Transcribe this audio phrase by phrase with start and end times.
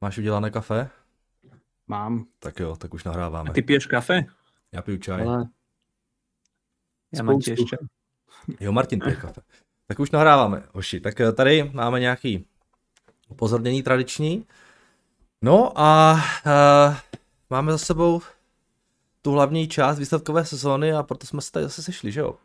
[0.00, 0.90] Máš udělané kafe?
[1.86, 2.26] Mám.
[2.38, 3.50] Tak jo, tak už nahráváme.
[3.50, 4.24] A ty piješ kafe?
[4.72, 5.22] Já piju čaj.
[5.26, 5.44] Ale
[7.12, 7.56] Já mám čaj.
[8.60, 9.40] Jo, Martin pije kafe.
[9.86, 11.00] Tak už nahráváme, hoši.
[11.00, 12.46] Tak eh, tady máme nějaký
[13.28, 14.46] upozornění tradiční.
[15.42, 16.12] No a
[16.46, 16.96] uh,
[17.50, 18.20] máme za sebou
[19.22, 22.36] tu hlavní část výsledkové sezóny a proto jsme se tady zase sešli, že jo?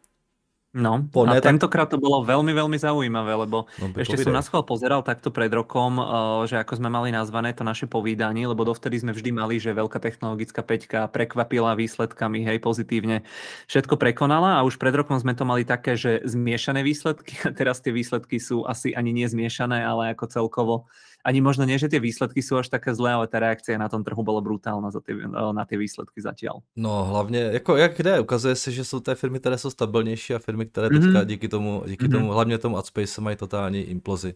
[0.76, 4.26] No, Po a tak- tentokrát to bolo veľmi, veľmi zaujímavé, lebo No, ešte povídej.
[4.28, 6.06] som na schvál pozeral takto pred rokom, eh,
[6.52, 10.04] že ako sme mali nazvané to naše povídanie, lebo dovtedy sme vždy mali, že veľká
[10.04, 13.24] technologická peťka prekvapila výsledkami, hej, pozitívne
[13.66, 17.80] všetko prekonala a už pred rokom sme to mali také, že zmiešané výsledky a teraz
[17.80, 20.76] tie výsledky sú asi ani nie zmiešané, ale ako celkovo
[21.26, 24.06] ani možno nie, že tie výsledky sú až také zlé, ale tá reakcia na tom
[24.06, 26.62] trhu bola brutálna za tie, eh, na tie výsledky zatiaľ.
[26.78, 30.40] No hlavně, jako jak jde, ukazuje se, že jsou to firmy, které jsou stabilnější a
[30.40, 31.02] firmy, které Mhm.
[31.02, 32.12] teďka díky tomu, díky Mhm.
[32.14, 34.34] tomu, hlavně tomu Adspace mají totální implozy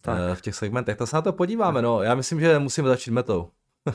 [0.00, 0.18] Tak.
[0.32, 0.96] eh, v těch segmentech.
[0.96, 2.02] Tak se na to podíváme, no.
[2.02, 3.48] Já myslím, že musíme začít metou.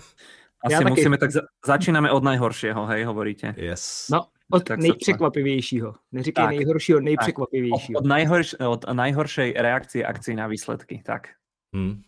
[0.65, 0.91] Asi Ja taky.
[0.91, 3.55] musíme, tak za, začíname od najhoršieho, hej, hovoríte.
[3.57, 4.07] Yes.
[4.11, 5.95] no, od Tak nejpřekvapivějšího.
[6.11, 6.49] Neříkej Tak.
[6.55, 7.99] nejhoršího, Od, nejpřekvapivějšího.
[7.99, 11.27] od, najhorš, od najhoršej reakcie akcií na výsledky, tak.
[11.75, 12.01] Hm.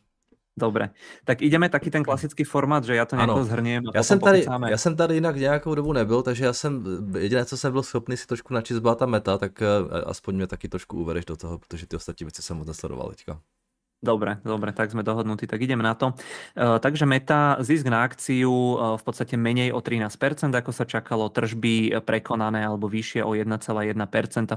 [0.61, 0.89] Dobre,
[1.25, 4.71] tak ideme taký ten klasický formát, že ja to zhrniem a Já jsem, tady, pokecáme.
[4.71, 6.85] já jsem tady jinak nějakou dobu nebyl, takže já jsem,
[7.17, 9.65] jediné, co jsem byl schopný si trošku načíst, byla ta meta, tak eh,
[10.05, 13.41] aspoň mě taky trošku uvedeš do toho, protože ty ostatní věci jsem moc nesledoval teďka.
[14.01, 16.17] Dobre, dobre, tak sme dohodnutí, tak ideme na to.
[16.57, 20.09] Uh, takže Meta, zisk na akciu uh, v podstate menej o 13%,
[20.49, 23.93] ako sa čakalo, tržby prekonané alebo vyššie o 1,1%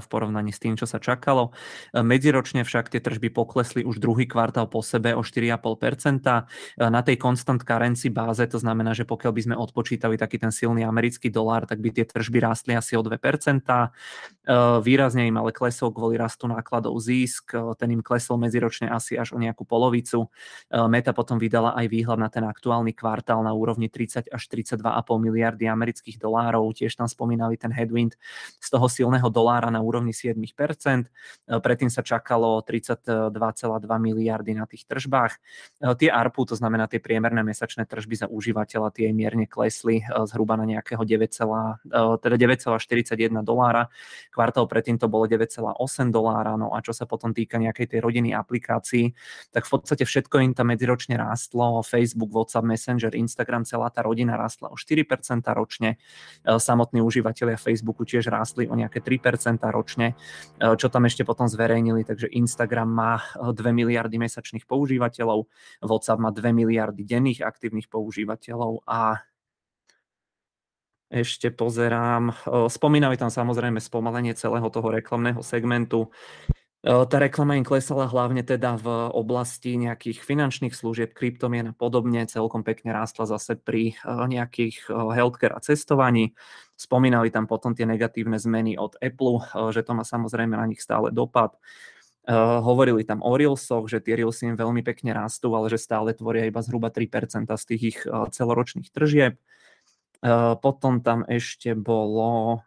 [0.01, 1.53] v porovnaní s tým, čo sa čakalo.
[1.93, 5.61] Uh, medziročne však tie tržby poklesli už druhý kvartál po sebe o 4,5%.
[5.61, 10.49] Uh, na tej constant currency báze, to znamená, že pokiaľ by sme odpočítali taký ten
[10.49, 13.13] silný americký dolár, tak by tie tržby rástli asi o 2%.
[13.13, 19.34] Uh, Výrazne im ale klesol kvôli rastu nákladov zisk, ten im klesol medziročne asi až
[19.35, 20.31] o nejakú polovicu.
[20.71, 24.79] Uh, Meta potom vydala aj výhľad na ten aktuálny kvartál na úrovni 30 až 32,5
[25.19, 26.71] miliardy amerických dolárov.
[26.71, 28.15] Tiež tam spomínali ten headwind
[28.63, 30.39] z toho silného dolára na úrovni 7%.
[30.39, 33.35] Uh, Predtým sa čakalo 32,2
[33.99, 35.35] miliardy na tých tržbách.
[35.83, 40.55] Uh, Tie ARPU, to znamená tie priemerné mesačné tržby za užívateľa, tie mierne klesli zhruba
[40.55, 43.91] na nejakého 9, uh, teda 9,41 dolára
[44.31, 48.35] kvartál predtým to bolo 9,8 dolára, no a čo sa potom týka nejakej tej rodiny
[48.35, 49.15] aplikácií,
[49.51, 54.37] tak v podstate všetko im tam medziročne rástlo, Facebook, WhatsApp, Messenger, Instagram, celá tá rodina
[54.39, 55.05] rástla o 4%
[55.53, 55.97] ročne,
[56.45, 60.13] E, samotní užívateľia Facebooku tiež rástli o nejaké 3% ročne,
[60.61, 65.49] E, čo tam ešte potom zverejnili, takže Instagram má e, 2 miliardy mesačných používateľov,
[65.81, 69.25] WhatsApp má 2 miliardy denných aktívnych používateľov a
[71.05, 72.33] ešte pozerám.
[72.67, 76.09] Spomínali tam samozrejme spomalenie celého toho reklamného segmentu.
[76.85, 82.29] O, Tá reklama im klesala hlavne teda v oblasti nejakých finančných služieb, kryptomien a podobne.
[82.29, 86.37] Celkom pekne rástla zase pri o, nejakých o, healthcare a cestovaní.
[86.77, 89.41] Spomínali tam potom tie negatívne zmeny od Apple,
[89.73, 91.57] že to má samozrejme na nich stále dopad.
[92.27, 96.49] Hovorili tam o Reelsoch, že tie Reelsy im veľmi pekne rastú, ale že stále tvoria
[96.49, 99.37] iba zhruba 3% z tých ich celoročných tržieb.
[100.59, 102.59] Potom tam ešte bolo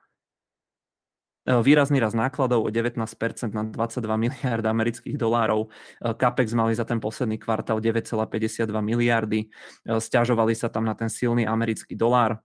[1.48, 3.08] výrazný rast nákladov o 19%
[3.56, 5.68] na 22 miliard amerických dolárov.
[5.68, 9.48] Uh, CAPEX mali za ten posledný kvartál 9,52 miliardy.
[9.88, 12.40] Uh, Sťažovali sa tam na ten silný americký dolár.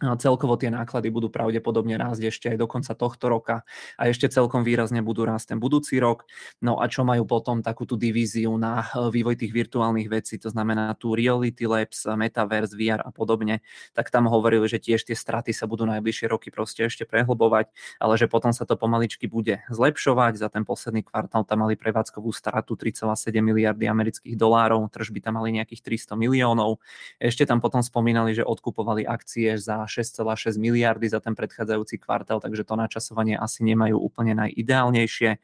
[0.00, 3.56] Celkovo tie náklady budú pravdepodobne rásť ešte aj do konca tohto roka
[4.00, 6.24] a ešte celkom výrazne budú rásť ten budúci rok.
[6.64, 10.48] No a čo majú potom takú tú divíziu na eh, vývoj tých virtuálnych vecí, to
[10.48, 13.60] znamená tu Reality Labs, Metaverse, VR a podobne,
[13.92, 17.68] tak tam hovorili, že tiež tie straty sa budú najbližšie roky proste ešte prehlbovať,
[18.00, 20.40] ale že potom sa to pomaličky bude zlepšovať.
[20.40, 25.60] Za ten posledný kvartál tam mali prevádzkovú stratu 3,7 miliardy amerických dolárov, tržby tam mali
[25.60, 26.80] nejakých 300 miliónov.
[27.20, 32.62] Ešte tam potom spomínali, že odkupovali akcie za 6,6 miliardy za ten predchádzajúci kvartál, takže
[32.62, 35.30] to načasovanie asi nemajú úplne najideálnejšie.
[35.34, 35.38] E,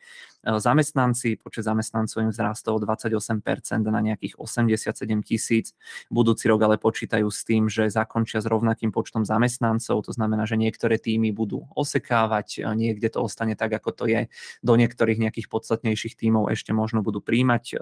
[0.46, 3.42] Zamestnanci, počet zamestnancov im vzrástol o 28%
[3.90, 4.94] na nejakých 87
[5.26, 5.74] tisíc.
[6.06, 10.54] Budúci rok ale počítajú s tým, že zakončia s rovnakým počtom zamestnancov, to znamená, že
[10.54, 14.30] niektoré týmy budú osekávať, e, niekde to ostane tak, ako to je.
[14.62, 17.76] Do niektorých nejakých podstatnejších tímov ešte možno budú príjmať e,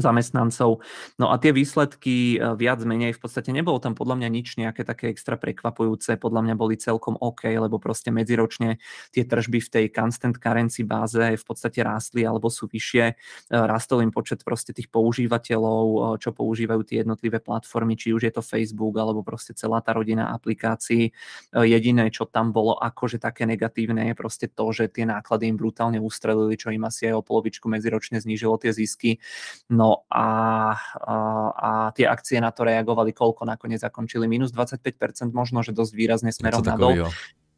[0.00, 0.80] zamestnancov.
[1.20, 4.84] No a tie výsledky e, viac menej v podstate nebolo tam podľa mňa nič nejaké
[4.84, 8.80] také extra prekvapujúce, podľa mňa boli celkom OK, lebo proste medziročne
[9.12, 13.04] tie tržby v tej constant currency báze v podstate rástli alebo sú vyššie.
[13.04, 13.14] E,
[13.52, 18.32] Rastol im počet proste tých používateľov, e, čo používajú tie jednotlivé platformy, či už je
[18.32, 21.12] to Facebook alebo proste celá tá rodina aplikácií.
[21.52, 25.98] Jediné, čo tam bolo akože také negatívne je proste to, že tie náklady im brutálne
[25.98, 29.18] ustrelili, čo im asi aj o polovičku medziročne znížilo tie zisky.
[29.70, 30.26] No No a,
[30.98, 31.14] a,
[31.54, 34.26] a tie akcie na to reagovali koľko nakoniec zakončili?
[34.26, 37.06] Minus 25%, možno, že dosť výrazne smerom nadol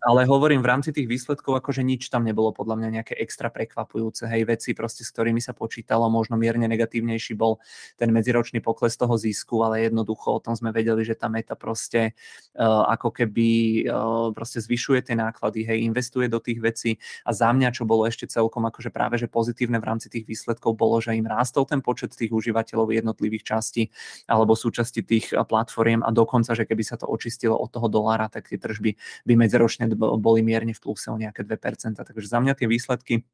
[0.09, 4.25] ale hovorím, v rámci tých výsledkov akože nič tam nebolo podľa mňa nejaké extra prekvapujúce.
[4.25, 7.61] Hej, veci proste, s ktorými sa počítalo, možno mierne negatívnejší bol
[8.01, 12.17] ten medziročný pokles toho zisku, ale jednoducho o tom sme vedeli, že tá meta proste
[12.57, 13.49] uh, ako keby
[13.85, 16.91] uh, proste zvyšuje tie náklady, hej, investuje do tých vecí
[17.29, 20.73] a za mňa, čo bolo ešte celkom akože práve že pozitívne v rámci tých výsledkov
[20.73, 23.93] bolo, že im rástol ten počet tých užívateľov jednotlivých častí
[24.25, 28.49] alebo súčasti tých platformiem a dokonca, že keby sa to očistilo od toho dolára, tak
[28.49, 28.97] tie tržby
[29.29, 31.99] by medziročne boli mierne v pluse o nejaké 2%.
[31.99, 33.27] Takže za mňa tie výsledky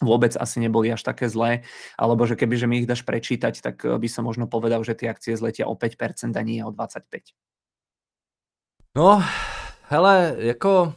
[0.00, 1.62] vôbec asi neboli až také zlé,
[2.00, 4.96] alebo že keby že mi ich dáš prečítať, tak eh, by som možno povedal, že
[4.96, 7.36] tie akcie zletia o 5% a nie o 25%.
[8.96, 9.22] No,
[9.86, 10.94] hele, jako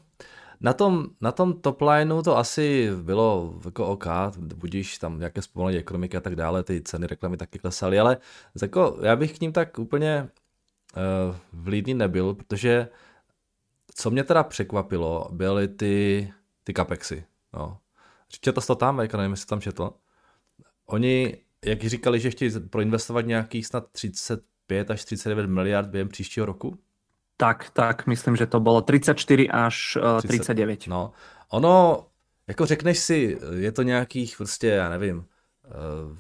[0.61, 4.07] na tom, na tom top lineu to asi bylo jako OK,
[4.37, 8.17] budíš tam nějaké zpomalení ekonomiky a tak dále, ty ceny reklamy taky klesaly, ale
[8.61, 10.29] jako já bych k ním tak úplně
[10.97, 12.87] uh, vlídný nebyl, protože
[13.95, 17.25] co mě teda překvapilo, byly ty, ty capexy.
[17.53, 17.77] No.
[18.41, 19.91] Četl jsi to tam, jako nevím, jestli tam četl.
[20.85, 26.77] Oni, jak říkali, že chtějí proinvestovat nějakých snad 35 až 39 miliard během příštího roku?
[27.37, 30.77] Tak, tak, myslím, že to bylo 34 až uh, 39.
[30.77, 31.11] 30, no,
[31.49, 32.05] ono,
[32.47, 36.17] jako řekneš si, je to nějakých prostě, já nevím, uh,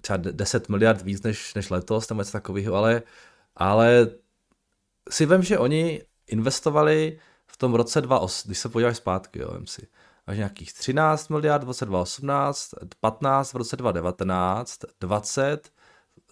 [0.00, 3.02] třeba 10 miliard víc než, než letos, nebo něco takového, ale,
[3.56, 4.10] ale
[5.10, 9.86] si vím, že oni investovali v tom roce 2008, když se podíváš zpátky, jo, si,
[10.26, 12.70] až nějakých 13 miliard v roce 2018,
[13.00, 15.70] 15 v roce 2019, 20,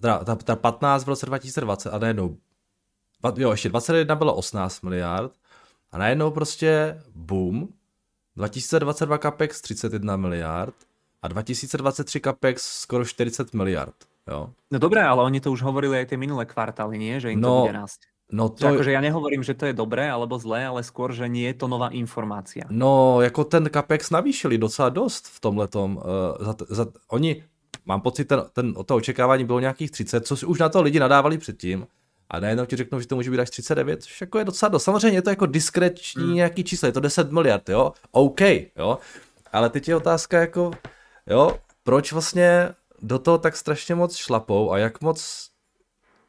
[0.01, 2.37] teda, teda 15 v roce 2020 a najednou,
[3.37, 5.33] jo, ještě 21 bylo 18 miliard
[5.93, 7.69] a najednou prostě boom,
[8.37, 10.75] 2022 capex 31 miliard
[11.23, 13.95] a 2023 capex skoro 40 miliard.
[14.29, 14.51] Jo.
[14.71, 17.23] No dobré, ale oni to už hovorili aj tie minulé kvartály, nie?
[17.23, 18.01] Že im no, to bude rásť.
[18.33, 18.67] No to...
[18.67, 21.63] Že akože ja nehovorím, že to je dobré alebo zlé, ale skôr, že nie je
[21.63, 22.67] to nová informácia.
[22.71, 25.97] No, jako ten Capex navýšili docela dost v tomhletom.
[25.97, 26.03] Uh,
[26.45, 27.45] za, za, oni,
[27.87, 31.39] mám pocit, ten, ten, to očekávání bylo nějakých 30, co už na to lidi nadávali
[31.39, 31.87] předtím.
[32.31, 34.85] A najednou ti řeknou, že to může být až 39, což jako je docela dost.
[34.85, 36.35] Samozřejmě je to jako diskretní hmm.
[36.35, 38.41] nějaký číslo, je to 10 miliard, jo, OK,
[38.77, 38.99] jo.
[39.53, 40.71] Ale teď je otázka jako,
[41.27, 42.69] jo, proč vlastně
[43.03, 45.49] do toho tak strašně moc šlapou a jak moc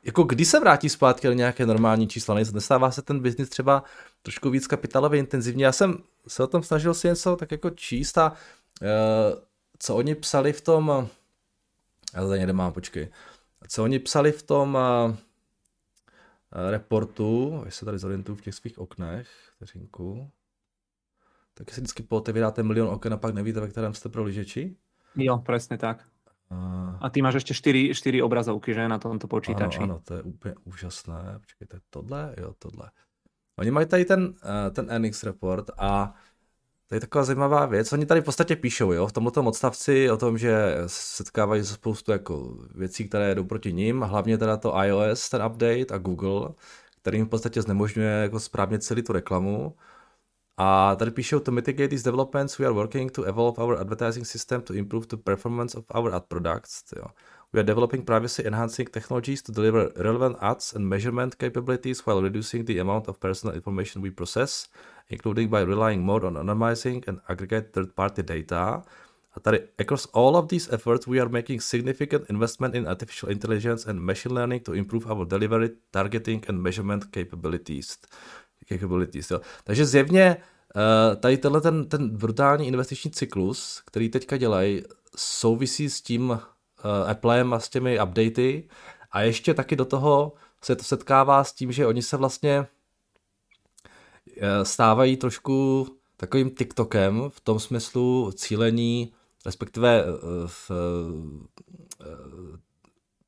[0.07, 2.36] jako kdy se vrátí zpátky nějaké normální čísla?
[2.36, 3.83] Nestává se ten biznis třeba
[4.21, 5.62] trošku víc kapitálově intenzivní?
[5.62, 8.38] Já jsem se o tom snažil si něco tak jako číst a uh,
[9.80, 11.07] co oni psali v tom,
[12.15, 13.09] já to někde mám, počkej,
[13.68, 15.15] co oni psali v tom uh,
[16.69, 20.31] reportu, jestli se tady zorientuju v těch svých oknech, vteřinku,
[21.54, 24.75] tak si vždycky pootevíráte milion oken a pak nevíte, ve kterém jste pro ližeči?
[25.15, 26.06] Jo, přesně tak.
[27.00, 29.78] A ty máš ještě 4, 4 obrazovky, že, na tomto počítači.
[29.78, 31.40] Ano, ano, to je úplně úžasné.
[31.40, 32.92] Počkejte, tohle, jo, tohle.
[33.60, 36.14] Oni mají tady ten, eh, ten NX report a
[36.88, 37.94] to je taková zajímavá věc.
[37.94, 42.12] Oni tady v podstatě píšou, jo, v tomto odstavci o tom, že setkávají se spoustu
[42.12, 46.50] jako věcí, které jdou proti ním, hlavně teda to iOS, ten update a Google,
[47.02, 49.76] který jim v podstatě znemožňuje jako správně celý tu reklamu.
[50.59, 54.62] A tady píšou, to mitigate these developments, we are working to evolve our advertising system
[54.62, 56.83] to improve the performance of our ad products.
[56.95, 57.04] Jo.
[57.54, 62.66] We are developing privacy enhancing technologies to deliver relevant ads and measurement capabilities while reducing
[62.66, 64.68] the amount of personal information we process,
[65.09, 68.81] including by relying more on anonymizing and aggregate third-party data.
[69.35, 73.85] A tady, across all of these efforts, we are making significant investment in artificial intelligence
[73.85, 77.99] and machine learning to improve our delivery, targeting and measurement capabilities
[78.69, 79.31] capabilities.
[79.31, 79.42] Jo.
[79.64, 80.38] Takže zjevně
[80.76, 84.83] uh, tady tenhle ten, ten brutální investiční cyklus, který teďka dělají,
[85.16, 86.38] souvisí s tím uh,
[87.09, 88.69] Applem a s těmi updaty
[89.12, 92.66] a ještě taky do toho se to setkává s tím, že oni se vlastně uh,
[94.64, 99.14] stávají trošku takovým TikTokem v tom smyslu cílení,
[99.45, 100.06] respektive
[100.45, 100.71] v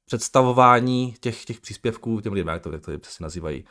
[0.10, 3.65] představování těch, těch příspěvků těm lidem, jak to, jak to se nazývají,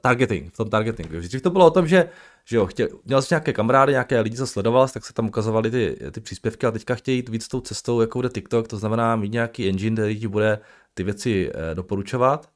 [0.00, 1.20] targeting, v tom targetingu.
[1.20, 2.08] Dřív to bylo o tom, že,
[2.44, 5.70] že jo, chtěl, měl jsi nějaké kamarády, nějaké lidi, co sledoval, tak se tam ukazovaly
[5.70, 9.16] ty, ty příspěvky, a teďka chtějí jít víc tou cestou, jako bude TikTok, to znamená
[9.16, 10.58] mít nějaký engine, který ti bude
[10.94, 12.48] ty věci uh, doporučovat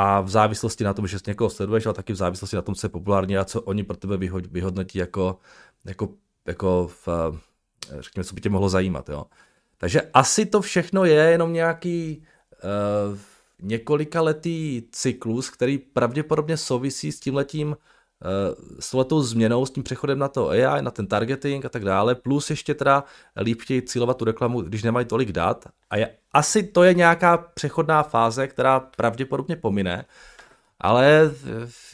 [0.00, 2.86] a v závislosti na tom, že někoho sleduješ, ale taky v závislosti na tom, co
[2.86, 4.16] je populární a co oni pro tebe
[4.50, 5.38] vyhodnotí jako,
[5.84, 6.08] jako,
[6.46, 9.08] jako v, eh, řekněme, co by tě mohlo zajímat.
[9.08, 9.24] Jo.
[9.78, 12.22] Takže asi to všechno je jenom nějaký
[13.10, 13.18] uh,
[13.62, 17.76] několikaletý cyklus, který pravděpodobně souvisí s tímhletím
[18.80, 22.14] s touhletou změnou, s tím přechodem na to AI, na ten targeting a tak dále,
[22.14, 23.04] plus ještě teda
[23.36, 25.68] líp chtějí cílovat tu reklamu, když nemají tolik dat.
[25.90, 30.04] A je, asi to je nějaká přechodná fáze, která pravděpodobně pomine,
[30.80, 31.30] ale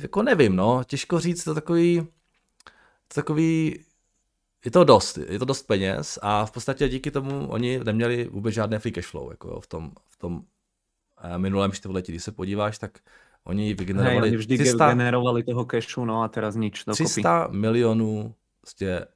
[0.01, 2.07] jako nevím, no, těžko říct, to takový,
[3.09, 3.85] to takový,
[4.65, 8.55] je to dost, je to dost peněz a v podstatě díky tomu oni neměli vůbec
[8.55, 10.54] žádné free cash flow, jako v tom, v tom eh,
[11.37, 12.99] minulém čtvrtletí, když se podíváš, tak
[13.45, 17.05] Oni vygenerovali oni vždy 300, generovali toho cashu, no a teraz nič dokopy.
[17.05, 19.07] 300 milionů prostě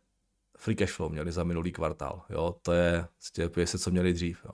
[0.59, 2.23] free cash flow měli za minulý kvartál.
[2.31, 2.57] Jo?
[2.63, 4.41] To je prostě se, co měli dřív.
[4.45, 4.51] Jo?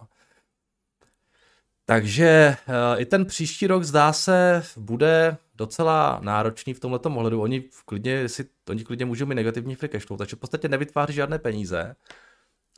[1.86, 7.42] Takže uh, i ten příští rok zdá se bude docela náročný v tomto ohledu.
[7.42, 11.12] Oni klidně, si, oni klidně můžou mít negativní free cash flow, takže v podstatě nevytváří
[11.12, 11.96] žádné peníze.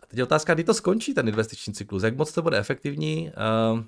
[0.02, 3.33] A teď je otázka, kdy to skončí ten investiční cyklus, jak moc to bude efektivní.
[3.73, 3.80] Uh,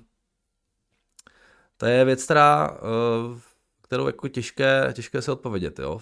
[1.79, 3.39] to je věc, která, eh,
[3.81, 6.01] kterou jako těžké, těžké se odpovědět, jo.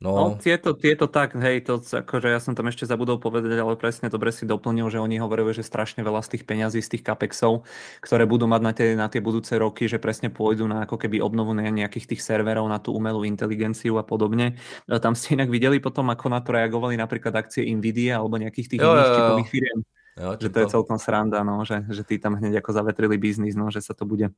[0.00, 3.76] No, no tieto, tieto tak, hej, to akože ja som tam ešte zabudol povedať, ale
[3.76, 7.04] presne dobre si doplnil, že oni hovorili, že strašne veľa z tých peňazí, z tých
[7.04, 7.68] capexov,
[8.00, 11.20] ktoré budú mať na tie, na tie budúce roky, že presne pôjdu na ako keby
[11.20, 14.56] obnovu nejakých tých serverov, na tú umelú inteligenciu a podobne.
[14.88, 18.80] Tam ste inak videli potom, ako na to reagovali napríklad akcie Nvidia alebo nejakých tých
[18.80, 19.80] jo, iných typových firiem.
[20.20, 23.56] Jo, že to je celkom sranda, no, že, že tí tam hneď ako zavetrili biznis,
[23.56, 24.28] no, že sa to bude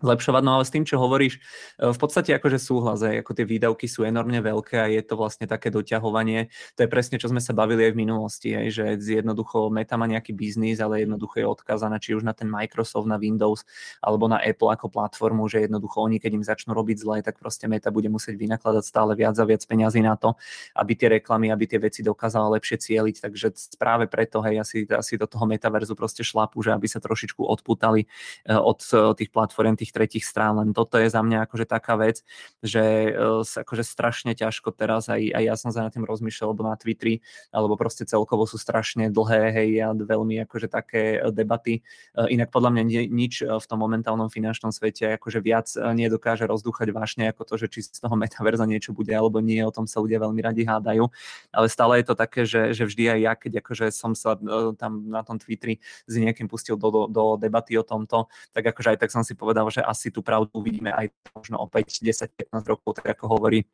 [0.00, 0.42] zlepšovať.
[0.44, 1.40] No ale s tým, čo hovoríš,
[1.80, 5.14] e, v podstate akože súhlas, aj ako tie výdavky sú enormne veľké a je to
[5.16, 6.52] vlastne také doťahovanie.
[6.76, 10.08] To je presne, čo sme sa bavili aj v minulosti, aj, že jednoducho Meta má
[10.08, 13.64] nejaký biznis, ale jednoducho je odkazaná či už na ten Microsoft, na Windows
[14.02, 17.66] alebo na Apple ako platformu, že jednoducho oni, keď im začnú robiť zle, tak proste
[17.70, 20.36] Meta bude musieť vynakladať stále viac a viac peňazí na to,
[20.76, 23.16] aby tie reklamy, aby tie veci dokázala lepšie cieliť.
[23.22, 27.42] Takže práve preto, hej, asi, asi do toho metaverzu proste šlapu, že aby sa trošičku
[27.42, 31.46] odputali e, od e, tých platform, tých tých tretích strán, len toto je za mňa
[31.46, 32.26] akože taká vec,
[32.58, 36.66] že uh, akože strašne ťažko teraz, aj, aj ja som sa na tým rozmýšľal, alebo
[36.66, 37.22] na Twitteri,
[37.54, 41.86] alebo proste celkovo sú strašne dlhé, hej, a veľmi akože také e, debaty.
[42.18, 46.90] Uh, inak podľa mňa ni, nič v tom momentálnom finančnom svete akože viac nedokáže rozdúchať
[46.90, 50.02] vážne ako to, že či z toho metaverza niečo bude alebo nie, o tom sa
[50.02, 51.06] ľudia veľmi radi hádajú,
[51.52, 54.34] ale stále je to také, že, že vždy aj ja, keď akože som sa
[54.80, 55.78] tam na tom Twitteri
[56.08, 59.36] s niekým pustil do, do, do debaty o tomto, tak akože aj tak som si
[59.36, 63.66] povedal, že asi tú pravdu uvidíme aj možno opäť 10-15 rokov, tak ako hovorí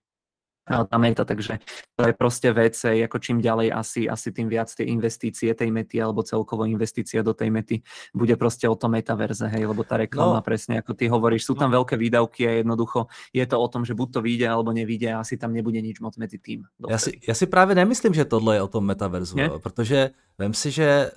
[0.63, 1.59] tá meta, takže
[1.99, 5.99] to je proste vec, ako čím ďalej asi, asi tým viac tie investície tej mety
[5.99, 7.83] alebo celkovo investícia do tej mety
[8.15, 10.47] bude proste o tom metaverze, hej, lebo tá reklama no.
[10.47, 11.83] presne ako ty hovoríš, sú tam no.
[11.83, 15.21] veľké výdavky a jednoducho je to o tom, že buď to vyjde alebo nevyjde a
[15.27, 16.63] asi tam nebude nič moc medzi tým.
[16.89, 20.71] Já si, já si právě nemyslím, že tohle je o tom metaverzu, protože vem si,
[20.71, 21.11] že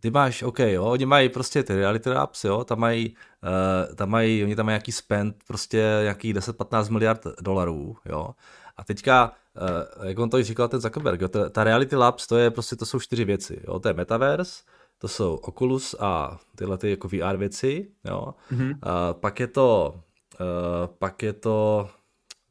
[0.00, 3.16] ty máš, OK, jo, oni mají prostě ty reality apps, jo, tam mají,
[3.88, 8.30] uh, tam mají, oni tam mají nějaký spend, prostě nějaký 10-15 miliard dolarů, jo,
[8.76, 9.32] a teďka,
[9.98, 12.76] uh, jak on to říkal ten Zuckerberg, jo, ta, ta reality labs, to je prostě,
[12.76, 14.62] to jsou čtyři věci, jo, to je metaverse,
[14.98, 18.70] to jsou Oculus a tyhle ty jako VR věci, jo, mm-hmm.
[18.70, 19.94] uh, pak je to,
[20.40, 21.88] uh, pak je to,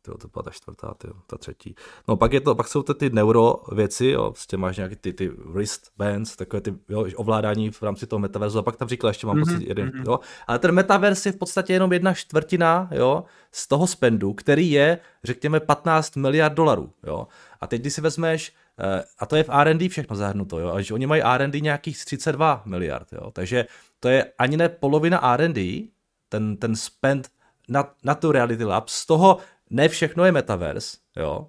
[0.05, 1.75] tyjo, to byla ta čtvrtá, tyjo, ta třetí.
[2.07, 5.13] No pak, je to, pak jsou to ty neuro věci, jo, prostě máš nějaký ty,
[5.13, 9.27] ty wristbands, takové ty jo, ovládání v rámci toho metaverzu a pak tam říkal, ještě
[9.27, 10.03] mám mm-hmm, pocit jeden, mm-hmm.
[10.07, 10.19] jo.
[10.47, 15.00] Ale ten metaverse je v podstatě jenom jedna čtvrtina, jo, z toho spendu, který je,
[15.24, 17.27] řekněme, 15 miliard dolarů, jo.
[17.62, 20.93] A teď, když si vezmeš, eh, a to je v R&D všechno zahrnuto, jo, a
[20.93, 23.65] oni mají R&D nějakých 32 miliard, jo, takže
[24.00, 25.88] to je ani ne polovina R&D,
[26.29, 27.29] ten, ten spend
[27.69, 29.38] na, na tu Reality Lab, z toho
[29.69, 31.48] ne všechno je metaverse, jo.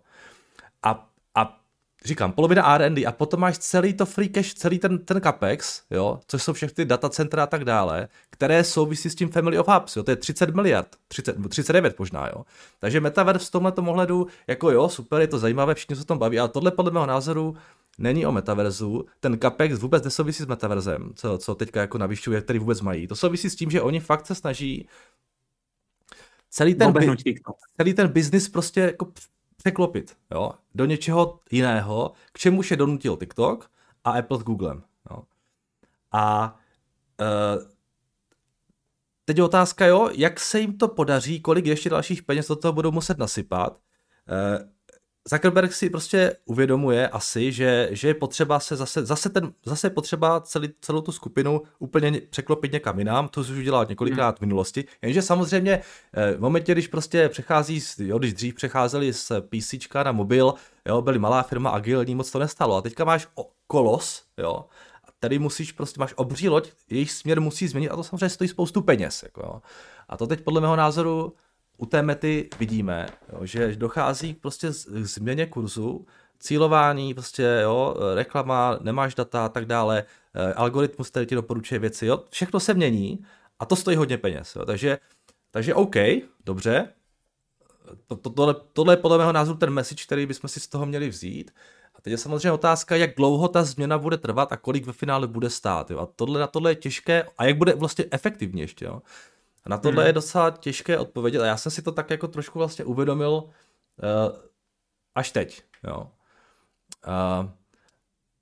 [0.82, 1.60] A, a
[2.04, 6.20] říkám, polovina R&D a potom máš celý to free cash, celý ten, ten capex, jo,
[6.26, 10.02] což jsou všechny datacentra a tak dále, které souvisí s tím Family of Hubs, jo,
[10.02, 12.44] to je 30 miliard, 30, 39 možná, jo.
[12.78, 16.18] Takže metaverse v tomhle ohledu, jako jo, super, je to zajímavé, všichni se o tom
[16.18, 17.56] baví, ale tohle podle mého názoru
[17.98, 22.58] není o metaverzu, ten capex vůbec nesouvisí s metaverzem, co, co teďka jako navyšuje, který
[22.58, 23.06] vůbec mají.
[23.06, 24.88] To souvisí s tím, že oni fakt se snaží
[26.56, 27.16] celý ten, bi-
[27.76, 29.12] celý ten biznis prostě jako
[29.56, 33.70] překlopit jo, do něčeho jiného, k čemu je donutil TikTok
[34.04, 34.82] a Apple s Googlem.
[35.10, 35.22] Jo.
[36.12, 36.56] A
[37.20, 37.64] uh,
[39.24, 42.72] teď je otázka, jo, jak se jim to podaří, kolik ještě dalších peněz do toho
[42.72, 43.78] budou muset nasypat.
[43.78, 44.68] Uh,
[45.28, 49.90] Zuckerberg si prostě uvědomuje asi, že, že je potřeba se zase, zase, ten, zase je
[49.90, 54.36] potřeba celý, celou tu skupinu úplně překlopit někam jinam, to už udělal několikrát hmm.
[54.36, 55.80] v minulosti, jenže samozřejmě
[56.12, 60.54] eh, v momentě, když prostě přechází, jo, když dřív přecházeli z PC na mobil,
[60.88, 63.28] jo, byly malá firma, agilní, moc to nestalo a teďka máš
[63.66, 64.64] kolos, jo,
[65.04, 68.48] a tady musíš prostě, máš obří loď, jejich směr musí změnit a to samozřejmě stojí
[68.48, 69.62] spoustu peněz, jako jo.
[70.08, 71.32] A to teď podle mého názoru
[71.76, 76.06] u té mety vidíme, jo, že dochází prostě k změně kurzu,
[76.38, 80.04] cílování, prostě jo, reklama, nemáš data a tak dále,
[80.34, 83.24] eh, algoritmus, který ti doporučuje věci, jo, všechno se mění
[83.58, 84.98] a to stojí hodně peněz, jo, takže,
[85.50, 85.96] takže OK,
[86.44, 86.88] dobře,
[88.06, 90.86] to, to, tohle, tohle je podle mého názoru ten message, který bychom si z toho
[90.86, 91.50] měli vzít.
[91.94, 95.26] A teď je samozřejmě otázka, jak dlouho ta změna bude trvat a kolik ve finále
[95.26, 95.90] bude stát.
[95.90, 95.98] Jo.
[95.98, 98.84] A tohle, na tohle je těžké, a jak bude vlastně efektivně ještě.
[98.84, 99.02] Jo.
[99.66, 100.06] A na tohle hmm.
[100.06, 101.42] je docela těžké odpovědět.
[101.42, 103.50] A já jsem si to tak jako trošku vlastně uvědomil uh,
[105.14, 105.62] až teď.
[105.84, 106.10] Jo.
[107.06, 107.50] Uh,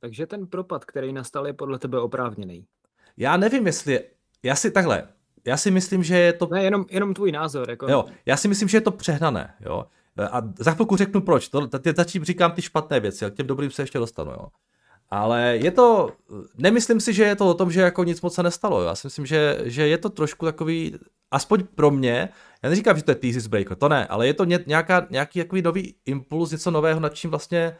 [0.00, 2.66] Takže ten propad, který nastal, je podle tebe oprávněný?
[3.16, 4.04] Já nevím, jestli...
[4.43, 5.09] Já si takhle,
[5.45, 6.49] já si myslím, že je to...
[6.52, 7.71] Ne, jenom, jenom tvůj názor.
[7.71, 7.90] Jako...
[7.90, 9.54] Jo, já si myslím, že je to přehnané.
[9.61, 9.85] Jo.
[10.31, 11.49] A za chvilku řeknu proč.
[11.49, 14.31] To, zatím říkám ty špatné věci, a k těm dobrým se ještě dostanu.
[14.31, 14.49] Jo.
[15.11, 16.12] Ale je to,
[16.58, 18.82] nemyslím si, že je to o tom, že jako nic moc se nestalo.
[18.82, 20.94] Já si myslím, že, že je to trošku takový,
[21.30, 22.28] aspoň pro mě,
[22.62, 25.62] já neříkám, že to je thesis breaker, to ne, ale je to nějaká, nějaký takový
[25.62, 27.76] nový impuls, něco nového, nad čím vlastně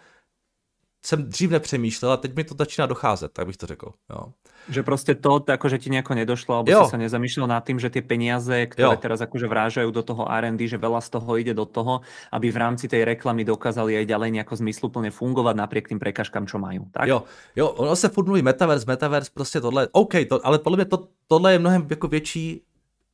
[1.07, 3.93] jsem dřív nepřemýšlel a teď mi to začíná docházet, tak bych to řekl.
[4.11, 4.33] Jo.
[4.69, 6.85] Že prostě to, akože ti nejako nedošlo, alebo jo.
[6.85, 9.03] si sa nezamýšľal nad tým, že tie peniaze, ktoré jo.
[9.03, 12.01] teraz akože vrážajú do toho R&D, že veľa z toho ide do toho,
[12.33, 16.57] aby v rámci tej reklamy dokázali aj ďalej nejako zmysluplne fungovať napriek tým prekažkám, čo
[16.57, 16.89] majú.
[16.97, 17.05] Tak?
[17.05, 20.85] Jo, jo, ono se furt mluví metaverse, metaverse, prostě tohle, OK, to, ale podle mě
[20.85, 22.63] to, tohle je mnohem jako větší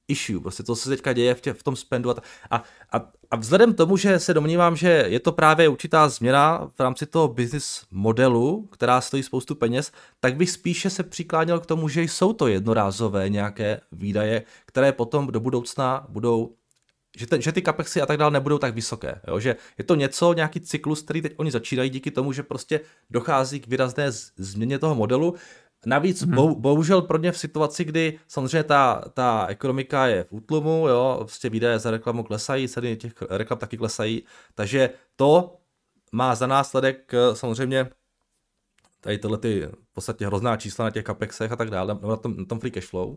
[0.09, 2.15] issue, prostě to, co se teďka děje v, tě, v tom spendu a,
[2.51, 6.81] a, a, a vzhledem tomu, že se domnívám, že je to právě určitá změna v
[6.81, 11.89] rámci toho business modelu, která stojí spoustu peněz, tak bych spíše se přikláněl k tomu,
[11.89, 16.55] že jsou to jednorázové nějaké výdaje, které potom do budoucna budou
[17.17, 19.21] že, ten, že ty kapexy a tak dále nebudou tak vysoké.
[19.29, 19.41] Jo?
[19.41, 22.81] Že je to něco, nějaký cyklus, který teď oni začínají díky tomu, že prostě
[23.11, 25.35] dochází k výrazné změně toho modelu
[25.87, 26.61] Navíc hmm.
[26.61, 31.51] bohužel pro ně v situaci, kdy samozřejmě ta, ta ekonomika je v útlumu, jo, prostě
[31.51, 34.23] výdaje za reklamu klesají, ceny těch reklam taky klesají,
[34.55, 35.57] takže to
[36.13, 37.91] má za následek eh, samozřejmě
[39.01, 42.37] tady tyhle ty v podstatě hrozná čísla na těch capexech a tak dále, na tom,
[42.37, 43.17] na tom free cash flow.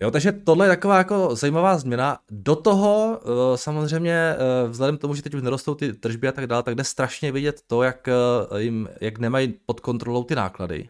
[0.00, 2.18] Jo, takže tohle je taková jako zajímavá změna.
[2.30, 6.32] Do toho eh, samozřejmě eh, vzhledem k tomu, že teď už nerostou ty tržby a
[6.32, 8.08] tak dále, tak jde strašně vidět to, jak,
[8.58, 10.88] jim, jak nemají pod kontrolou ty náklady.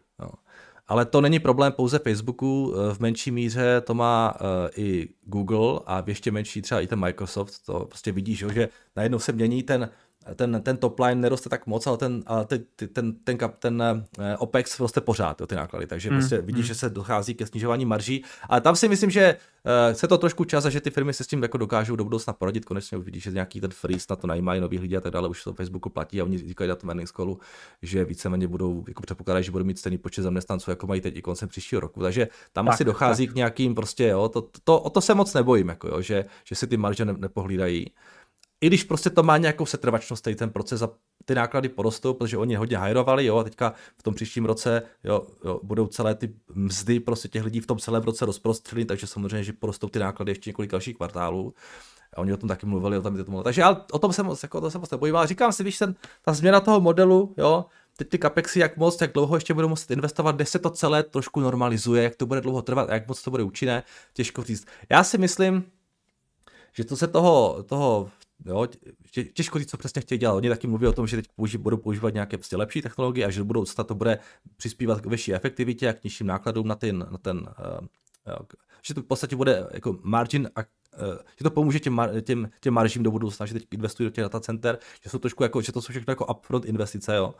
[0.86, 5.80] Ale to není problém pouze Facebooku, eh, v menší míře to má uh, i Google
[5.86, 9.62] a v ještě menší třeba i ten Microsoft, to prostě vidíš, že najednou se mění
[9.62, 9.90] ten
[10.34, 13.82] ten, ten top line neroste tak moc, ale ten, ale ten, ten, ten, ten, ten
[14.18, 16.18] uh, OPEX roste pořád, jo, ty náklady, takže hmm.
[16.18, 16.66] prostě vidíš, hmm.
[16.66, 20.44] že se dochází ke snižování marží, ale tam si myslím, že uh, se to trošku
[20.44, 23.04] čas a že ty firmy se s tím jako dokážou do budoucna poradit, konečně už
[23.04, 25.54] vidíš, že nějaký ten freeze na to najímají nový lidi a tak dále, už to
[25.54, 27.38] Facebooku platí a oni říkají na tom earnings callu,
[27.82, 31.22] že víceméně budou, jako předpokládají, že budou mít stejný počet zaměstnanců, jako mají teď i
[31.22, 33.32] koncem příštího roku, takže tam tak, asi dochází tak.
[33.32, 36.24] k nějakým prostě, jo, to, to, to, o to se moc nebojím, jako jo, že,
[36.44, 37.86] že si ty marže ne, nepohlídají
[38.64, 40.90] i když prostě to má nějakou setrvačnost, tady ten proces a
[41.24, 45.26] ty náklady porostou, protože oni hodně hajrovali, jo, a teďka v tom příštím roce jo,
[45.44, 49.44] jo, budou celé ty mzdy prostě těch lidí v tom celém roce rozprostřeny, takže samozřejmě,
[49.44, 51.54] že porostou ty náklady ještě několik dalších kvartálů.
[52.14, 53.42] A oni o tom taky mluvili, o tom, tomu.
[53.42, 55.94] Takže ale o tom se jako, to se moc nebojím, ale říkám si, víš, ten,
[56.22, 57.64] ta změna toho modelu, jo,
[57.96, 61.02] teď ty kapexy, jak moc, jak dlouho ještě budou muset investovat, kde se to celé
[61.02, 64.66] trošku normalizuje, jak to bude dlouho trvat, jak moc to bude účinné, těžko říct.
[64.90, 65.64] Já si myslím,
[66.76, 68.10] že to se toho, toho
[68.46, 68.66] Jo,
[69.32, 70.34] těžko říct, co přesně chtějí dělat.
[70.34, 73.30] Oni taky mluví o tom, že teď použi- budou používat nějaké prostě lepší technologie a
[73.30, 74.18] že do budoucna to bude
[74.56, 77.86] přispívat k vyšší efektivitě a k nižším nákladům na ten, na ten uh,
[78.82, 82.74] že to v podstatě bude jako margin a uh, že to pomůže těm, těm, těm
[82.74, 85.72] maržím do budoucna, že teď investují do těch data center, že jsou trošku jako, že
[85.72, 87.34] to jsou všechno jako upfront investice, jo.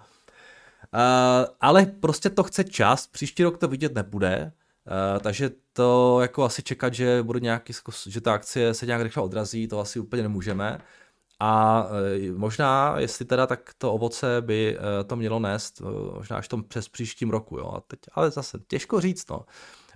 [0.94, 4.52] Uh, ale prostě to chce čas, příští rok to vidět nebude,
[4.86, 7.72] Uh, takže to jako asi čekat, že bude nějaký,
[8.06, 10.78] že ta akcie se nějak rychle odrazí, to asi úplně nemůžeme.
[11.40, 15.82] A uh, možná, jestli teda, tak to ovoce by uh, to mělo nést
[16.14, 17.72] možná až tom přes příštím roku, jo.
[17.76, 19.44] A teď, ale zase těžko říct, no.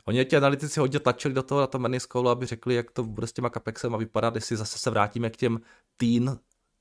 [0.05, 3.27] Oni ti analytici hodně tlačili do toho na tom earnings aby řekli, jak to bude
[3.27, 5.61] s těma capexem a vypadat, jestli zase se vrátíme k těm
[5.96, 6.38] teen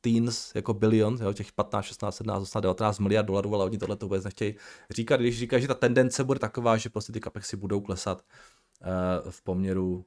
[0.07, 3.95] teens, jako bilion, jo, těch 15, 16, 17, 18, 19 miliard dolarů, ale oni tohle
[3.95, 4.55] to vůbec nechtějí
[4.89, 8.21] říkat, když říkají, že ta tendence bude taková, že prostě ty capexy budou klesat
[8.81, 10.05] uh, v poměru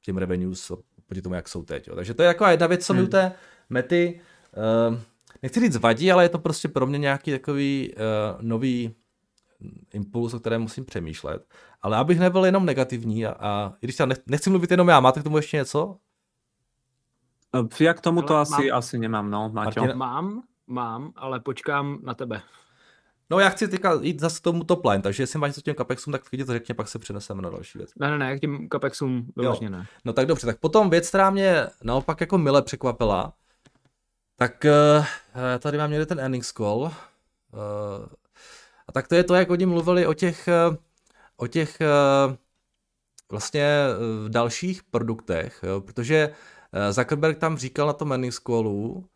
[0.00, 0.72] k těm revenues
[1.06, 1.88] proti tomu, jak jsou teď.
[1.88, 1.96] Jo.
[1.96, 3.08] Takže to je taková jedna věc, co mi hmm.
[3.08, 3.32] u té
[3.70, 4.20] mety,
[4.90, 4.98] uh,
[5.42, 8.94] nechci říct vadí, ale je to prostě pro mě nějaký takový uh, nový
[9.92, 11.54] impuls, o kterém musím přemýšlet.
[11.82, 15.20] Ale abych nebyl jenom negativní a, a i když já nechci mluvit jenom já, máte
[15.20, 15.96] k tomu ještě něco?
[17.80, 19.94] Já k tomu to asi, mám, asi nemám, no, Máťo.
[19.94, 22.42] Mám, mám, ale počkám na tebe.
[23.30, 25.74] No já chci teďka jít zase k tomu top line, takže jestli máš něco těm
[25.74, 27.90] Capexům, tak klidně to řekně, pak se přeneseme na další věc.
[27.96, 29.86] Ne, ne, ne, k těm Capexům vyloženě ne.
[30.04, 33.32] No tak dobře, tak potom věc, která mě naopak jako mile překvapila,
[34.36, 34.66] tak
[34.98, 35.04] uh,
[35.58, 36.80] tady mám někde ten earnings call.
[36.80, 36.90] Uh,
[38.88, 40.48] a tak to je to, jak oni mluvili o těch,
[41.36, 42.34] o těch uh,
[43.30, 43.68] vlastně
[44.22, 46.34] uh, dalších produktech, jo, protože
[46.90, 49.08] Zuckerberg tam říkal na tom earnings callu,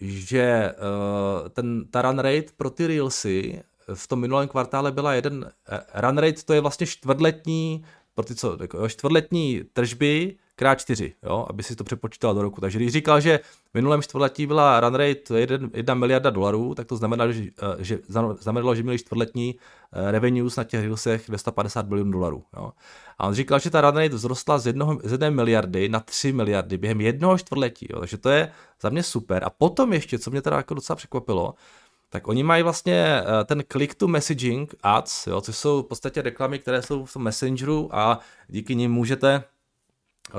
[0.00, 3.62] že uh, ten, ta run rate pro ty Reelsy
[3.94, 5.52] v tom minulém kvartále byla jeden,
[5.94, 7.84] run rate to je vlastně čtvrtletní,
[8.14, 12.42] pro ty co, jako, jo, čtvrtletní tržby krát čtyři, jo, aby si to přepočítal do
[12.42, 12.60] roku.
[12.60, 15.40] Takže když říkal, že v minulém čtvrtletí byla run rate
[15.74, 17.98] 1 miliarda dolarů, tak to znamená, že, eh, že
[18.40, 19.54] znamenalo, že měli čtvrtletní
[19.92, 22.44] eh, revenues na těch Reelsech 250 bilionů dolarů.
[22.56, 22.72] Jo.
[23.18, 26.32] A on říkal, že ta run rate vzrostla z, jednoho, z jedné miliardy na 3
[26.32, 27.86] miliardy během jednoho čtvrtletí.
[27.90, 28.00] Jo.
[28.00, 29.44] Takže to je za mě super.
[29.44, 31.54] A potom ještě, co mě teda jako docela překvapilo,
[32.12, 36.22] tak oni mají vlastně eh, ten click to messaging ads, jo, což jsou v podstatě
[36.22, 39.44] reklamy, které jsou v tom messengeru a díky nim můžete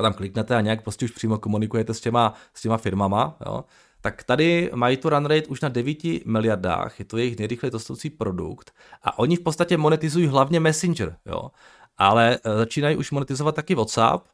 [0.02, 3.64] tam kliknete a nějak prostě už přímo komunikujete s těma, s těma firmama, jo,
[4.02, 8.10] tak tady mají tu run rate už na 9 miliardách, je to jejich nejrychleji rostoucí
[8.10, 11.52] produkt a oni v podstatě monetizují hlavně Messenger, jo,
[11.98, 14.28] ale eh, začínají už monetizovat taky WhatsApp,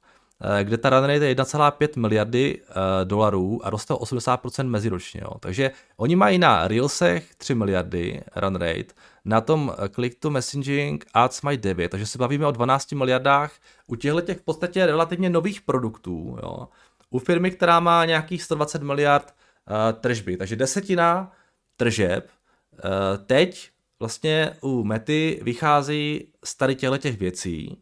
[0.63, 5.21] kde ta run rate je 1,5 miliardy uh, dolarů a roste o 80% meziročně.
[5.23, 5.31] Jo.
[5.39, 8.93] Takže oni mají na Reelsech 3 miliardy run rate,
[9.25, 13.51] na tom eh, click to messaging ads mají 9, takže se bavíme o 12 miliardách
[13.87, 16.37] u těchto těch v podstatě relativně nových produktů.
[16.43, 16.67] Jo.
[17.09, 19.35] U firmy, která má nějakých 120 miliard
[19.69, 21.31] uh, tržby, takže desetina
[21.77, 22.29] tržeb
[22.71, 27.77] uh, teď vlastně u Mety vychází z tady těch věcí.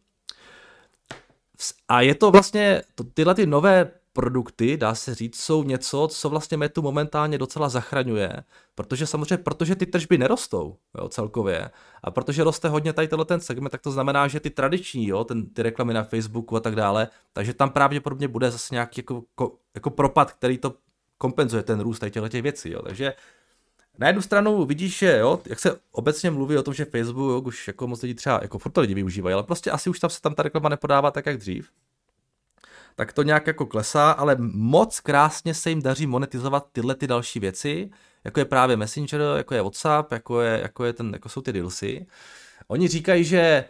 [1.88, 6.28] A je to vlastně, to, tyhle ty nové produkty, dá se říct, jsou něco, co
[6.28, 8.32] vlastně Metu momentálně docela zachraňuje,
[8.74, 11.70] protože samozřejmě, protože ty tržby nerostou jo, celkově
[12.02, 15.46] a protože roste hodně tady ten segment, tak to znamená, že ty tradiční, jo, ten,
[15.46, 19.22] ty reklamy na Facebooku a tak dále, takže tam pravděpodobně bude zase nějaký jako,
[19.74, 20.74] jako propad, který to
[21.18, 22.82] kompenzuje ten růst tady těch věcí, jo.
[22.82, 23.14] takže
[23.98, 27.40] na jednu stranu vidíš, že jo, jak se obecně mluví o tom, že Facebook jo,
[27.40, 30.10] už jako moc lidí třeba, jako furt to lidi využívají, ale prostě asi už tam
[30.10, 31.70] se tam ta reklama nepodává tak, jak dřív
[32.98, 37.40] tak to nějak jako klesá, ale moc krásně se jim daří monetizovat tyhle ty další
[37.40, 37.90] věci,
[38.24, 41.52] jako je právě Messenger, jako je WhatsApp, jako, je, jako, je ten, jako jsou ty
[41.52, 42.06] Reelsy.
[42.68, 43.64] Oni říkají, že eh,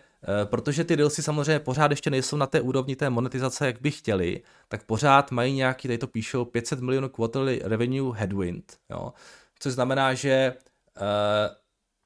[0.45, 4.43] protože ty Reelsy samozřejmě pořád ještě nejsou na té úrovni té monetizace, jak by chtěli,
[4.69, 9.13] tak pořád mají nějaký, tady to píšou, 500 milionů quarterly revenue headwind, jo?
[9.59, 10.55] Což znamená, že
[11.01, 11.03] uh,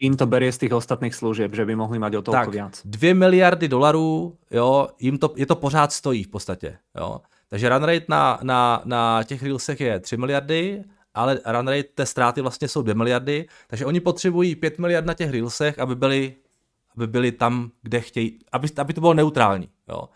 [0.03, 2.83] jim to berie z těch ostatních služeb, že by mohli mít o toľko viac.
[2.85, 7.21] 2 miliardy dolarů, jo, jim to, je to pořád stojí v podstatě, jo.
[7.49, 10.85] Takže run rate na, na, na těch reelsech je 3 miliardy,
[11.15, 15.15] ale run rate té ztráty vlastně jsou 2 miliardy, takže oni potřebují 5 miliard na
[15.15, 16.35] těch reelsech, aby byli,
[16.97, 20.09] aby byli tam, kde chtějí, aby, aby to bylo neutrální, jo.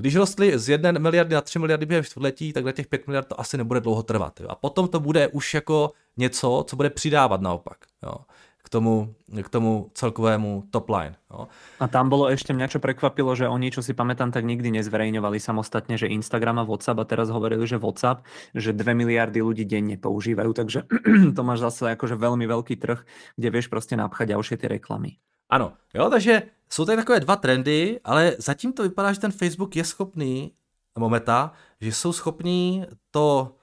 [0.00, 3.28] Když rostly z 1 miliardy na 3 miliardy během čtvrtletí, tak na těch 5 miliard
[3.28, 4.40] to asi nebude dlouho trvat.
[4.40, 4.46] Jo.
[4.48, 7.78] A potom to bude už jako něco, co bude přidávat naopak.
[8.02, 8.14] Jo
[8.62, 11.16] k tomu, k tomu celkovému top line.
[11.32, 11.48] No.
[11.80, 15.40] A tam bolo ešte mňa, čo prekvapilo, že oni, čo si pamätám, tak nikdy nezverejňovali
[15.40, 19.96] samostatne, že Instagram a WhatsApp a teraz hovorili, že WhatsApp, že 2 miliardy ľudí denne
[19.96, 20.84] používajú, takže
[21.36, 23.00] to máš zase akože veľmi veľký trh,
[23.36, 25.16] kde vieš prostě napchať ďalšie ty reklamy.
[25.50, 29.76] Ano, jo, takže jsou tady takové dva trendy, ale zatím to vypadá, že ten Facebook
[29.76, 30.52] je schopný,
[30.96, 33.56] nebo Meta, že jsou schopní to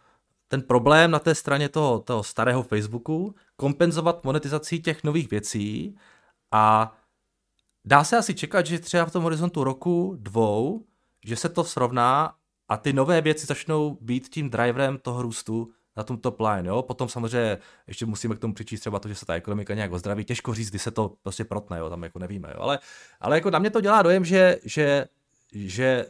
[0.47, 5.97] ten problém na té straně toho, toho starého Facebooku kompenzovat monetizací těch nových věcí
[6.51, 6.95] a
[7.85, 10.85] dá se asi čekat, že třeba v tom horizontu roku, dvou,
[11.25, 12.35] že se to srovná
[12.67, 16.81] a ty nové věci začnou být tím driverem toho růstu na tom top line, jo.
[16.81, 17.57] Potom samozřejmě
[17.87, 20.25] ještě musíme k tomu přičíst třeba to, že se ta ekonomika nějak ozdraví.
[20.25, 22.61] Těžko říct, kdy se to prostě protne, jo, tam jako nevíme, jo.
[22.61, 22.79] Ale,
[23.21, 25.05] ale jako na mě to dělá dojem, že, že,
[25.53, 26.05] že,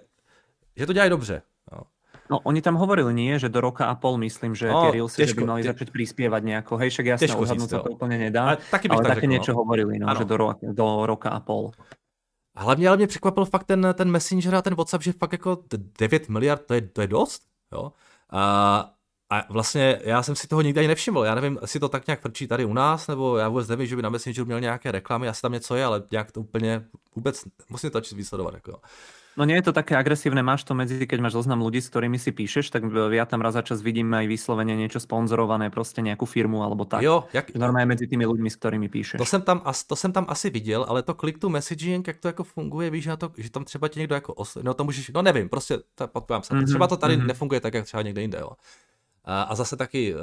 [0.76, 1.82] že to dělají dobře, jo.
[2.30, 5.32] No oni tam hovorili nie, že do roka a pol myslím, že no, tie Reelsy
[5.32, 5.72] by mali tie...
[5.72, 6.76] začať prispievať nejako.
[6.76, 9.64] Hej, však jasne, odhadnúť to úplne nedá, ale, taky ale také řekl, niečo no.
[9.64, 11.72] hovorili, no, že do, ro- do roka a pol.
[12.56, 15.64] A hlavně, ale mě překvapil fakt ten, ten Messenger a ten WhatsApp, že fakt jako
[16.00, 17.92] 9 miliard, to je, to je dost, jo.
[18.32, 18.92] A,
[19.30, 21.24] a vlastně já jsem si toho nikdy ani nevšiml.
[21.24, 23.96] Já nevím, jestli to tak nějak frčí tady u nás, nebo já vůbec nevím, že
[23.96, 26.84] by na Messengeru měl nějaké reklamy, asi tam něco je, ale nějak to úplně
[27.16, 28.54] vůbec musím to vysledovat.
[28.54, 28.82] Jako.
[29.38, 32.18] No nie je to také agresívne, máš to medzi, keď máš zoznam ľudí, s ktorými
[32.18, 36.26] si píšeš, tak ja tam raz za čas vidím aj vyslovene niečo sponzorované, prostě nejakú
[36.26, 37.02] firmu alebo tak.
[37.06, 37.54] Jo, jak...
[37.56, 39.18] Normálně mezi tými ľuďmi, s ktorými píšeš.
[39.18, 42.28] To jsem, tam, to jsem tam asi viděl, ale to click to messaging, jak to
[42.28, 44.58] jako funguje, víš, na to, že tam třeba ti někdo jako os...
[44.62, 46.54] no to můžeš, no nevím, prostě podpávám se.
[46.54, 47.26] Mm-hmm, třeba to tady mm-hmm.
[47.28, 48.50] nefunguje tak, jak třeba někde jinde, jo.
[49.30, 50.20] A, zase taky uh,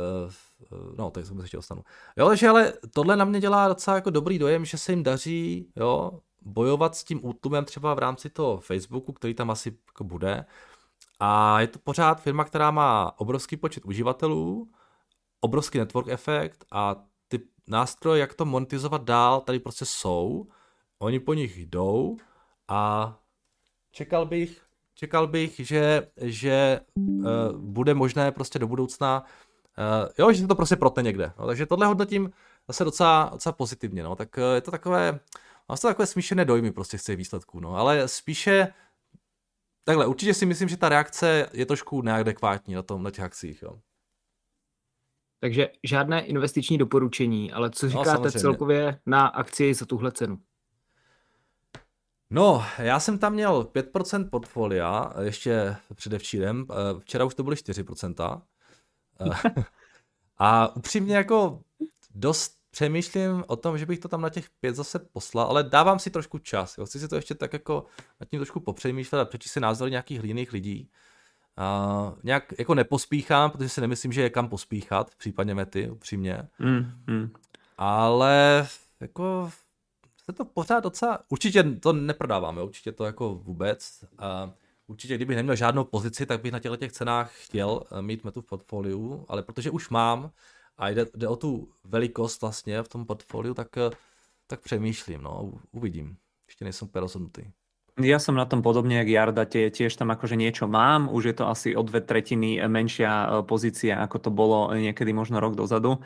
[0.99, 1.83] no, tak se ještě dostanu.
[2.17, 5.73] Jo, takže ale tohle na mě dělá docela jako dobrý dojem, že se jim daří,
[5.77, 10.45] jo, bojovat s tím útlumem třeba v rámci toho Facebooku, který tam asi jako bude.
[11.21, 14.71] A je to pořád firma, která má obrovský počet uživatelů,
[15.41, 16.97] obrovský network efekt a
[17.29, 20.47] ty nástroje, jak to monetizovat dál, tady prostě jsou.
[20.99, 22.17] Oni po nich jdou
[22.69, 23.15] a
[23.91, 24.63] čekal bych,
[24.95, 27.25] čekal bych, že, že uh,
[27.57, 29.25] bude možné prostě do budoucna,
[29.79, 31.33] uh, jo, že se to prostě protne někde.
[31.39, 32.31] No, takže tohle hodnotím
[32.69, 34.03] zase docela, docela pozitivně.
[34.03, 34.17] No.
[34.17, 35.13] Tak uh, je to takové,
[35.69, 37.61] mám to takové smíšené dojmy prostě z těch výsledků.
[37.61, 37.77] No.
[37.77, 38.69] Ale spíše,
[39.85, 43.63] takhle, určitě si myslím, že ta reakce je trošku neadekvátní na, tom, na těch akcích.
[43.63, 43.79] Jo.
[45.41, 50.39] Takže žádné investiční doporučení, ale co no, říkáte no, celkově na akci za tuhle cenu?
[52.31, 58.43] No, já jsem tam měl 5% portfolia, ještě předevčírem, eh, včera už to byly 4%.
[59.21, 59.31] Eh,
[60.39, 61.61] a upřímně jako
[62.15, 65.99] dost přemýšlím o tom, že bych to tam na těch pět zase poslal, ale dávám
[65.99, 66.79] si trošku čas.
[66.79, 66.87] Jo.
[66.87, 67.85] Chci si to ještě tak jako
[68.21, 70.91] nad tím trošku popřemýšlet a přečíst si názory nějakých jiných lidí.
[71.57, 76.49] A nějak jako nepospíchám, protože si nemyslím, že je kam pospíchat v případě mety, upřímně.
[76.59, 77.33] Mm, mm.
[77.79, 78.67] Ale
[79.01, 79.51] jako
[80.25, 84.05] se to pořád docela, určitě to neprodáváme, určitě to jako vůbec.
[84.19, 84.53] A
[84.87, 88.41] určitě, kdybych neměl žádnou pozici, tak bych na těchto těch cenách chtěl eh, mít metu
[88.41, 90.31] v portfoliu, ale protože už mám
[90.77, 93.91] a jde, jde o tu velikost vlastně v tom portfoliu, tak, eh,
[94.47, 96.17] tak přemýšlím, no, uvidím.
[96.47, 97.43] Ještě nejsem rozhodnutý.
[97.95, 101.35] Ja som na tom podobne, jak Jarda, tie, tiež tam akože niečo mám, už je
[101.39, 106.03] to asi o dve tretiny menšia eh, pozícia, ako to bolo niekedy možno rok dozadu.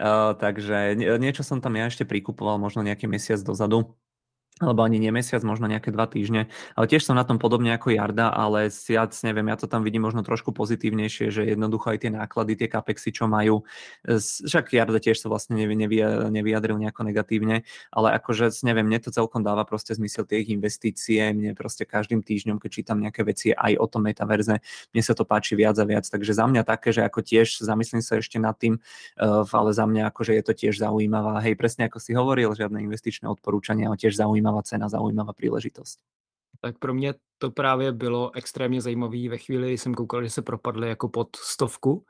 [0.00, 3.99] Uh, takže niečo som tam ja ešte prikupoval možno nejaký mesiac dozadu
[4.60, 6.52] alebo ani nie mesiac, možno nejaké dva týždne.
[6.76, 10.04] Ale tiež som na tom podobne ako Jarda, ale ja neviem, ja to tam vidím
[10.04, 13.64] možno trošku pozitívnejšie, že jednoducho aj tie náklady, tie kapexy, čo majú,
[14.04, 19.64] však Jarda tiež sa vlastne nevyjadril nejako negatívne, ale akože neviem, mne to celkom dáva
[19.64, 23.86] proste zmysel tie ich investície, mne proste každým týždňom, keď čítam nejaké veci aj o
[23.88, 24.60] tom metaverze,
[24.92, 28.04] mne sa to páči viac a viac, takže za mňa také, že ako tiež zamyslím
[28.04, 31.88] sa ešte nad tým, eh, ale za mňa akože je to tiež zaujímavá, hej, presne
[31.88, 35.98] ako si hovoril, žiadne investičné odporúčania, ale tiež zaujímavá zaujímavá cena, zaujímavá příležitost.
[36.60, 39.28] Tak pro mě to právě bylo extrémně zajímavé.
[39.28, 42.04] Ve chvíli, jsem koukal, že se propadly jako pod stovku,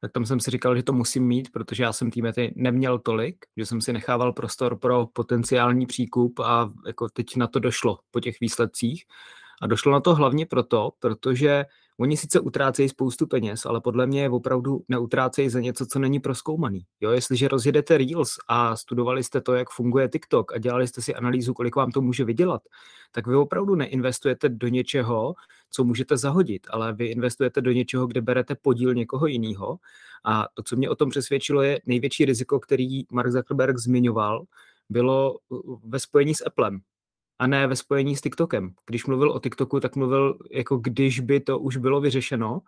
[0.00, 3.36] tak tam jsem si říkal, že to musím mít, protože já jsem týmety neměl tolik,
[3.56, 8.20] že jsem si nechával prostor pro potenciální příkup a jako teď na to došlo po
[8.20, 9.04] těch výsledcích.
[9.62, 11.64] A došlo na to hlavně proto, protože
[12.00, 16.20] Oni sice utrácejí spoustu peněz, ale podle mě je opravdu neutrácejí za něco, co není
[16.20, 16.80] proskoumaný.
[17.00, 21.14] Jo, jestliže rozjedete Reels a studovali jste to, jak funguje TikTok a dělali jste si
[21.14, 22.62] analýzu, kolik vám to může vydělat,
[23.12, 25.34] tak vy opravdu neinvestujete do něčeho,
[25.70, 29.78] co můžete zahodit, ale vy investujete do něčeho, kde berete podíl někoho jiného.
[30.24, 34.44] A to, co mě o tom přesvědčilo, je největší riziko, který Mark Zuckerberg zmiňoval,
[34.88, 35.38] bylo
[35.84, 36.80] ve spojení s Applem
[37.38, 38.74] a ne ve spojení s TikTokem.
[38.86, 42.60] Když mluvil o TikToku, tak mluvil jako když by to už bylo vyřešeno,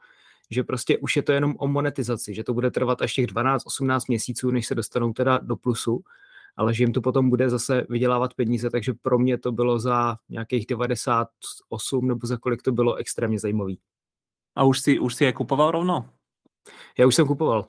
[0.50, 4.00] že prostě už je to jenom o monetizaci, že to bude trvat až těch 12-18
[4.08, 6.02] měsíců, než se dostanou teda do plusu,
[6.56, 10.16] ale že jim to potom bude zase vydělávat peníze, takže pro mě to bylo za
[10.28, 13.78] nějakých 98 nebo za kolik to bylo extrémně zajímavý.
[14.56, 16.10] A už si, už si je kupoval rovno?
[16.98, 17.68] Já už jsem kupoval.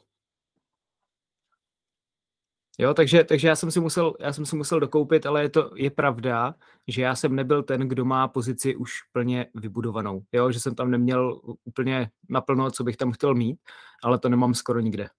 [2.77, 5.71] Jo, takže, takže já, jsem si musel, já jsem si musel dokoupit, ale je to
[5.75, 6.55] je pravda,
[6.87, 10.25] že já jsem nebyl ten, kdo má pozici už plně vybudovanou.
[10.31, 13.59] Jo, že jsem tam neměl úplně naplno, co bych tam chtěl mít,
[14.03, 15.09] ale to nemám skoro nikde.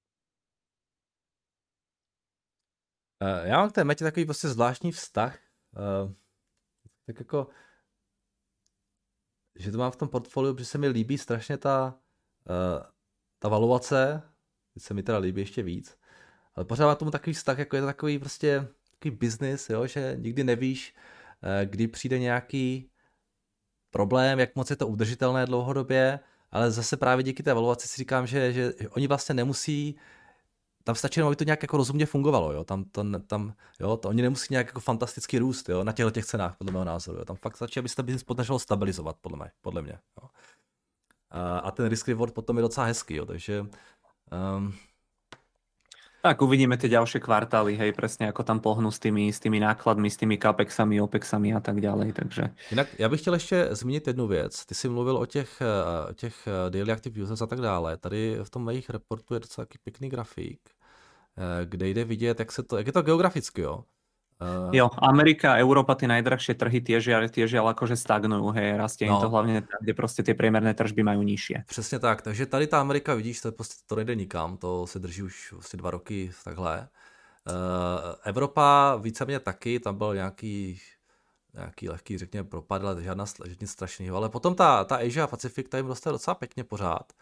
[3.23, 5.39] Uh, já mám k té metě takový prostě zvláštní vztah.
[5.77, 6.13] Uh,
[7.07, 7.49] tak jako,
[9.59, 11.99] že to mám v tom portfoliu, protože se mi líbí strašně ta,
[12.51, 12.83] uh,
[13.39, 14.23] ta valuace,
[14.79, 15.99] se mi teda líbí ještě víc,
[16.57, 20.17] ale pořád má tomu takový vztah, jako je to takový prostě takový business, jo, že
[20.19, 20.95] nikdy nevíš,
[21.43, 22.91] eh, kdy přijde nějaký
[23.91, 28.27] problém, jak moc je to udržitelné dlouhodobě, ale zase právě díky té evaluaci si říkám,
[28.27, 29.97] že, že oni vlastně nemusí
[30.85, 34.09] tam stačí jenom, aby to nějak jako rozumně fungovalo, jo, tam, to, tam, jo, to
[34.09, 37.25] oni nemusí nějak jako fantasticky růst, jo, na těchto těch cenách, podle mého názoru, jo.
[37.25, 40.29] tam fakt stačí, aby se ten business podařilo stabilizovat, podle mě, podle mě, jo.
[41.31, 44.75] A, a ten risk reward potom je docela hezký, jo, takže um,
[46.27, 50.11] tak uvidíme tie ďalšie kvartály, hej, presne ako tam pohnú s tými, s tými nákladmi,
[50.11, 52.51] s tými capexami, opexami a tak ďalej, takže...
[52.71, 54.67] Jinak já bych chtěl ještě zmínit jednu věc.
[54.67, 57.97] Ty jsi mluvil o těch, eh, těch eh, daily active users a tak dále.
[57.97, 62.63] Tady v tom jejich reportu je docela pěkný grafik, eh, kde jde vidět, jak, se
[62.63, 63.85] to, jak je to geograficky, jo.
[64.37, 69.09] Uh, jo, Amerika a Európa, tie najdrahšie trhy tiež, tiež ale akože stagnujú, hej, rastie
[69.09, 69.17] no.
[69.17, 71.55] to hlavne tam, kde prostě ty priemerné tržby mají nižší.
[71.67, 75.23] Přesně tak, takže tady ta Amerika, vidíš, to, prostě, to nejde nikam, to se drží
[75.23, 76.89] už asi dva roky takhle.
[77.49, 80.81] Uh, Evropa víceméně taky, tam byl nějaký
[81.57, 83.25] nějaký lehký, řekněme, propad, ale žádná,
[83.61, 84.17] nic strašného.
[84.17, 87.13] Ale potom ta, ta Asia a Pacific, ta jim roste docela pěkně pořád.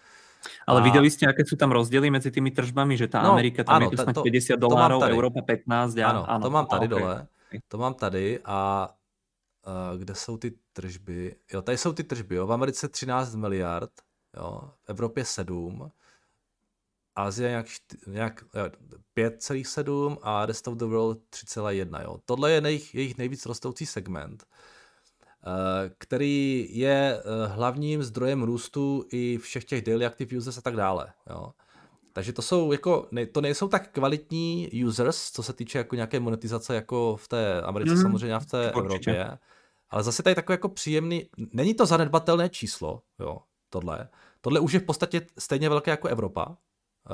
[0.66, 0.84] Ale a...
[0.84, 3.90] viděli jste, jaké jsou tam rozdíly mezi těmi tržbami, že ta no, Amerika tam ano,
[3.92, 5.98] je to 50 dolarů, Evropa 15.
[5.98, 7.26] A, ano, ano, to mám tady a, dole.
[7.48, 7.60] Okay.
[7.68, 8.90] To mám tady a
[9.66, 11.36] uh, kde jsou ty tržby?
[11.52, 12.46] Jo, tady jsou ty tržby, jo.
[12.46, 13.90] V Americe 13 miliard,
[14.36, 14.70] jo.
[14.82, 15.90] V Evropě 7.
[17.16, 17.66] Asie nějak,
[18.06, 18.44] nějak
[19.16, 22.02] 5,7 a Rest of the World 3,1.
[22.02, 22.18] Jo.
[22.24, 24.44] Tohle je nejich, jejich nejvíc rostoucí segment.
[24.44, 24.73] Eh,
[25.98, 31.12] který je eh, hlavním zdrojem růstu i všech těch daily active users a tak dále.
[31.30, 31.52] Jo.
[32.12, 36.20] Takže to jsou jako, ne, to nejsou tak kvalitní users, co se týče jako nějaké
[36.20, 39.10] monetizace jako v té Americe mm, samozřejmě a v té Určitě.
[39.10, 39.38] Evropě.
[39.90, 43.38] Ale zase tady takový jako příjemný, není to zanedbatelné číslo, jo,
[43.70, 44.08] tohle.
[44.40, 46.56] Tohle už je v podstatě stejně velké jako Evropa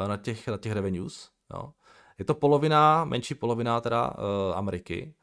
[0.05, 1.73] eh, na těch, na těch revenues, jo.
[2.19, 5.15] Je to polovina, menší polovina teda uh, Ameriky,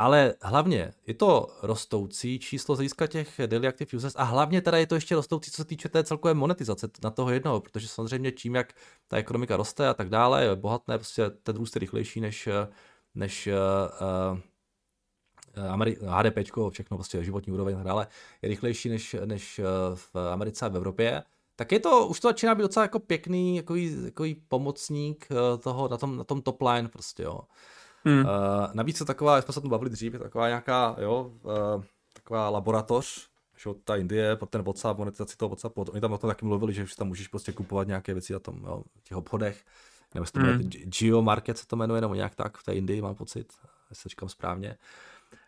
[0.00, 4.78] ale hlavně je to rostoucí číslo z hlediska těch daily active users a hlavně teda
[4.78, 8.32] je to ještě rostoucí, co se týče té celkové monetizace na toho jednoho, protože samozřejmě
[8.32, 8.72] tím, jak
[9.08, 12.48] ta ekonomika roste a tak dále, je bohatné, prostě ten růst je rychlejší než,
[13.14, 14.38] než uh,
[15.56, 16.38] uh, HDP,
[16.70, 18.06] všechno prostě životní úroveň a tak dále,
[18.42, 19.60] je rychlejší než, než
[19.94, 21.22] v Americe a v Evropě,
[21.56, 25.28] tak je to, už to začíná být docela jako pěkný, jako jako pomocník
[25.62, 27.40] toho na tom, na tom top line prostě, jo.
[28.04, 28.20] Hmm.
[28.20, 28.26] Uh,
[28.72, 31.84] navíc je taková, jsme se tu bavili dřív, taková nějaká, jo, uh,
[32.14, 36.28] taková laboratoř, že ta Indie, pro ten WhatsApp, monetizaci toho WhatsAppu, oni tam o tom
[36.28, 39.64] taky mluvili, že tam můžeš prostě kupovat nějaké věci na tom, jo, v těch obchodech,
[40.14, 40.70] nebo se to jmenuje, hmm.
[40.70, 43.52] Geo Market se to jmenuje, nebo nějak tak v té Indii, mám pocit,
[43.90, 44.76] jestli říkám správně.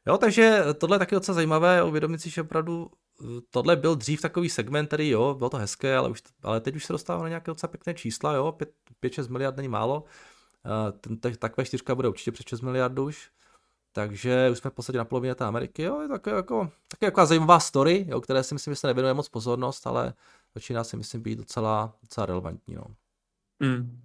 [0.06, 4.20] Jo, takže tohle je taky docela zajímavé, uvědomit si, že opravdu eh, tohle byl dřív
[4.20, 7.28] takový segment, který jo, bylo to hezké, ale, už, ale teď už se dostává na
[7.28, 8.56] nějaké docela pěkné čísla, jo,
[9.02, 10.04] 5-6 miliard není málo.
[11.00, 13.30] Ten, takové čtyřka bude určitě přes 6 miliardů už.
[13.92, 15.82] Takže už jsme v podstatě na polovině té Ameriky.
[15.82, 19.14] Jo, je tak jako, taky jako zajímavá story, jo, které si myslím, že se nevěnuje
[19.14, 20.14] moc pozornost, ale
[20.54, 22.74] začíná si myslím být docela, docela relevantní.
[22.74, 22.84] No.
[23.60, 24.00] Mm.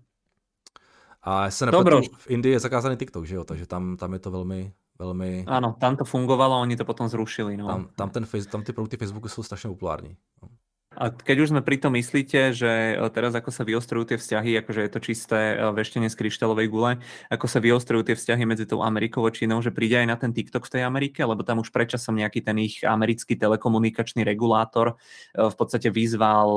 [1.22, 4.32] A se nepletu, v Indii je zakázaný TikTok, že jo, takže tam, tam je to
[4.32, 5.46] velmi, velmi...
[5.48, 7.58] Ano, tam to fungovalo, oni to potom zrušili.
[7.58, 7.68] No.
[7.68, 10.18] Tam, tam, ten, tam ty produkty Facebooku jsou strašně populární.
[10.44, 10.50] No.
[10.98, 14.58] A keď už sme pri tom myslíte, že e, teraz ako sa vyostrujú tie vzťahy,
[14.66, 16.98] akože je to čisté e, veštenie z kryštálovej gule,
[17.30, 20.34] ako sa vyostrujú tie vzťahy medzi tou Amerikou a Čínou, že príde aj na ten
[20.34, 24.98] TikTok v tej Amerike, lebo tam už predčasom nejaký ten ich americký telekomunikačný regulátor
[25.38, 26.50] e, v podstate vyzval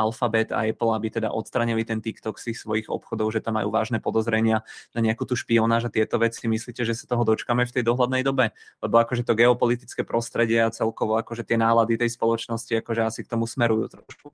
[0.00, 3.68] Alphabet a Apple, aby teda odstranili ten TikTok z ich svojich obchodov, že tam majú
[3.68, 4.64] vážne podozrenia
[4.96, 6.48] na nejakú tú špionáž a tieto veci.
[6.48, 8.56] Myslíte, že sa toho dočkame v tej dohľadnej dobe?
[8.80, 13.28] Lebo akože to geopolitické prostredie a celkovo akože tie nálady tej spoločnosti akože asi k
[13.28, 14.32] tomu smeruju trošku.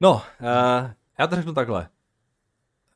[0.00, 1.88] No, uh, já to řeknu takhle.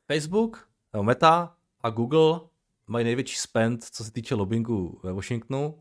[0.06, 2.40] Facebook, nebo Meta a Google
[2.86, 5.78] mají největší spend, co se týče lobbingu ve Washingtonu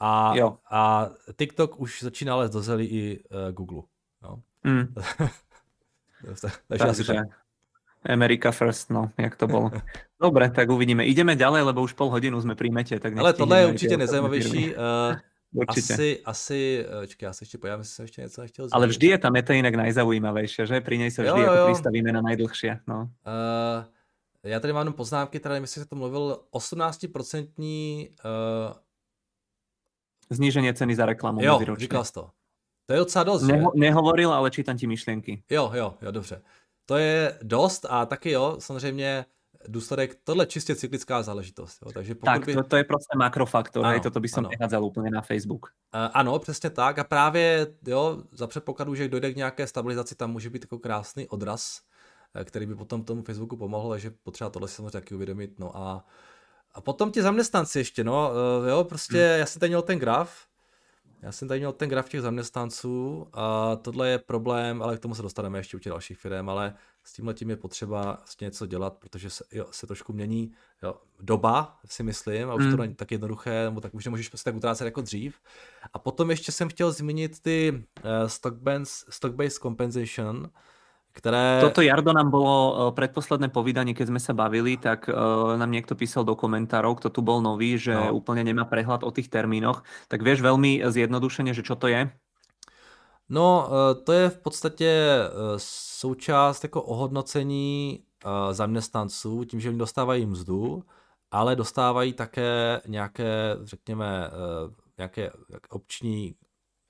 [0.00, 0.58] a, jo.
[0.70, 3.82] a TikTok už začíná lézt do zelí i uh, Google.
[4.22, 4.42] No.
[4.64, 4.94] Mm.
[6.68, 7.28] Takže asi tak.
[8.08, 9.70] America first, no, jak to bylo.
[10.22, 11.04] Dobre, tak uvidíme.
[11.04, 13.00] Ideme ďalej, lebo už pol hodinu jsme pri mete.
[13.00, 14.74] Tak Ale tohle je určitě nejzajímavější.
[14.74, 15.16] Uh,
[15.56, 15.94] Určite.
[15.94, 18.74] Asi, asi, eh, čekaj, já se ještě pojďám, jestli jsem ještě něco nechtěl zmínit.
[18.74, 20.80] Ale vždy je ta meta jinak najzaujímavejšia, že?
[20.80, 21.66] Pri nej se vždy jo, jo, jo.
[21.66, 22.80] pristavíme na najdlhšie.
[22.86, 23.00] No.
[23.02, 23.84] Uh,
[24.42, 28.72] já tady mám poznámky, teda nevím, jestli se to mluvil, 18% uh...
[30.30, 31.42] Znížení ceny za reklamu.
[31.42, 32.30] Jo, říkal jsi to.
[32.86, 35.42] To je docela dost, Neho, Nehovoril, ale čítam ti myšlenky.
[35.50, 36.42] Jo, jo, jo, dobře.
[36.86, 39.24] To je dost a taky jo, samozřejmě
[39.68, 41.78] důsledek, tohle čistě cyklická záležitost.
[41.86, 41.92] Jo.
[41.92, 42.54] Takže pokud tak, by...
[42.54, 45.66] to, to je prostě makrofaktor, ano, toto by som nehádzal úplně na Facebook.
[45.94, 50.32] Uh, ano, přesně tak a právě jo, za předpokladu, že dojde k nějaké stabilizaci, tam
[50.32, 51.80] může být jako krásný odraz,
[52.34, 55.58] eh, který by potom tomu Facebooku pomohl, takže potřeba tohle si samozřejmě taky uvědomit.
[55.58, 56.04] No a,
[56.74, 59.38] a potom ti zaměstnanci ještě, no, uh, jo, prostě hmm.
[59.38, 60.46] já jsem tady měl ten graf,
[61.22, 65.14] já jsem tady měl ten graf těch zaměstnanců a tohle je problém, ale k tomu
[65.14, 66.74] se dostaneme ještě u těch dalších firm, ale
[67.04, 70.52] s tímhle tím je potřeba něco dělat, protože se, jo, se trošku mění
[70.82, 72.70] jo, doba, si myslím, a už mm.
[72.70, 72.80] to hmm.
[72.80, 75.40] není tak jednoduché, nebo tak už nemůžeš prostě tak utrácet jako dřív.
[75.92, 80.50] A potom ještě jsem chtěl zmínit ty uh, stock-based stock compensation,
[81.16, 81.64] které...
[81.64, 85.96] Toto Jardo nám bolo uh, predposledné povídanie, keď sme sa bavili, tak uh, nám niekto
[85.96, 88.12] písal do komentárov, kto tu bol nový, že no.
[88.12, 89.80] úplne nemá prehľad o tých termínoch.
[90.12, 92.12] Tak vieš veľmi zjednodušene, že čo to je?
[93.26, 94.90] No, eh, to je v podstatě
[95.98, 98.00] součást jako ohodnocení
[98.50, 100.82] zaměstnanců, tím, že oni dostávají mzdu
[101.30, 104.30] ale dostávají také nějaké, řekněme,
[104.98, 105.30] nějaké
[105.68, 106.34] opční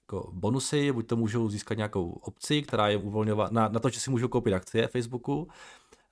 [0.07, 4.01] jako bonusy, buď to můžou získat nějakou opci, která je uvolňová na, na to, že
[4.01, 5.49] si můžou koupit akcie Facebooku,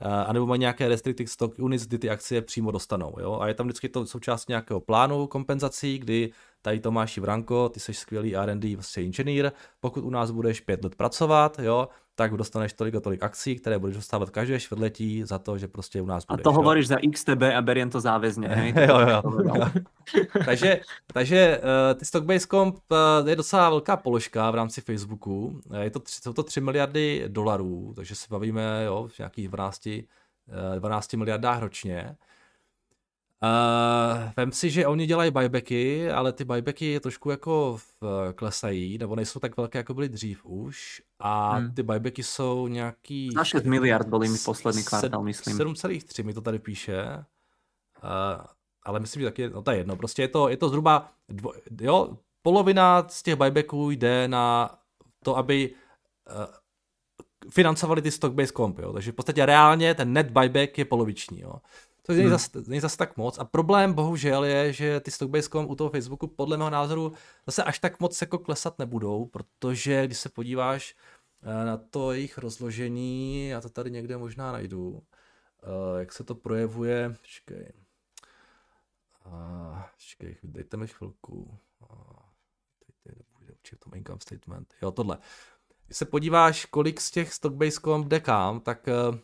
[0.01, 3.14] eh, anebo mají nějaké restricted stock units, kdy ty akcie přímo dostanou.
[3.20, 3.38] Jo?
[3.40, 6.32] A je tam vždycky to součást nějakého plánu kompenzací, kdy
[6.62, 10.95] tady Tomáši Vranko, ty jsi skvělý R&D vlastně inženýr, pokud u nás budeš pět let
[10.95, 15.59] pracovat, jo, tak dostaneš tolik a tolik akcí, které budeš dostávat každé čtvrtletí za to,
[15.59, 16.41] že prostě u nás budeš.
[16.41, 18.75] A to hovoríš za XTB a beriem to závězně.
[18.89, 19.71] jo, jo, jo.
[20.45, 20.81] takže,
[21.12, 25.61] takže uh, ty stock-based comp uh, je docela velká položka v rámci Facebooku.
[25.81, 30.79] Je to, jsou to 3 miliardy dolarů, takže se bavíme jo, v nějakých 12, uh,
[30.79, 32.17] 12 miliardách ročně.
[33.45, 39.16] Uh, vem si, že oni dělají buybacky, ale ty buybacky trošku jako v, klesají, nebo
[39.16, 41.03] nejsou tak velké, jako byly dřív už.
[41.18, 41.74] A hmm.
[41.74, 43.30] ty buybacky jsou nějaký...
[43.34, 45.59] Na 6 miliard byly mi poslední kvartál, myslím.
[45.59, 47.05] 7,3 mi to tady píše.
[48.05, 48.45] Uh,
[48.82, 51.53] ale myslím, že taky, no to je jedno, prostě je to, je to zhruba, dvo,
[51.80, 54.74] jo, polovina z těch buybacků jde na
[55.24, 55.74] to, aby
[56.36, 56.45] uh,
[57.51, 58.92] financovali ty stock-based comp, jo.
[58.92, 61.40] takže v podstatě reálně ten net buyback je poloviční.
[61.40, 61.55] Jo.
[62.07, 62.30] To není, hmm.
[62.30, 63.38] zase, není zase tak moc.
[63.38, 67.12] A problém bohužel je, že ty stockbase.com u toho Facebooku podle mého názoru
[67.46, 70.96] zase až tak moc jako klesat nebudou, protože když se podíváš
[71.42, 75.02] eh, na to jejich rozložení, já to tady někde možná najdu,
[75.62, 77.72] eh, jak se to projevuje, počkej,
[79.94, 81.59] počkej, dejte mi chvilku,
[83.64, 85.18] určitě to income statement, jo tohle.
[85.86, 89.18] Když se podíváš, kolik z těch stockbase.com jde kam, tak eh,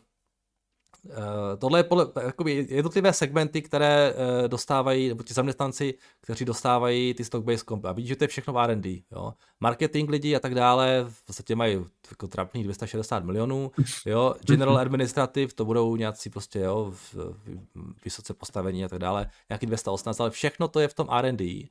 [1.57, 7.23] tohle je podle, jakoby jednotlivé segmenty, které uh, dostávají, nebo ti zaměstnanci, kteří dostávají ty
[7.23, 7.85] stock-based comp.
[7.85, 9.01] A vidíš, že to je všechno v R&D.
[9.11, 9.33] Jo?
[9.59, 13.71] Marketing lidi a tak dále, v podstatě mají jako trapných 260 milionů.
[14.05, 14.35] Jo?
[14.41, 17.59] General Administrative, to budou nějací prostě jo, v, v,
[18.05, 21.69] vysoce postavení a tak dále, nějaký 218, ale všechno to je v tom R&D.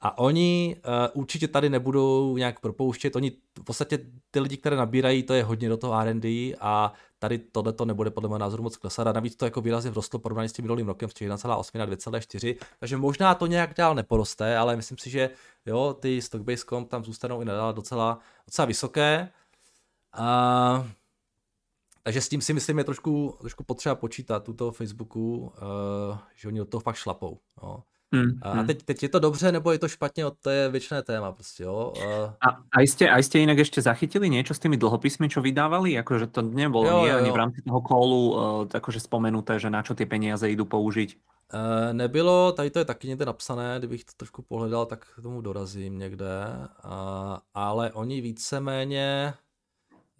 [0.00, 3.98] A oni uh, určitě tady nebudou nějak propouštět, oni v podstatě
[4.30, 8.10] ty lidi, které nabírají, to je hodně do toho R&D a tady tohle to nebude
[8.10, 10.86] podle mého názoru moc klesat a navíc to jako výrazně vzrostlo porovnání s tím minulým
[10.86, 15.30] rokem z 1,8 na 2,4, takže možná to nějak dál neporoste, ale myslím si, že
[15.66, 19.28] jo, ty stock-based comp tam zůstanou i nadále docela, docela vysoké.
[20.12, 20.88] A,
[22.02, 26.60] takže s tím si myslím je trošku, trošku potřeba počítat tuto Facebooku, uh, že oni
[26.60, 27.38] od toho fakt šlapou.
[27.62, 27.82] Jo.
[28.14, 28.66] Hmm, a hmm.
[28.66, 31.92] teď, teď je to dobře, nebo je to špatně, to je věčné téma prostě, jo.
[32.40, 32.48] A,
[32.78, 35.92] a jste, a jste jinak ještě zachytili něco s těmi dlhopismi, čo vydávali?
[35.92, 39.82] Jakože to nebylo jo, jo, ani v rámci toho kolu uh, jakože spomenuté, že na
[39.82, 41.18] čo ty peníze jdou použít?
[41.54, 45.40] Uh, nebylo, tady to je taky někde napsané, kdybych to trošku pohledal, tak k tomu
[45.40, 46.46] dorazím někde,
[46.84, 46.90] uh,
[47.54, 49.34] ale oni víceméně...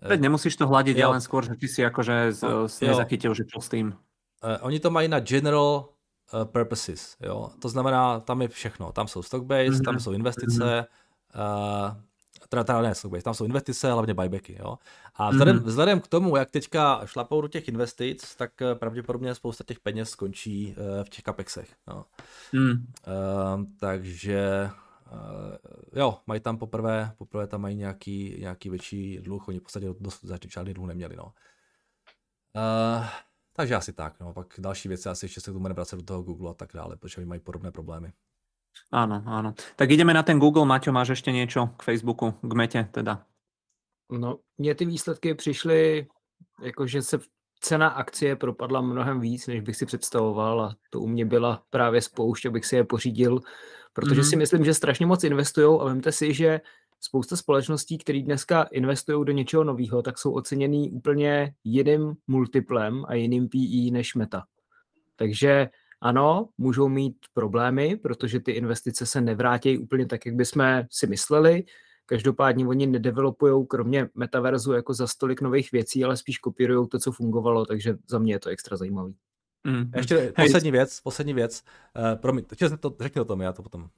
[0.09, 3.61] Teď nemusíš to hladit, já len skôr, že ty si jakože no, nezachytil, že čo
[3.61, 3.93] s tím.
[4.45, 5.89] Uh, oni to mají na general
[6.45, 7.51] purposes, jo.
[7.63, 8.93] To znamená, tam je všechno.
[8.93, 9.85] Tam jsou stock-based, mm-hmm.
[9.85, 10.01] tam mhm.
[10.01, 10.87] jsou investice,
[11.35, 11.97] uh,
[12.49, 14.79] teda, teda ne stock-based, tam jsou investice, hlavně buybacky, jo.
[15.15, 15.65] A vzhledem, mm-hmm.
[15.65, 20.11] vzhledem k tomu, jak teďka šlapou do těch investic, tak uh, pravděpodobně spousta těch peněz
[20.11, 22.05] skončí uh, v těch capexech, jo.
[22.53, 22.71] Mm.
[22.71, 24.71] Uh, takže
[25.13, 29.87] uh, jo, mají tam poprvé, poprvé tam mají nějaký, nějaký větší dluh, oni v podstatě
[30.01, 31.33] dost žádný dluh neměli, no.
[32.57, 33.07] Uh,
[33.61, 34.33] takže asi tak, no.
[34.33, 36.97] Pak další věci, asi ještě se k tomu nevracet do toho Google a tak dále,
[36.97, 38.13] protože oni mají podobné problémy.
[38.93, 39.51] Áno, áno.
[39.77, 40.65] Tak ideme na ten Google.
[40.65, 43.27] Maťo, máš ještě něco k Facebooku, k Mete teda?
[44.11, 46.07] No, mně ty výsledky přišly,
[46.63, 47.19] jakože se
[47.61, 52.03] cena akcie propadla mnohem víc, než bych si představoval a to u mě byla právě
[52.03, 53.41] spoušť, abych si je pořídil,
[53.93, 54.31] protože mm-hmm.
[54.31, 56.61] si myslím, že strašně moc investují a vemte si, že
[57.01, 63.15] spousta společností, které dneska investují do něčeho nového, tak jsou oceněný úplně jiným multiplem a
[63.15, 64.43] jiným PE než Meta.
[65.17, 65.69] Takže
[66.01, 71.65] ano, můžou mít problémy, protože ty investice se nevrátí úplně tak, jak bychom si mysleli.
[72.07, 77.13] Každopádně oni nedevelopují kromě metaverzu jako za stolik nových věcí, ale spíš kopírují to, co
[77.13, 79.15] fungovalo, takže za mě je to extra zajímavý.
[79.65, 79.91] Mm.
[79.97, 81.63] Ještě poslední věc, poslední věc.
[81.97, 82.45] Uh, promiň,
[82.81, 83.89] to, řekni o tom, já to potom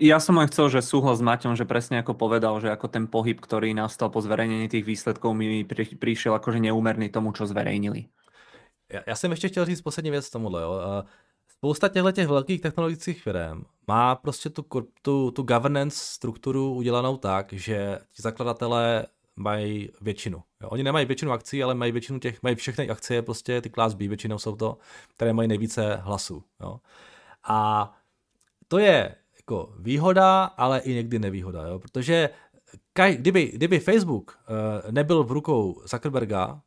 [0.00, 3.06] ja som len chcel, že súhlas s Maťom, že presne ako povedal, že ako ten
[3.06, 8.10] pohyb, ktorý nastal po zverejnení tých výsledkov mi pri, prišiel akože neúmerný tomu, čo zverejnili.
[8.92, 10.62] Já, já jsem ještě chtěl říct poslední věc tomuhle.
[10.62, 10.74] Jo.
[11.48, 14.64] Spousta těchto těch velkých technologických firm má prostě tu,
[15.02, 19.06] tu, tu governance strukturu udělanou tak, že ti zakladatelé
[19.36, 20.42] mají většinu.
[20.62, 20.68] Jo.
[20.68, 24.08] Oni nemají většinu akcí, ale mají většinu těch, mají všechny akcie, prostě ty class B
[24.08, 24.78] většinou jsou to,
[25.14, 26.44] které mají nejvíce hlasů.
[26.60, 26.80] Jo.
[27.48, 27.92] A
[28.68, 31.78] to je jako výhoda, ale i někdy nevýhoda, jo?
[31.78, 32.30] protože
[32.94, 36.60] kdyby, kdyby Facebook uh, nebyl v rukou Zuckerberga,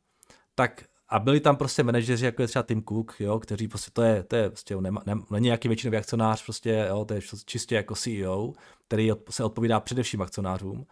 [0.54, 4.02] tak a byli tam prostě manažeři, jako je třeba Tim Cook, jo, kteří prostě to
[4.02, 7.74] je, to je prostě ne, ne, není nějaký většinový akcionář, prostě, jo, to je čistě
[7.74, 8.52] jako CEO,
[8.86, 10.86] který se odpovídá především akcionářům.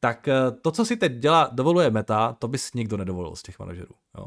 [0.00, 3.42] Tak eh, to, co si teď dělá, dovoluje Meta, to by si nikdo nedovolil z
[3.42, 3.94] těch manažerů.
[4.18, 4.26] Jo.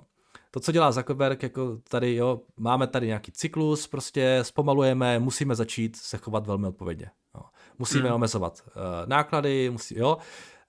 [0.52, 5.96] To, co dělá Zuckerberg, jako tady, jo, máme tady nějaký cyklus, prostě zpomalujeme, musíme začít
[5.96, 7.12] se chovat velmi odpovědně.
[7.36, 7.42] Jo.
[7.80, 8.16] Musíme hmm.
[8.16, 8.74] omezovat uh,
[9.06, 10.18] náklady, musí, jo.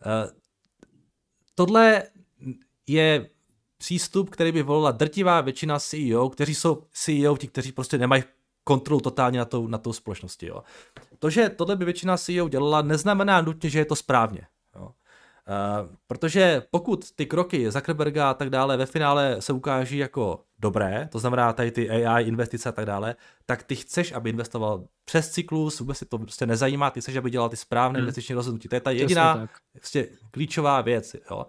[0.07, 0.31] Uh,
[1.55, 2.03] tohle
[2.87, 3.31] je
[3.79, 8.23] přístup, který by volila drtivá většina CEO, kteří jsou CEO, ti, kteří prostě nemají
[8.65, 10.47] kontrolu totálně na tou, na tou společnosti.
[10.47, 10.63] Jo.
[11.19, 14.47] To, že tohle by většina CEO dělala, neznamená nutně, že je to správně.
[15.49, 21.09] Uh, protože pokud ty kroky Zuckerberga a tak dále ve finále se ukáží jako dobré,
[21.13, 25.31] to znamená tady ty AI investice a tak dále, tak ty chceš, aby investoval přes
[25.31, 28.05] cyklus, vůbec si to prostě nezajímá, ty chceš, aby dělal ty správné hmm.
[28.05, 28.69] investiční rozhodnutí.
[28.69, 31.17] To je ta jediná prostě klíčová věc.
[31.31, 31.47] Jo.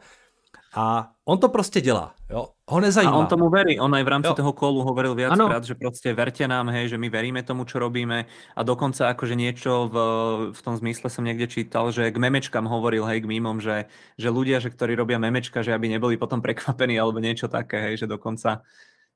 [0.75, 2.47] A on to prostě dělá, jo.
[2.69, 3.13] Ho nezajímá.
[3.13, 4.33] A on tomu verí, on aj v rámci jo.
[4.33, 8.25] toho kolu hovoril viackrát, že prostě verte nám, hej, že my veríme tomu, čo robíme
[8.55, 9.95] a dokonca akože niečo v,
[10.53, 14.29] v tom zmysle som niekde čítal, že k memečkám hovoril, hej, k mýmom, že, že
[14.29, 18.07] ľudia, že ktorí robia memečka, že aby neboli potom prekvapení alebo niečo také, hej, že
[18.07, 18.61] dokonca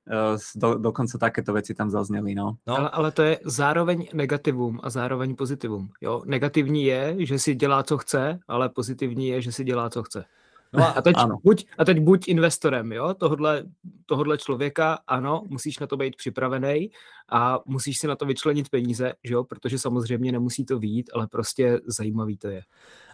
[0.10, 2.58] uh, do, dokonca takéto veci tam zazneli, no.
[2.66, 2.74] no.
[2.74, 6.26] Ale, ale to je zároveň negativum a zároveň pozitivum, jo.
[6.26, 10.26] Negativní je, že si dělá, co chce, ale pozitivní je, že si dělá, co chce.
[10.74, 11.38] No a, teď ano.
[11.44, 13.64] buď, a teď buď investorem, jo, tohodle,
[14.06, 16.92] tohodle člověka, ano, musíš na to být připravený
[17.30, 21.28] a musíš si na to vyčlenit peníze, že jo, protože samozřejmě nemusí to výjít, ale
[21.28, 22.62] prostě zajímavý to je.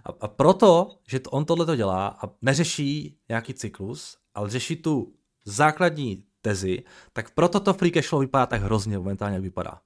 [0.06, 4.76] A, a proto, že to, on tohle to dělá a neřeší nějaký cyklus, ale řeší
[4.76, 5.14] tu
[5.46, 6.84] základní tezi,
[7.14, 9.82] tak proto to free cash flow vypadá tak hrozně momentálně, jak vypadá.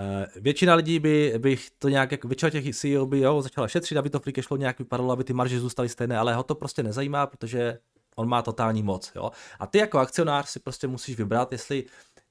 [0.00, 3.98] Uh, většina lidí by, by to nějak, jako většina těch CEO by jo, začala šetřit,
[3.98, 6.54] aby to free cash flow nějak vypadalo, aby ty marže zůstaly stejné, ale ho to
[6.54, 7.78] prostě nezajímá, protože
[8.16, 9.12] on má totální moc.
[9.16, 9.30] Jo?
[9.58, 11.84] A ty jako akcionář si prostě musíš vybrat, jestli,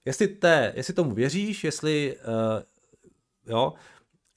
[0.05, 2.61] jestli, té, jestli tomu věříš, jestli uh,
[3.47, 3.73] jo,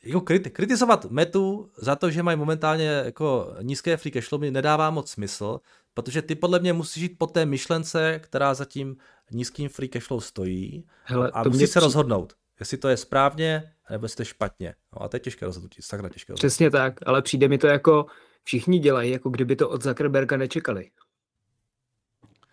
[0.04, 4.50] jako kriti- kritizovat Metu za to, že mají momentálně jako nízké free cash flow, mi
[4.50, 5.60] nedává moc smysl,
[5.94, 8.96] protože ty podle mě musíš jít po té myšlence, která za tím
[9.30, 11.84] nízkým free cash flow stojí Hele, a musíš se při...
[11.84, 14.74] rozhodnout jestli to je správně, nebo jestli to je špatně.
[14.92, 16.48] No a to je těžké rozhodnutí, sakra těžké rozhodnutí.
[16.48, 18.06] Přesně tak, ale přijde mi to jako,
[18.44, 20.90] všichni dělají, jako kdyby to od Zuckerberga nečekali.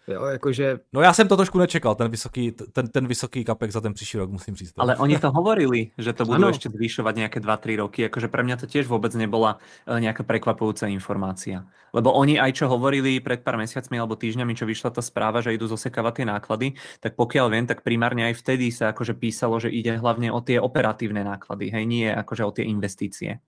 [0.07, 0.79] Jo, jakože...
[0.93, 4.17] No já jsem to trošku nečekal, ten vysoký, ten, ten vysoký kapek za ten příští
[4.17, 4.73] rok, musím říct.
[4.77, 6.51] Ale oni to hovorili, že to budú ano.
[6.51, 10.91] ešte zvyšovať nejaké 2-3 roky, akože pre mňa to tiež vôbec nebola eh, nejaká prekvapujúca
[10.91, 11.63] informácia.
[11.95, 15.55] Lebo oni aj čo hovorili pred pár mesiacmi alebo týždňami, čo vyšla tá správa, že
[15.55, 16.67] idú zosekávať tie náklady,
[16.99, 20.59] tak pokiaľ viem, tak primárne aj vtedy sa akože písalo, že ide hlavne o tie
[20.59, 23.39] operatívne náklady, hej, nie akože o tie investície.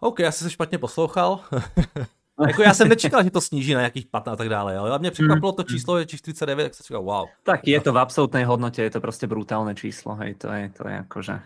[0.00, 1.40] OK, já jsem se špatně poslouchal.
[2.48, 4.84] jako já jsem nečekal, že to sníží na nějakých 15 a tak dále, jo.
[4.84, 5.66] A mě překvapilo to mm.
[5.66, 7.26] číslo, je 49, tak jsem říkal, wow.
[7.42, 10.88] Tak je to v absolutnej hodnotě, je to prostě brutálne číslo, hej, to je, to
[10.88, 11.40] je akože...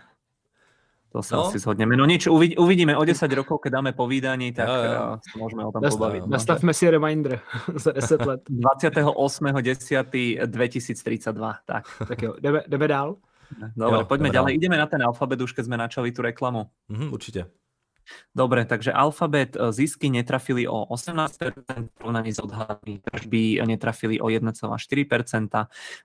[1.15, 1.47] To sa no.
[1.47, 1.95] asi zhodneme.
[1.95, 5.15] No nič, uvidí, uvidíme o 10 rokov, keď dáme povídaní, tak jo, jo.
[5.15, 6.27] Uh, môžeme o tom Nastav, pobaviť.
[6.27, 6.29] No.
[6.35, 7.39] Nastavme si reminder
[7.83, 8.43] za 10 let.
[8.75, 11.83] 28.10.2032, tak.
[12.07, 13.15] Tak jo, jdeme, jdeme dál?
[13.77, 14.53] Dobre, jo, poďme ďalej.
[14.53, 14.57] Dál.
[14.59, 16.67] Ideme na ten alfabet už, keď sme načali tú reklamu.
[16.91, 17.47] Mhm, určite.
[18.35, 24.27] Dobre, takže Alphabet e, zisky netrafili o 18%, v porovnaní s odhadmi tržby netrafili o
[24.27, 24.75] 1,4%,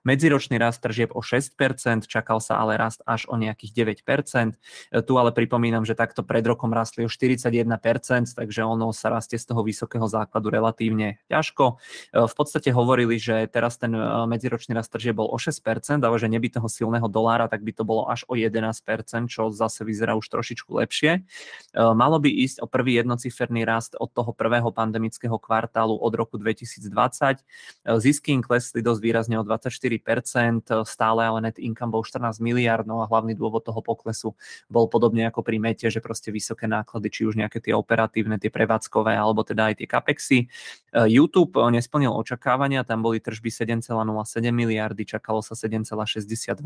[0.07, 4.55] medziročný rast tržieb o 6%, čakal sa ale rast až o nejakých 9%.
[4.91, 7.67] E, tu ale pripomínam, že takto pred rokom rastli o 41%,
[8.31, 11.77] takže ono sa rastie z toho vysokého základu relatívne ťažko.
[12.15, 13.91] E, v podstate hovorili, že teraz ten
[14.27, 17.83] medziročný rast tržieb bol o 6%, ale že neby toho silného dolára, tak by to
[17.83, 21.27] bolo až o 11%, čo zase vyzerá už trošičku lepšie.
[21.91, 27.43] Malo by ísť o prvý jednociferný rast od toho prvého pandemického kvartálu od roku 2020.
[27.99, 33.03] Zisky im klesli dosť výrazne o 24%, stále ale net income bol 14 miliard, no
[33.03, 34.33] a hlavný dôvod toho poklesu
[34.67, 38.49] bol podobne ako pri Mete, že proste vysoké náklady, či už nejaké tie operatívne, tie
[38.49, 40.37] prevádzkové, alebo teda aj tie capexy.
[40.93, 43.93] YouTube nesplnil očakávania, tam boli tržby 7,07
[44.51, 46.57] miliardy, čakalo sa 7,62.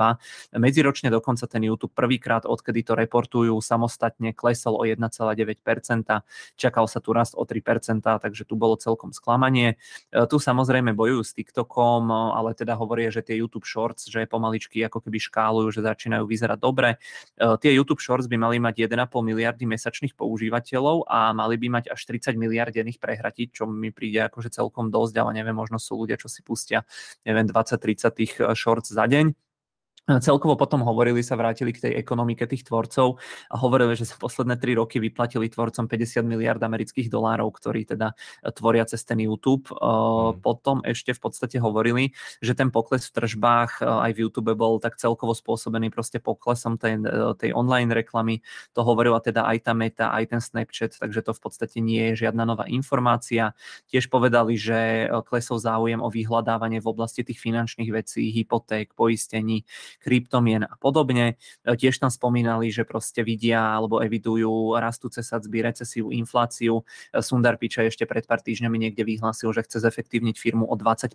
[0.58, 6.26] Medziročne dokonca ten YouTube prvýkrát, odkedy to reportujú samostatne, klesol o 1, 1,9%,
[6.60, 9.80] čakal sa tu rast o 3%, takže tu bolo celkom sklamanie.
[10.12, 14.84] E, tu samozrejme bojujú s TikTokom, ale teda hovoria, že tie YouTube Shorts, že pomaličky
[14.84, 16.98] ako keby škálujú, že začínajú vyzerať dobre.
[17.40, 21.86] E, tie YouTube Shorts by mali mať 1,5 miliardy mesačných používateľov a mali by mať
[21.94, 26.20] až 30 miliardených prehratí, čo mi príde akože celkom dosť, ale neviem, možno sú ľudia,
[26.20, 26.84] čo si pustia,
[27.24, 29.45] neviem, 20-30 tých e, shorts za deň.
[30.06, 33.18] Celkovo potom hovorili, sa vrátili k tej ekonomike tých tvorcov
[33.50, 38.14] a hovorili, že sa posledné tri roky vyplatili tvorcom 50 miliard amerických dolárov, ktorí teda
[38.54, 39.66] tvoria cez ten YouTube.
[39.74, 40.46] Mm.
[40.46, 45.02] Potom ešte v podstate hovorili, že ten pokles v tržbách aj v YouTube bol tak
[45.02, 47.02] celkovo spôsobený proste poklesom tej,
[47.42, 48.46] tej online reklamy.
[48.78, 52.30] To hovorila teda aj tá Meta, aj ten Snapchat, takže to v podstate nie je
[52.30, 53.58] žiadna nová informácia.
[53.90, 59.66] Tiež povedali, že klesol záujem o vyhľadávanie v oblasti tých finančných vecí, hypoték, poistení,
[60.02, 61.36] kryptomien a podobne.
[61.64, 66.84] E, tiež tam spomínali, že proste vidia alebo evidujú rastúce sadzby, recesiu, infláciu.
[67.12, 71.12] E, Sundar Pichai ešte pred pár týždňami niekde vyhlásil, že chce zefektívniť firmu o 20%,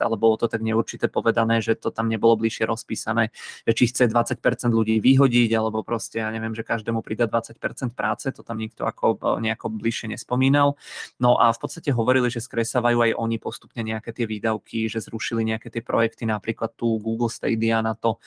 [0.00, 3.30] ale to tak neurčite povedané, že to tam nebolo bližšie rozpísané,
[3.68, 4.40] že či chce 20%
[4.72, 7.58] ľudí vyhodiť, alebo proste, ja neviem, že každému prida 20%
[7.92, 10.76] práce, to tam nikto ako e, nejako bližšie nespomínal.
[11.20, 15.44] No a v podstate hovorili, že skresávajú aj oni postupne nejaké tie výdavky, že zrušili
[15.44, 18.18] nejaké tie projekty, napríklad tu Google Stadia na to,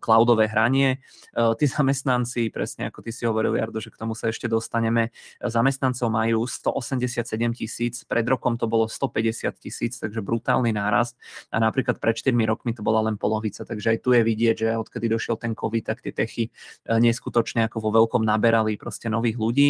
[0.00, 0.98] cloudové hranie.
[1.32, 5.10] E, tí zamestnanci, presne ako ty si hovoril, Jardo, že k tomu sa ešte dostaneme,
[5.40, 11.18] e, zamestnancov majú 187 tisíc, pred rokom to bolo 150 tisíc, takže brutálny nárast
[11.52, 14.68] a napríklad pred 4 rokmi to bola len polovica, takže aj tu je vidieť, že
[14.76, 16.48] odkedy došiel ten COVID, tak tie techy
[16.86, 19.68] neskutočne ako vo veľkom naberali proste nových ľudí.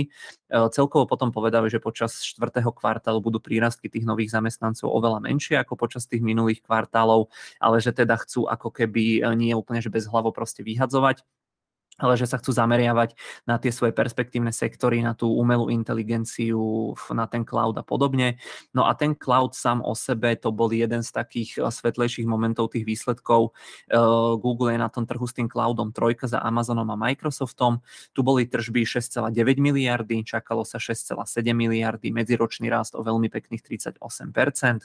[0.51, 2.63] Celkovo potom povedali, že počas 4.
[2.63, 7.29] kvartálu budú prírastky tých nových zamestnancov oveľa menšie ako počas tých minulých kvartálov,
[7.61, 11.23] ale že teda chcú ako keby nie úplne že bez hlavo proste vyhadzovať
[11.97, 13.17] ale že sa chcú zameriavať
[13.49, 18.37] na tie svoje perspektívne sektory, na tú umelú inteligenciu, na ten cloud a podobne.
[18.77, 22.77] No a ten cloud sám o sebe, to bol jeden z takých eh, svetlejších momentov
[22.77, 23.57] tých výsledkov.
[23.89, 23.97] Eh,
[24.37, 27.81] Google je na tom trhu s tým cloudom trojka za Amazonom a Microsoftom.
[28.13, 31.25] Tu boli tržby 6,9 miliardy, čakalo sa 6,7
[31.57, 34.85] miliardy, medziročný rast o veľmi pekných 38%.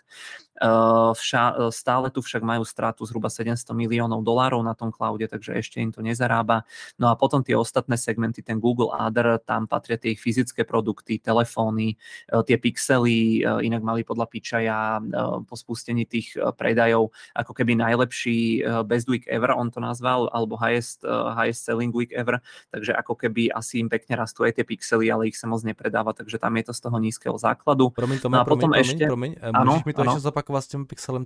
[0.61, 5.83] Eh, stále tu však majú stratu zhruba 700 miliónov dolárov na tom cloude, takže ešte
[5.83, 6.63] im to nezarába.
[7.01, 11.17] No a potom tie ostatné segmenty, ten Google Other, tam patria tie ich fyzické produkty,
[11.17, 11.97] telefóny,
[12.29, 15.03] e, tie pixely, e, inak mali podľa Pičaja e,
[15.49, 21.01] po spustení tých predajov ako keby najlepší best week ever, on to nazval, alebo highest,
[21.07, 22.37] highest selling week ever,
[22.69, 26.13] takže ako keby asi im pekne rastú aj tie pixely, ale ich sa moc nepredáva,
[26.13, 27.89] takže tam je to z toho nízkeho základu.
[27.89, 29.03] Promiň, to no a promiň, potom promiň, ešte...
[29.09, 29.65] promiň, promiň.
[29.65, 30.11] Môžeš mi to ano.
[30.13, 31.23] ešte zopakovať s tým pixelem?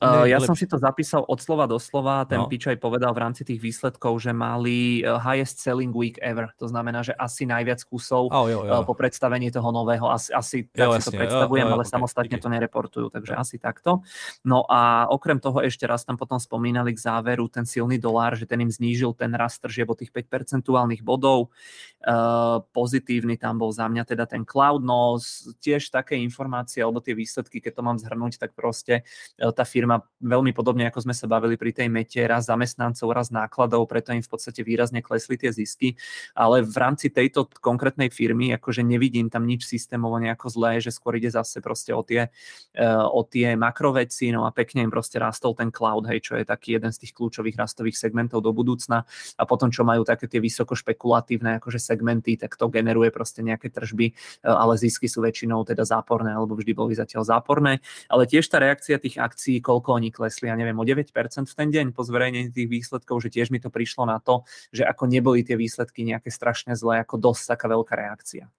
[0.00, 2.24] Uh, ja som si to zapísal od slova do slova.
[2.24, 2.48] Ten no.
[2.48, 6.48] Pičaj povedal v rámci tých výsledkov, že mali uh, highest selling week ever.
[6.56, 8.72] To znamená, že asi najviac kusov oh, jo, jo.
[8.72, 10.08] Uh, po predstavení toho nového.
[10.08, 12.40] Asi, asi jo, tak si to predstavujem, jo, jo, ale okay, samostatne okay.
[12.40, 13.44] to nereportujú, takže okay.
[13.44, 14.00] asi takto.
[14.40, 18.48] No a okrem toho ešte raz tam potom spomínali k záveru ten silný dolár, že
[18.48, 21.52] ten im znížil ten rast tržieb o tých 5 percentuálnych bodov.
[22.00, 25.20] Uh, pozitívny tam bol za mňa teda ten cloud, no
[25.60, 29.04] tiež také informácie alebo tie výsledky, keď to mám zhrnúť, tak proste
[29.36, 33.08] uh, tá firma firma veľmi podobne, ako sme sa bavili pri tej mete, raz zamestnancov,
[33.16, 35.96] raz nákladov, preto im v podstate výrazne klesli tie zisky,
[36.36, 41.16] ale v rámci tejto konkrétnej firmy akože nevidím tam nič systémovo nejako zlé, že skôr
[41.16, 42.28] ide zase proste o tie,
[42.76, 46.44] uh, o tie makroveci, no a pekne im proste rastol ten cloud, hej, čo je
[46.44, 49.08] taký jeden z tých kľúčových rastových segmentov do budúcna
[49.40, 53.72] a potom, čo majú také tie vysoko špekulatívne akože segmenty, tak to generuje proste nejaké
[53.72, 54.12] tržby,
[54.44, 57.80] uh, ale zisky sú väčšinou teda záporné, alebo vždy boli zatiaľ záporné,
[58.12, 61.08] ale tiež tá reakcia tých akcií, koľko oni klesli, ja neviem, o 9%
[61.48, 64.84] v ten deň po zverejnení tých výsledkov, že tiež mi to prišlo na to, že
[64.84, 68.50] ako neboli tie výsledky nejaké strašne zlé, ako dosť taká veľká reakcia.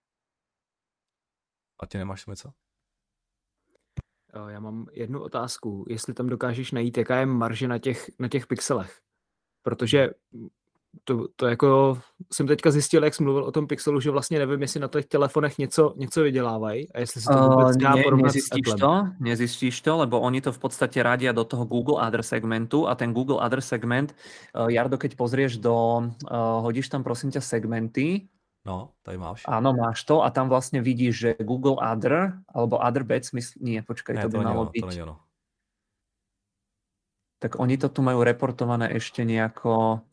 [1.82, 2.54] A ty nemáš něco?
[4.48, 8.48] Já mám jednu otázku, jestli tam dokážeš najít, jaká je marže na těch, na těch
[8.48, 9.00] pixelech.
[9.62, 10.10] Protože
[11.04, 11.98] to, to jako
[12.34, 15.06] jsem teďka zjistil, jak jsem mluvil o tom Pixelu, že vlastně nevím, jestli na těch
[15.06, 19.08] telefonech něco, něco vydělávají a jestli se to vůbec dá uh, porovnat nezistíš s to,
[19.20, 23.14] nezistíš to, lebo oni to v podstatě radia do toho Google Other segmentu a ten
[23.14, 24.16] Google Other segment,
[24.56, 28.28] uh, Jardo, keď pozrieš do, uh, hodíš tam prosím ťa segmenty,
[28.62, 29.42] No, tady máš.
[29.50, 33.58] Áno, máš to a tam vlastne vidíš, že Google Other, alebo Other Bets, mysl...
[33.58, 34.86] nie, počkaj, ne, to by to malo byť.
[35.02, 35.18] To.
[37.42, 40.06] Tak oni to tu majú reportované ešte nejako...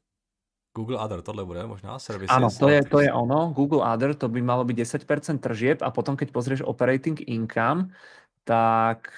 [0.78, 2.30] Google Other, tohle bude možná servisy.
[2.30, 3.50] Áno, to je, to je ono.
[3.50, 7.90] Google Other, to by malo byť 10% tržieb a potom, keď pozrieš operating income,
[8.46, 9.10] tak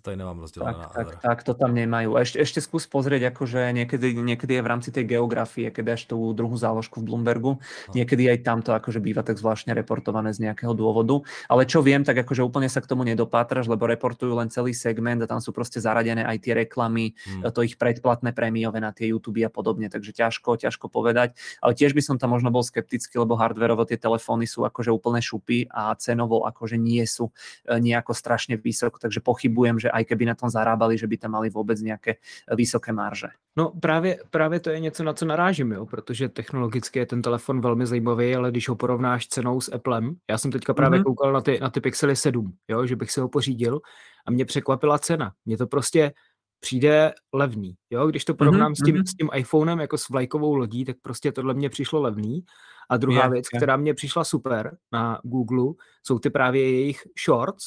[0.00, 2.16] to tady nemám rozdelené tak, tak, tak, to tam nemajú.
[2.16, 6.32] Ešte, ešte skús pozrieť, akože niekedy, niekedy je v rámci tej geografie, keď dáš tú
[6.32, 7.92] druhú záložku v Bloombergu, no.
[7.92, 11.20] niekedy aj tamto akože býva tak zvláštne reportované z nejakého dôvodu.
[11.52, 15.20] Ale čo viem, tak akože úplne sa k tomu nedopátraš, lebo reportujú len celý segment
[15.20, 17.52] a tam sú proste zaradené aj tie reklamy, hmm.
[17.52, 21.36] to ich predplatné prémiové na tie YouTube a podobne, takže ťažko, ťažko povedať.
[21.60, 25.20] Ale tiež by som tam možno bol skeptický, lebo hardverovo tie telefóny sú akože úplne
[25.20, 27.28] šupy a cenovo akože nie sú
[27.68, 31.18] e, nejako strašne vysoko, takže pochybujem, že že aj keby na tom zarábali, že by
[31.18, 32.14] tam mali vůbec nějaké
[32.54, 33.28] vysoké marže.
[33.56, 35.86] No právě, právě to je něco, na co narážím, jo?
[35.86, 40.38] protože technologicky je ten telefon velmi zajímavý, ale když ho porovnáš cenou s Applem, já
[40.38, 41.04] jsem teďka právě mm-hmm.
[41.04, 42.86] koukal na ty, na ty Pixely 7, jo?
[42.86, 43.80] že bych si ho pořídil
[44.26, 45.32] a mě překvapila cena.
[45.46, 46.12] Mě to prostě
[46.60, 47.74] přijde levný.
[47.90, 48.06] Jo?
[48.06, 48.82] Když to porovnám mm-hmm.
[48.82, 52.44] s, tím, s tím iPhonem jako s vlajkovou lodí, tak prostě tohle mě přišlo levný.
[52.90, 53.58] A druhá je, věc, je.
[53.58, 55.74] která mě přišla super na Google,
[56.06, 57.64] jsou ty právě jejich shorts.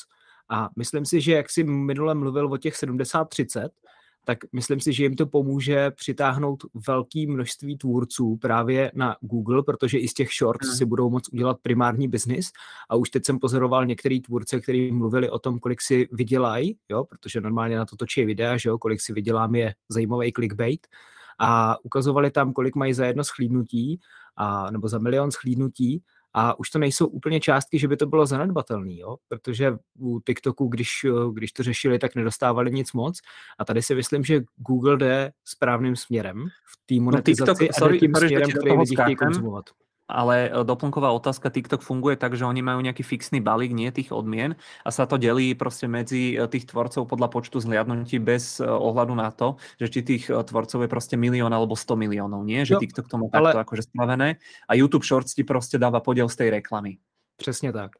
[0.49, 3.69] A myslím si, že jak si minule mluvil o těch 70-30,
[4.25, 9.97] tak myslím si, že jim to pomůže přitáhnout velké množství tvůrců právě na Google, protože
[9.97, 10.75] i z těch shorts hmm.
[10.77, 12.51] si budou moct udělat primární biznis.
[12.89, 17.03] A už teď jsem pozoroval některý tvůrce, kteří mluvili o tom, kolik si vydělají, jo,
[17.03, 20.87] protože normálně na to točí videa, že jo, kolik si vydělám je zajímavý clickbait.
[21.39, 23.99] A ukazovali tam, kolik mají za jedno schlídnutí,
[24.35, 28.25] a, nebo za milion schlídnutí a už to nejsou úplně částky, že by to bylo
[28.25, 28.95] zanedbatelné,
[29.27, 30.89] protože u TikToku, když,
[31.33, 33.19] když to řešili, tak nedostávali nic moc.
[33.59, 37.79] A tady si myslím, že Google jde správným směrem v té monetizaci no, TikTok, a
[37.79, 39.65] sorry, tím směrem, který lidi chtějí konzumovat
[40.07, 44.11] ale e, doplnková otázka, TikTok funguje tak, že oni majú nejaký fixný balík, nie tých
[44.11, 48.67] odmien a sa to delí prostě medzi e, tých tvorcov podľa počtu zliadnutí bez e,
[48.67, 52.65] ohľadu na to, že či tých tvorcov je prostě milión alebo 100 miliónov, nie?
[52.65, 53.53] Že TikTok tomu ale...
[53.53, 54.35] takto akože spravené
[54.69, 56.97] a YouTube Shorts ti prostě dáva podiel z tej reklamy.
[57.37, 57.91] Přesně tak.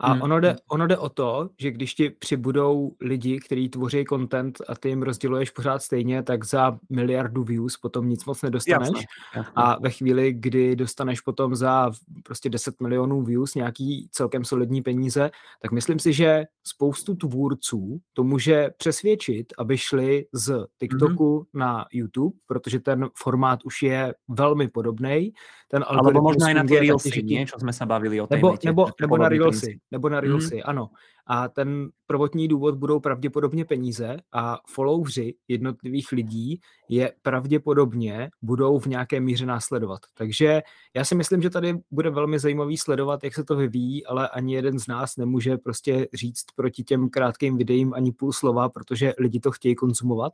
[0.00, 0.22] A hmm.
[0.22, 4.74] ono, jde, ono jde o to, že když ti přibudou lidi, kteří tvoří content a
[4.74, 8.88] ty jim rozděluješ pořád stejně, tak za miliardu views potom nic moc nedostaneš.
[8.88, 9.02] Jasne,
[9.36, 9.52] jasne.
[9.56, 11.90] A ve chvíli, kdy dostaneš potom za
[12.22, 15.30] prostě 10 milionů views nějaký celkem solidní peníze,
[15.62, 21.46] tak myslím si, že spoustu tvůrců to může přesvědčit, aby šli z TikToku hmm.
[21.54, 25.32] na YouTube, protože ten formát už je velmi podobný.
[25.70, 27.46] Ten Alebo možná i na ty Reelsy, nie?
[27.46, 30.62] Čo jsme se bavili o té nebo, nebo, nebo na Reelsy nebo na Reelsy, mm.
[30.64, 30.90] ano.
[31.32, 38.86] A ten prvotní důvod budou pravděpodobně peníze a followři jednotlivých lidí je pravděpodobně budou v
[38.86, 40.00] nějaké míře následovat.
[40.14, 40.62] Takže
[40.94, 44.54] já si myslím, že tady bude velmi zajímavý sledovat, jak se to vyvíjí, ale ani
[44.54, 49.40] jeden z nás nemůže prostě říct proti těm krátkým videím ani půl slova, protože lidi
[49.40, 50.32] to chtějí konzumovat.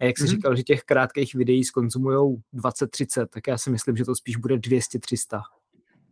[0.00, 0.30] A jak jsi mm.
[0.30, 4.56] říkal, že těch krátkých videí skonzumujou 20-30, tak já si myslím, že to spíš bude
[4.56, 5.40] 200-300.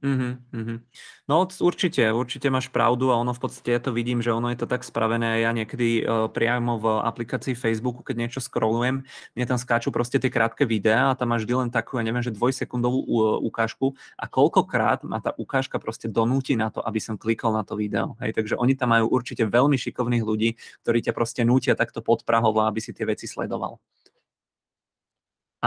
[0.05, 0.79] Mm-hmm, mm-hmm.
[1.25, 4.61] No určite, určite máš pravdu a ono v podstate ja to vidím, že ono je
[4.61, 9.57] to tak spravené, ja niekedy uh, priamo v aplikácii Facebooku, keď niečo scrollujem, mne tam
[9.57, 12.99] skáču proste tie krátke videá a tam máš vždy len takú, ja neviem, že dvojsekundovú
[13.09, 17.65] uh, ukážku a koľkokrát ma tá ukážka proste donúti na to, aby som klikol na
[17.65, 18.21] to video.
[18.21, 22.69] Hej, takže oni tam majú určite veľmi šikovných ľudí, ktorí ťa proste nútia takto podprahovo,
[22.69, 23.81] aby si tie veci sledoval.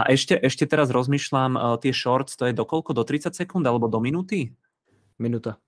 [0.00, 2.96] A ešte, ešte teraz rozmýšľam, uh, tie shorts, to je do koľko?
[2.96, 4.56] Do 30 sekúnd alebo do minúty?
[5.20, 5.60] Minuta.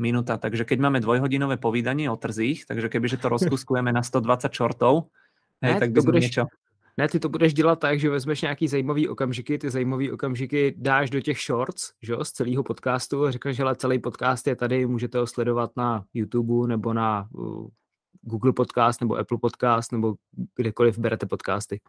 [0.00, 5.12] Minuta, takže keď máme dvojhodinové povídanie o trzích, takže kebyže to rozkuskujeme na 120 shortov,
[5.60, 6.44] hej, ne, tak by budeš, niečo...
[6.96, 11.10] Ne, ty to budeš dělat tak, že vezmeš nějaký zajímavý okamžiky, ty zajímavý okamžiky dáš
[11.10, 14.86] do těch shorts, že jo, z celého podcastu a řekneš, že celý podcast je tady,
[14.86, 17.68] můžete ho sledovat na YouTube nebo na uh,
[18.22, 20.14] Google Podcast nebo Apple Podcast nebo
[20.56, 21.80] kdekoliv berete podcasty.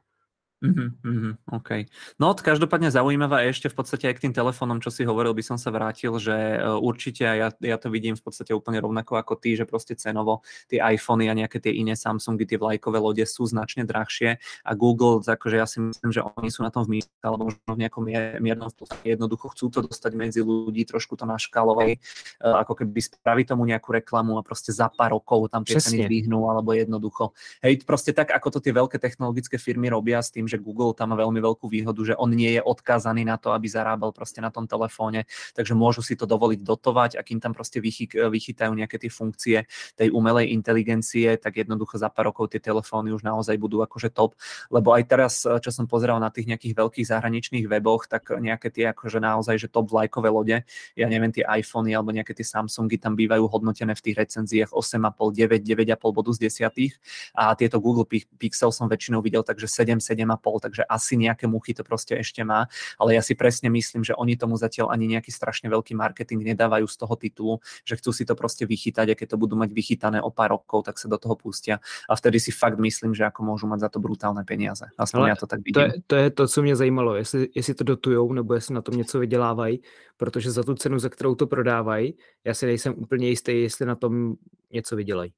[0.61, 1.89] Uh-huh, uh-huh, OK.
[2.21, 5.57] No každopádne zaujímavé ešte v podstate aj k tým telefónom, čo si hovoril, by som
[5.57, 9.57] sa vrátil, že uh, určite ja, ja to vidím v podstate úplne rovnako ako ty,
[9.57, 13.89] že proste cenovo tie iPhony a nejaké tie iné Samsungy, tie vlajkové lode sú značne
[13.89, 17.49] drahšie a Google, akože ja si myslím, že oni sú na tom v mysle, alebo
[17.49, 18.03] možno v nejakom
[18.37, 18.69] miernom
[19.01, 21.97] jednoducho chcú to dostať medzi ľudí, trošku to naškalovej,
[22.45, 26.05] uh, ako keby spraví tomu nejakú reklamu a proste za pár rokov tam tie ceny
[26.05, 27.33] dvihnú, alebo jednoducho.
[27.65, 31.15] Hej, proste tak, ako to tie veľké technologické firmy robia s tým, že Google tam
[31.15, 34.51] má veľmi veľkú výhodu, že on nie je odkázaný na to, aby zarábal proste na
[34.51, 35.23] tom telefóne,
[35.55, 39.57] takže môžu si to dovoliť dotovať a kým tam proste vychy, vychytajú nejaké tie funkcie
[39.95, 44.35] tej umelej inteligencie, tak jednoducho za pár rokov tie telefóny už naozaj budú akože top,
[44.67, 48.91] lebo aj teraz, čo som pozeral na tých nejakých veľkých zahraničných weboch, tak nejaké tie
[48.91, 50.57] akože naozaj, že top vlajkové lode,
[50.95, 55.13] ja neviem, tie iPhony alebo nejaké tie Samsungy tam bývajú hodnotené v tých recenziách 8,5,
[55.31, 56.93] 9, 9,5 bodu z desiatých.
[57.35, 61.83] A tieto Google Pixel som väčšinou videl takže 7, 7,5 takže asi nejaké muchy to
[61.83, 62.67] prostě ešte má,
[62.99, 66.87] ale ja si presne myslím, že oni tomu zatiaľ ani nejaký strašne veľký marketing nedávajú
[66.87, 67.53] z toho titulu,
[67.85, 70.85] že chcú si to prostě vychytať a keď to budú mať vychytané o pár rokov,
[70.85, 71.79] tak sa do toho pustia
[72.09, 74.85] a vtedy si fakt myslím, že ako môžu mať za to brutálne peniaze.
[74.97, 75.73] Aspoň ale ja to tak vidím.
[75.73, 78.81] To je, to je to, co mě zajímalo, jestli, jestli to dotujou nebo jestli na
[78.81, 79.81] tom něco vydělávají,
[80.17, 82.13] protože za tu cenu, za kterou to prodávají,
[82.43, 84.35] já si nejsem úplně jistý, jestli na tom
[84.71, 85.33] něco vydělají.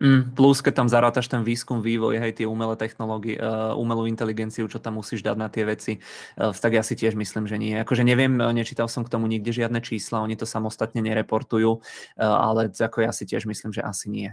[0.00, 4.64] Mm, plus, keď tam zarátaš ten výskum, vývoj, hej, tie umelé technológie, uh, umelú inteligenciu,
[4.64, 7.76] čo tam musíš dať na tie veci, uh, tak ja si tiež myslím, že nie.
[7.76, 11.82] Akože neviem, eh, nečítal som k tomu nikde žiadne čísla, oni to samostatne nereportujú, uh,
[12.16, 14.32] ale ako ja si tiež myslím, že asi nie.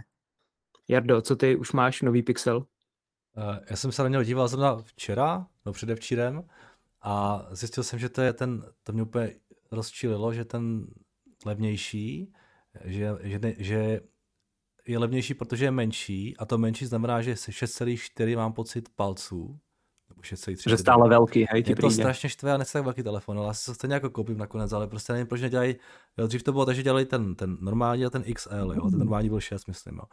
[0.88, 2.64] Jardo, co ty už máš nový Pixel?
[3.38, 6.42] Eh, já jsem se na něj díval zrovna včera, no předevčírem,
[7.02, 9.34] a zjistil jsem, že to je ten, to mě úplně
[9.70, 10.86] rozčililo, že ten
[11.44, 12.32] levnější,
[12.84, 14.00] že, že, ne, že
[14.88, 19.58] je levnější, protože je menší a to menší znamená, že 6,4 mám pocit palců,
[20.08, 20.70] nebo 6,3.
[20.70, 23.46] Že stále velký, hej, ti Je to strašně štve, já nechci tak velký telefon, ale
[23.46, 25.76] já se stejně jako koupím nakonec, ale prostě nevím, proč nedělají,
[26.18, 28.98] jo, dřív to bylo tak, že dělali ten, ten normální a ten XL, jo, ten
[28.98, 30.04] normální byl 6, myslím, jo.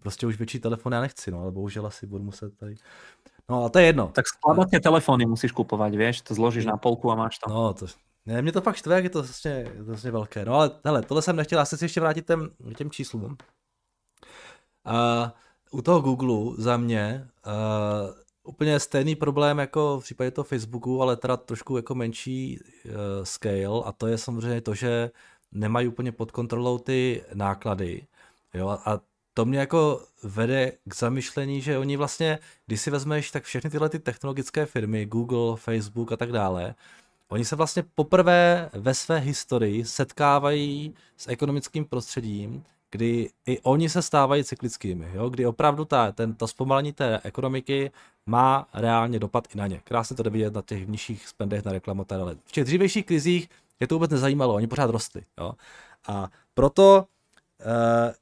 [0.00, 2.74] Prostě už větší telefon já nechci, no, ale bohužel asi budu muset tady
[3.48, 4.10] No a to je jedno.
[4.14, 7.50] Tak skladaté telefony musíš kupovat, víš, to zložíš na polku a máš to.
[7.50, 7.86] No, to,
[8.26, 10.44] ne, mě to fakt štve, jak je to vlastně, vlastně velké.
[10.44, 13.36] No ale hele, tohle jsem nechtěl, asi si ještě vrátit těm, těm číslům.
[14.86, 15.30] Uh,
[15.78, 17.52] u toho Google za mě uh,
[18.44, 23.82] úplně stejný problém jako v případě toho Facebooku, ale teda trošku jako menší uh, scale
[23.84, 25.10] a to je samozřejmě to, že
[25.52, 28.06] nemají úplně pod kontrolou ty náklady.
[28.54, 29.00] Jo, a
[29.34, 33.88] to mě jako vede k zamyšlení, že oni vlastně, když si vezmeš, tak všechny tyhle
[33.88, 36.74] ty technologické firmy, Google, Facebook a tak dále,
[37.28, 42.64] oni se vlastně poprvé ve své historii setkávají s ekonomickým prostředím,
[42.94, 45.28] kdy i oni se stávají cyklickými, jo?
[45.28, 47.90] kdy opravdu ta, ten, to zpomalení té ekonomiky
[48.26, 49.80] má reálně dopad i na ně.
[49.84, 53.48] Krásně to jde vidět na těch nižších spendech na reklamu ale v těch dřívějších krizích
[53.80, 55.22] je to vůbec nezajímalo, oni pořád rostli.
[55.38, 55.52] Jo?
[56.08, 57.06] A proto
[57.66, 58.12] uh,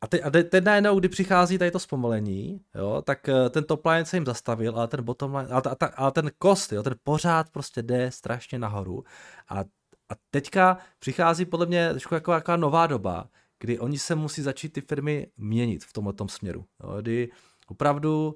[0.00, 3.86] a teď, a teď najednou, kdy přichází tady to zpomalení, jo, tak eh, ten top
[3.86, 6.94] line se jim zastavil, ale ten bottom line, ale, ale, ale ten cost, jo, ten
[7.04, 9.04] pořád prostě jde strašně nahoru.
[9.48, 9.60] A,
[10.08, 13.28] a teďka přichází podle mě trošku jako jaká nová doba,
[13.60, 16.64] kdy oni se musí začít ty firmy měnit v tomto směru.
[16.82, 17.30] Jo, kdy
[17.68, 18.34] opravdu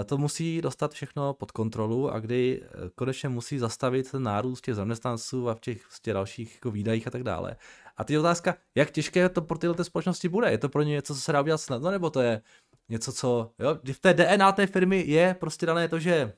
[0.00, 4.60] eh, to musí dostat všechno pod kontrolu a kdy eh, konečně musí zastavit ten nárůst
[4.60, 7.56] těch zaměstnanců a v těch, v těch dalších jako výdajích a tak dále.
[7.96, 10.50] A teď otázka, jak těžké to pro tyhle společnosti bude?
[10.50, 12.42] Je to pro ně něco, co se dá udělat snadno, nebo to je
[12.88, 16.32] něco, co, jo, v té DNA té firmy je prostě dané to, že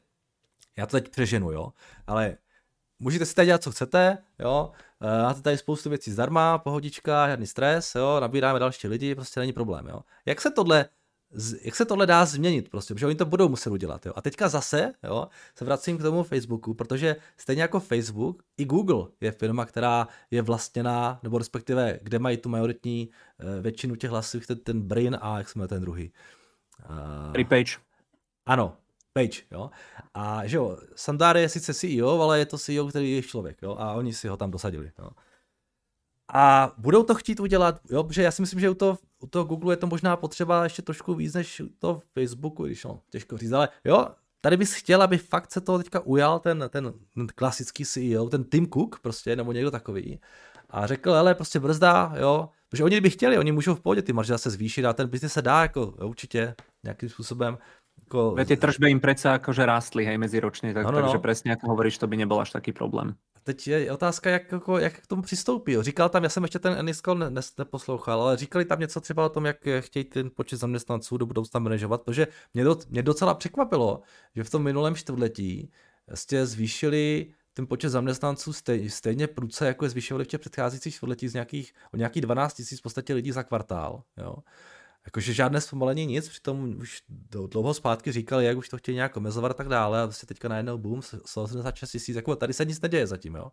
[0.77, 1.73] já to teď přeženu, jo,
[2.07, 2.37] ale
[2.99, 7.95] můžete si tady dělat, co chcete, jo, máte tady spoustu věcí zdarma, pohodička, žádný stres,
[7.95, 10.01] jo, nabíráme další lidi, prostě není problém, jo.
[10.27, 10.89] Jak se tohle
[11.63, 14.07] jak se tohle dá změnit prostě, protože oni to budou muset udělat.
[14.07, 14.13] Jo.
[14.17, 19.07] A teďka zase jo, se vracím k tomu Facebooku, protože stejně jako Facebook, i Google
[19.21, 24.41] je firma, která je vlastněná, nebo respektive, kde mají tu majoritní uh, většinu těch hlasů,
[24.41, 26.13] ten, ten Brain a jak jsme ten druhý.
[27.37, 27.77] Uh, Page.
[28.47, 28.77] Ano,
[29.17, 29.71] Page, jo.
[30.15, 33.77] A že jo, Sandar je sice CEO, ale je to CEO, který je člověk, jo,
[33.79, 35.11] a oni si ho tam dosadili, jo.
[36.33, 39.45] A budou to chtít udělat, jo, protože já si myslím, že u toho, u toho
[39.45, 43.39] Google je to možná potřeba ještě trošku víc než u toho Facebooku, když no, těžko
[43.39, 44.09] říct, ale jo,
[44.41, 48.45] tady bys chtěl, aby fakt se to teďka ujal ten, ten, ten klasický CEO, ten
[48.45, 50.21] Tim Cook prostě, nebo někdo takový
[50.71, 54.13] a řekl, ale prostě brzda, jo, protože oni by chtěli, oni můžou v pohodě ty
[54.13, 56.55] marže zase zvýšit a ten biznis se dá jako jo, určitě
[56.85, 57.59] nějakým způsobem
[58.05, 58.37] jako...
[58.45, 61.25] Tie tržby im predsa akože rástli hej medziročne, tak, no, no, takže no.
[61.25, 63.17] presne ako hovoríš, to by nebol až taký problém
[63.47, 65.77] teď je otázka, jak, jako, jak k tomu přistoupí.
[65.81, 69.27] Říkal tam, já jsem ještě ten Enisko ne, ne, neposlouchal, ale říkali tam něco třeba
[69.27, 73.35] o tom, jak chtějí ten počet zaměstnanců do budoucna manažovat, protože mě, do, mě docela
[73.35, 74.03] překvapilo,
[74.37, 75.71] že v tom minulém čtvrtletí
[76.15, 81.31] jste zvýšili ten počet zaměstnanců stej, stejně prudce, jako je zvýšili v těch předcházejících čtvrtletích
[81.31, 84.03] z nějakých, o nějakých 12 000 v podstatě lidí za kvartál.
[84.17, 84.37] Jo.
[85.07, 87.03] Jakože žádné zpomalení nic, přitom už
[87.51, 90.49] dlouho zpátky říkali, jak už to chtějí nějak omezovat a tak dále a vlastně teďka
[90.49, 93.53] najednou boom, 186 tisíc, jako tady se nic neděje zatím, jo.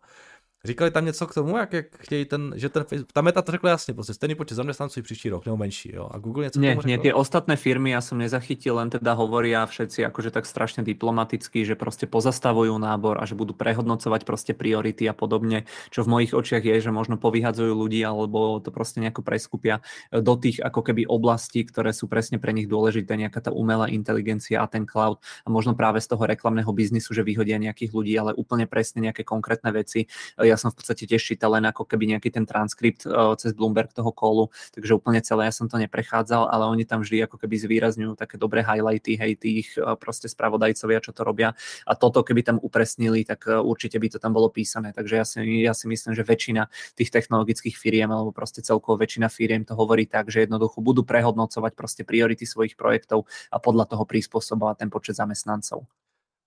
[0.64, 3.52] Říkali tam něco k tomu, jak, jak chtějí ten, že ten Facebook, ta meta to
[3.52, 6.08] řekla jasně, prostě stejný počet zaměstnanců příští rok, nebo menší, jo.
[6.10, 9.12] A Google něco Nie, k tomu nie, tie ostatné firmy, ja som nezachytil, len teda
[9.12, 14.54] hovoria všetci akože tak strašne diplomaticky, že prostě pozastavujú nábor a že budú prehodnocovať prostě
[14.54, 19.00] priority a podobne, čo v mojich očiach je, že možno povyhadzujú ľudí alebo to prostě
[19.00, 19.80] nejako preskupia
[20.12, 24.62] do tých ako keby oblastí, ktoré sú presne pre nich dôležité, nejaká tá umelá inteligencia
[24.62, 28.32] a ten cloud a možno práve z toho reklamného biznisu, že vyhodia nejakých ľudí, ale
[28.32, 30.08] úplne presne nejaké konkrétne veci.
[30.38, 33.50] Ja ja som v podstate tiež čítal len ako keby nejaký ten transkript uh, cez
[33.50, 37.42] Bloomberg toho kolu, takže úplne celé ja som to neprechádzal, ale oni tam vždy ako
[37.42, 42.22] keby zvýrazňujú také dobré highlighty, hej, tých uh, proste spravodajcovia, čo to robia a toto
[42.22, 45.74] keby tam upresnili, tak uh, určite by to tam bolo písané, takže ja si, ja
[45.74, 50.30] si myslím, že väčšina tých technologických firiem alebo proste celkovo väčšina firiem to hovorí tak,
[50.30, 55.88] že jednoducho budú prehodnocovať proste priority svojich projektov a podľa toho prispôsobovať ten počet zamestnancov.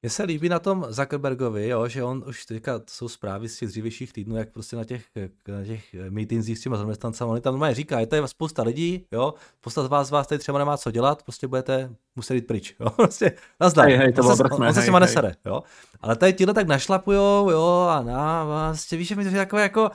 [0.02, 3.70] Mně se líbí na tom Zuckerbergovi, jo, že on už teďka jsou zprávy z těch
[3.70, 5.06] dřívějších týdnů, jak prostě na těch,
[5.48, 9.34] na těch meetingsích s těma zaměstnancemi, on tam normálně říká, je tady spousta lidí, jo,
[9.60, 12.76] spousta z vás, z vás tady třeba nemá co dělat, prostě budete muset jít pryč,
[12.80, 13.86] jo, prostě nazdar.
[13.86, 15.64] Hej, hej, to on, se, on, on se s těma nesere, jo.
[16.02, 19.62] Ale tady tíhle tak našlapujou, jo, a na, vlastně víš, že mi to je takové
[19.62, 19.92] jako,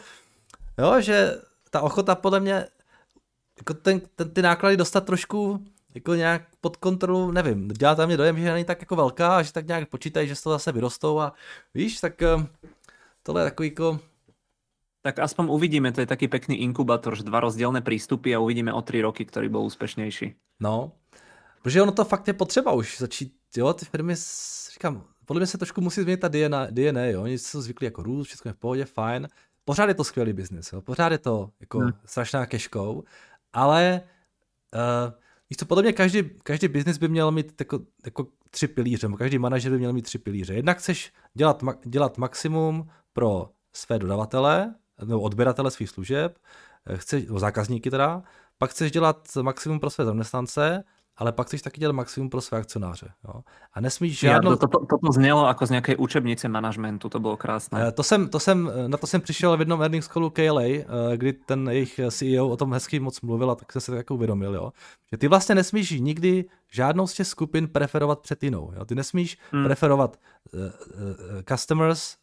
[0.79, 1.41] jo, že
[1.71, 2.67] ta ochota podle mě,
[3.59, 5.65] jako ten, ten, ty náklady dostat trošku
[5.95, 9.43] jako nějak pod kontrolu, nevím, dělá tam mě dojem, že není tak jako velká a
[9.43, 11.33] že tak nějak počítají, že z toho zase vyrostou a
[11.75, 12.47] víš, tak eh,
[13.23, 14.01] tohle je takový jako
[15.03, 18.83] tak aspoň uvidíme, to je taký pekný inkubátor, že dva rozdielne prístupy a uvidíme o
[18.83, 20.35] tři roky, ktorý byl úspěšnější.
[20.63, 20.93] No,
[21.63, 24.15] protože ono to fakt je potřeba už začít, jo, ty firmy,
[24.73, 28.03] říkám, podle mě se trošku musí změnit ta DNA, DNA jo, oni jsou zvyklí jako
[28.03, 29.29] růst, všechno je v pohodě, fajn,
[29.65, 31.93] pořád je to skvělý biznis, jo, pořád je to jako hmm.
[32.05, 33.05] strašná keškou,
[33.53, 34.01] ale
[34.75, 35.13] uh,
[35.53, 39.39] víš co, podle mě každý, každý biznis by měl mít jako, jako tři pilíře, každý
[39.39, 40.55] manažer by měl mít tři pilíře.
[40.55, 44.75] Jednak chceš dělat, dělat maximum pro své dodavatele,
[45.05, 46.39] nebo odběratele svých služeb,
[46.87, 48.23] eh, chceš, zákazníky teda,
[48.59, 50.85] pak chceš dělat maximum pro své zaměstnance,
[51.17, 53.13] ale pak chceš taky dělat maximum pro své akcionáře.
[53.25, 53.41] Jo?
[53.73, 54.51] A nesmíš žádnou...
[54.51, 57.89] Ja, to, to, to, to znělo jako z nějaké učebnice managementu, to bylo krásné.
[57.89, 60.63] Eh, to jsem, to jsem, eh, na to jsem přišel v jednom earnings callu KLA,
[61.17, 64.15] kdy ten jejich CEO o tom hezky moc mluvil a tak jsem se tak jako
[64.15, 64.73] uvědomil, jo?
[65.11, 68.73] že ty vlastně nesmíš nikdy žádnou z těch skupin preferovat před jinou.
[68.77, 68.85] Jo?
[68.85, 69.65] Ty nesmíš hmm.
[69.65, 70.17] preferovat
[70.53, 70.69] uh, uh,
[71.49, 72.17] customers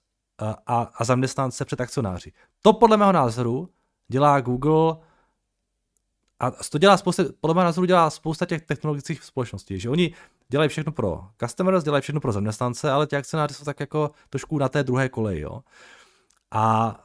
[0.68, 2.32] a, a zaměstnance před akcionáři.
[2.62, 3.70] To podle mého názoru
[4.08, 4.96] dělá Google
[6.40, 10.14] a to dělá spousta, podle mého názoru dělá spousta těch technologických společností, že oni
[10.50, 14.58] dělají všechno pro customers, dělají všechno pro zaměstnance, ale ti akcionáři jsou tak jako trošku
[14.58, 15.62] na té druhé koleji, jo.
[16.52, 16.96] A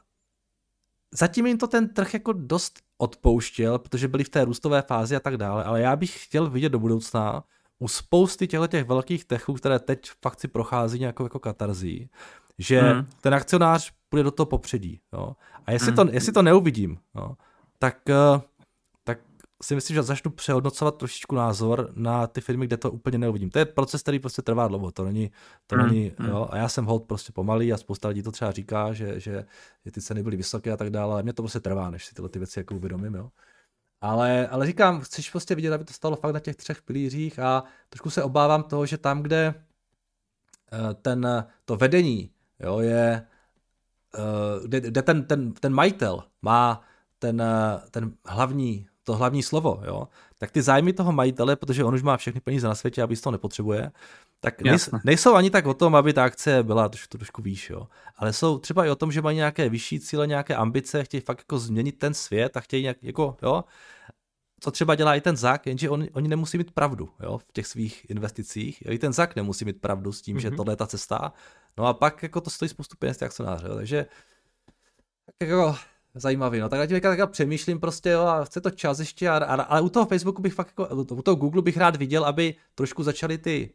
[1.14, 5.20] zatím jim to ten trh jako dost odpouštěl, protože byli v té růstové fázi a
[5.20, 7.44] tak dále, ale já bych chtěl vidět do budoucna
[7.78, 12.10] u spousty těchto těch velkých techů, které teď fakt si prochází nějakou jako katarzí,
[12.58, 13.06] že hmm.
[13.20, 15.00] ten akcionář bude do toho popředí.
[15.12, 15.36] Jo?
[15.66, 15.96] A jestli, hmm.
[15.96, 17.36] to, jestli to neuvidím, jo,
[17.78, 18.44] tak, eh, tak
[19.64, 23.50] si myslím, že začnu přehodnocovat trošičku názor na ty firmy, kde to úplně neuvidím.
[23.50, 25.30] To je proces, který prostě trvá dlouho, to není,
[25.66, 25.86] to hmm.
[25.86, 26.28] není hmm.
[26.28, 26.48] jo?
[26.50, 29.46] a já jsem hold prostě pomalý a spousta lidí to třeba říká, že, že,
[29.84, 32.14] že ty ceny byly vysoké a tak dále, ale mě to prostě trvá, než si
[32.14, 33.30] tyhle ty věci jako uvědomím, jo.
[34.00, 37.64] Ale, ale říkám, chceš prostě vidět, aby to stalo fakt na těch třech pilířích a
[37.88, 39.54] trošku se obávám toho, že tam, kde
[40.72, 43.26] eh, ten, to vedení jo, je,
[44.18, 46.80] uh, kde, kde ten, ten, ten majitel má
[47.18, 51.94] ten, uh, ten hlavní, to hlavní slovo, jo, tak ty zájmy toho majitele, protože on
[51.94, 53.90] už má všechny peníze na světě, aby toho nepotřebuje,
[54.40, 57.86] tak nejs, nejsou ani tak o tom, aby ta akce byla trošku, trošku výš, jo.
[58.16, 61.38] ale jsou třeba i o tom, že mají nějaké vyšší cíle, nějaké ambice, chtějí fakt
[61.38, 63.64] jako změnit ten svět a chtějí nějak, jako, jo,
[64.64, 67.66] to třeba dělá i ten ZAK, jenže on, oni nemusí mít pravdu jo, v těch
[67.66, 68.82] svých investicích.
[68.86, 70.40] Jo, I ten ZAK nemusí mít pravdu s tím, mm-hmm.
[70.40, 70.56] že mhm.
[70.56, 71.32] tohle je ta cesta.
[71.76, 73.68] No a pak jako to stojí spoustu peněz akcionáře.
[73.68, 74.06] Jo, takže
[75.24, 75.76] tak jako
[76.14, 76.60] zajímavý.
[76.60, 79.62] No tak já tím tak přemýšlím prostě, jo, a chce to čas ještě, a, a,
[79.62, 83.02] ale u toho Facebooku bych fakt jako, u toho Google bych rád viděl, aby trošku
[83.02, 83.74] začaly ty,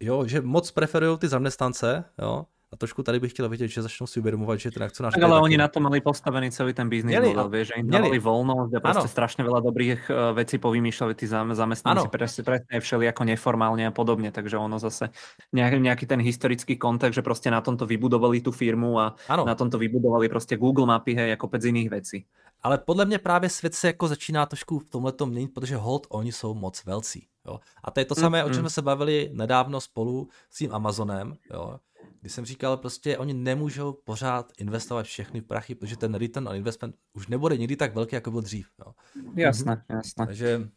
[0.00, 4.06] jo, že moc preferují ty zaměstnance, jo, a trošku tady bych chtěl vidět, že začnou
[4.06, 5.14] si uvědomovat, že ten akcionář...
[5.14, 7.86] Tak ale oni na to mali postavený celý ten biznis měli, model, vieš, že im
[7.86, 13.06] dávali voľnosť a prostě strašně veľa dobrých eh, vecí povymýšľali tí zamestnanci, presne, presne všeli
[13.06, 15.08] jako neformálně a podobně, takže ono zase
[15.52, 19.44] nějaký, nějaký ten historický kontext, že prostě na tomto vybudovali tu firmu a ano.
[19.46, 22.26] na tomto vybudovali prostě Google mapy, hej, jako pec jiných věcí.
[22.62, 26.32] Ale podle mě právě svět se jako začíná trošku v tomhle měnit, protože hold, oni
[26.32, 27.26] jsou moc velcí.
[27.46, 27.60] Jo?
[27.84, 30.74] A to je to samé, mm, o čem jsme se bavili nedávno spolu s tím
[30.74, 31.34] Amazonem.
[31.52, 31.78] Jo?
[32.20, 36.94] Kdy jsem říkal, prostě oni nemůžou pořád investovat všechny prachy, protože ten return on investment
[37.12, 38.68] už nebude nikdy tak velký, jako byl dřív.
[38.78, 38.92] Jo.
[39.36, 40.26] Jasné, jasné.
[40.26, 40.68] Takže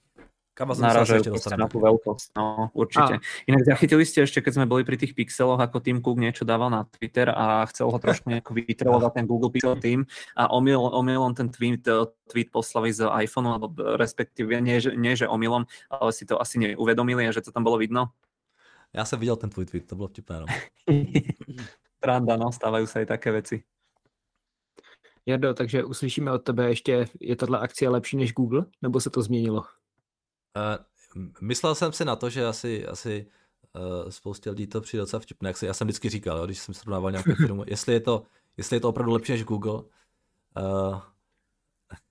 [0.57, 3.21] kam Naražajú na tú veľkosť, no určite.
[3.21, 3.45] A.
[3.45, 6.73] Inak zachytili ste ešte, keď sme boli pri tých pixeloch, ako Tim Cook niečo dával
[6.73, 11.37] na Twitter a chcel ho trošku nejako vytrelovať ten Google Pixel Team a omyl, omylom
[11.37, 11.85] ten tweet,
[12.25, 13.69] tweet poslali z iPhoneu, alebo
[14.01, 17.61] respektíve nie, že, nie, že omylom, ale si to asi neuvedomili a že to tam
[17.61, 18.17] bolo vidno.
[18.97, 20.39] Já jsem viděl ten tvůj tweet, to bylo vtipné.
[20.39, 20.45] No.
[21.99, 23.63] Tranda, no, stávají se i také věci.
[25.25, 29.21] Jardo, takže uslyšíme od tebe ještě, je tato akcie lepší než Google, nebo se to
[29.21, 29.59] změnilo?
[29.59, 33.27] Uh, myslel jsem si na to, že asi, asi
[34.03, 36.59] uh, spoustě lidí to přijde docela vtipné, jak si, já jsem vždycky říkal, jo, když
[36.59, 38.23] jsem srovnával nějakou firmu, jestli je to,
[38.57, 39.73] jestli je to opravdu lepší než Google.
[39.73, 41.01] Uh,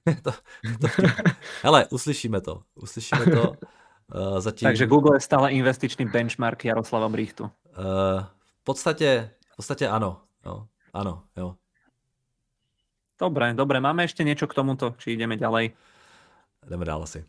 [0.22, 0.32] to,
[0.80, 0.89] to
[1.62, 3.57] Hele, uslyšíme to, uslyšíme to.
[4.14, 4.66] Uh, zatím...
[4.66, 7.44] Takže Google je stále investičný benchmark Jaroslava Brichtu.
[7.44, 7.50] Uh,
[8.61, 10.20] v podstatě, v podstatě ano.
[10.46, 10.66] Jo.
[10.94, 11.54] Ano, jo.
[13.20, 13.80] Dobre, dobre.
[13.80, 14.92] Máme ešte niečo k tomuto?
[15.00, 15.72] Či ideme ďalej?
[16.68, 17.24] Ideme dál asi.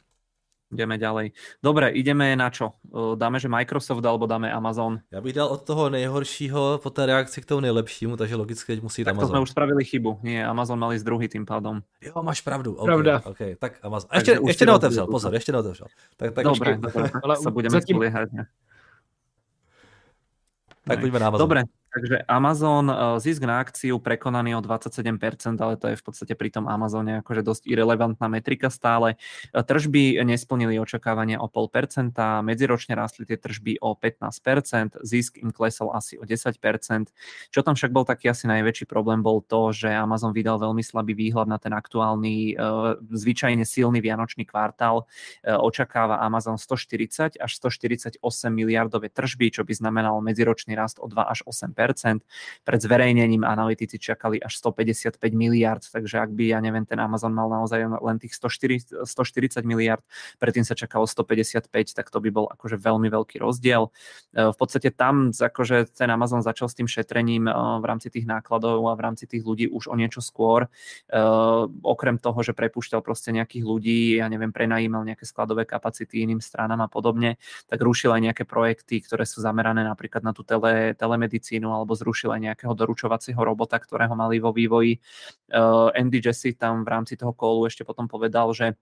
[0.68, 1.32] Ideme ďalej.
[1.64, 2.76] Dobre, ideme na čo?
[3.16, 5.00] Dáme, že Microsoft alebo dáme Amazon?
[5.12, 8.84] Já bych dal od toho nejhoršího po té reakci k tomu nejlepšímu, takže logicky teď
[8.84, 9.28] musí tak Amazon.
[9.28, 10.20] Tak to jsme už spravili chybu.
[10.24, 11.80] Nie, Amazon mali z druhý tým pádom.
[12.02, 12.74] Jo, máš pravdu.
[12.74, 13.22] Okay, Pravda.
[13.26, 14.10] Okay, tak Amazon.
[14.12, 15.88] A ještě, ještě neotevřel, pozor, ještě neotevřel.
[16.18, 16.82] Tak, tak dobre, ještě...
[16.82, 17.96] dobre, ale se budeme zatím...
[17.96, 18.30] spoliehať.
[20.88, 21.44] Tak pojďme na Amazon.
[21.44, 21.64] Dobre,
[21.98, 26.54] Takže Amazon, eh, zisk na akciu prekonaný o 27%, ale to je v podstate pri
[26.54, 29.18] tom Amazone akože dosť irrelevantná metrika stále.
[29.18, 35.90] Eh, tržby nesplnili očakávania o 0,5%, medziročne rastli tie tržby o 15%, zisk im klesol
[35.90, 37.10] asi o 10%.
[37.50, 41.18] Čo tam však bol taký asi najväčší problém, bol to, že Amazon vydal veľmi slabý
[41.18, 42.60] výhľad na ten aktuálny,
[43.10, 45.10] zvyčajne silný vianočný kvartál.
[45.42, 48.22] Očakáva Amazon 140 až 148
[48.54, 51.87] miliardové tržby, čo by znamenalo medziročný rast o 2 až 8%.
[52.66, 57.48] Pred zverejnením analytici čakali až 155 miliard, takže ak by, ja neviem, ten Amazon mal
[57.48, 60.04] naozaj len tých 140, 140 miliard,
[60.42, 63.90] predtým sa čakalo 155, tak to by bol akože veľmi veľký rozdiel.
[64.36, 68.26] E, v podstate tam akože ten Amazon začal s tým šetrením e, v rámci tých
[68.26, 70.68] nákladov a v rámci tých ľudí už o niečo skôr.
[70.68, 71.20] E,
[71.84, 76.86] okrem toho, že prepúšťal proste nejakých ľudí, ja neviem, prenajímal nejaké skladové kapacity iným stranám
[76.86, 81.67] a podobne, tak rušil aj nejaké projekty, ktoré sú zamerané napríklad na tú tele, telemedicínu
[81.72, 85.00] alebo zrušil aj nejakého doručovacieho robota, ktorého mali vo vývoji.
[85.52, 88.76] Uh, Andy Jesse tam v rámci toho kolu ešte potom povedal, že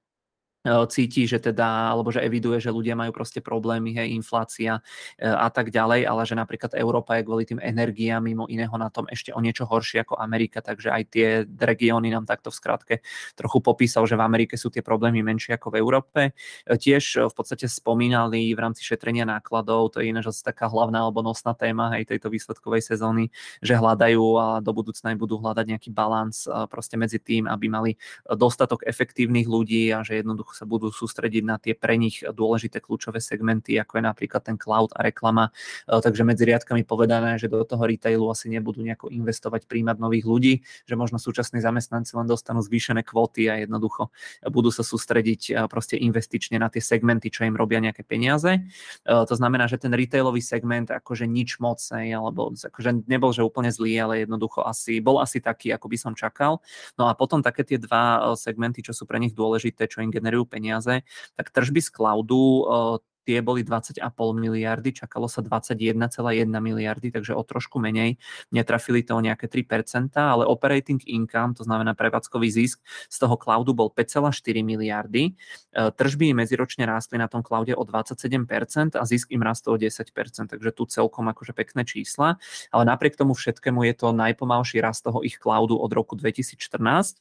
[0.89, 4.82] cíti, že teda, alebo že eviduje, že ľudia majú proste problémy, hej, inflácia
[5.22, 8.89] e, a tak ďalej, ale že napríklad Európa je kvôli tým energiám mimo iného na
[8.89, 12.95] tom ešte o niečo horšie ako Amerika, takže aj tie regióny nám takto v skratke
[13.38, 16.22] trochu popísal, že v Amerike sú tie problémy menšie ako v Európe.
[16.66, 21.05] E, tiež v podstate spomínali v rámci šetrenia nákladov, to je ináč asi taká hlavná
[21.05, 23.30] alebo nosná téma hej, tejto výsledkovej sezóny,
[23.61, 27.91] že hľadajú a do budúcna budú hľadať nejaký balans proste medzi tým, aby mali
[28.26, 33.19] dostatok efektívnych ľudí a že jednoducho sa budú sústrediť na tie pre nich dôležité kľúčové
[33.19, 35.51] segmenty, ako je napríklad ten cloud a reklama.
[35.85, 40.25] E, takže medzi riadkami povedané, že do toho retailu asi nebudú nejako investovať, príjmať nových
[40.25, 40.53] ľudí,
[40.87, 44.09] že možno súčasní zamestnanci len dostanú zvýšené kvóty a jednoducho
[44.47, 48.55] budú sa sústrediť e, proste investične na tie segmenty, čo im robia nejaké peniaze.
[48.55, 48.61] E,
[49.03, 53.99] to znamená, že ten retailový segment akože nič moc, alebo akože nebol, že úplne zlý,
[53.99, 56.63] ale jednoducho asi, bol asi taký, ako by som čakal.
[56.95, 60.44] No a potom také tie dva segmenty, čo sú pre nich dôležité, čo im generujú
[60.45, 61.01] peniaze,
[61.35, 64.05] tak tržby z cloudu eh, tie boli 20,5
[64.37, 68.21] miliardy, čakalo sa 21,1 miliardy, takže o trošku menej.
[68.53, 73.73] Netrafili to o nejaké 3%, ale operating income, to znamená prevádzkový zisk, z toho cloudu
[73.73, 75.33] bol 5,4 miliardy.
[75.73, 80.05] E, tržby medziročne rástli na tom cloude o 27% a zisk im rastol o 10%,
[80.53, 82.37] takže tu celkom akože pekné čísla.
[82.69, 87.17] Ale napriek tomu všetkému je to najpomalší rast toho ich cloudu od roku 2014.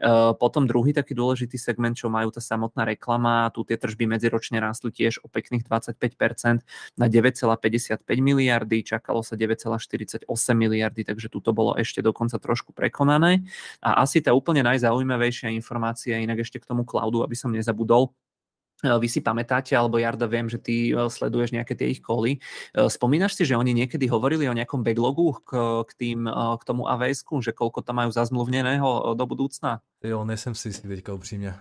[0.00, 4.56] E, potom druhý taký dôležitý segment, čo majú tá samotná reklama, tu tie tržby medziročne
[4.56, 6.64] rástli tiež o pekných 25%
[6.96, 10.24] na 9,55 miliardy, čakalo sa 9,48
[10.56, 13.44] miliardy, takže tu to bolo ešte dokonca trošku prekonané.
[13.84, 18.16] A asi tá úplne najzaujímavejšia informácia, inak ešte k tomu cloudu, aby som nezabudol,
[18.82, 22.38] vy si pamätáte, alebo Jarda, viem, že ty e, sleduješ nejaké tie ich koly.
[22.38, 25.50] E, spomínaš si, že oni niekedy hovorili o nejakom backlogu k,
[25.86, 29.84] k, tým, k tomu avs že koľko tam majú zazmluvneného do budúcna?
[30.00, 31.54] Jo, nejsem si si teďka upřímně.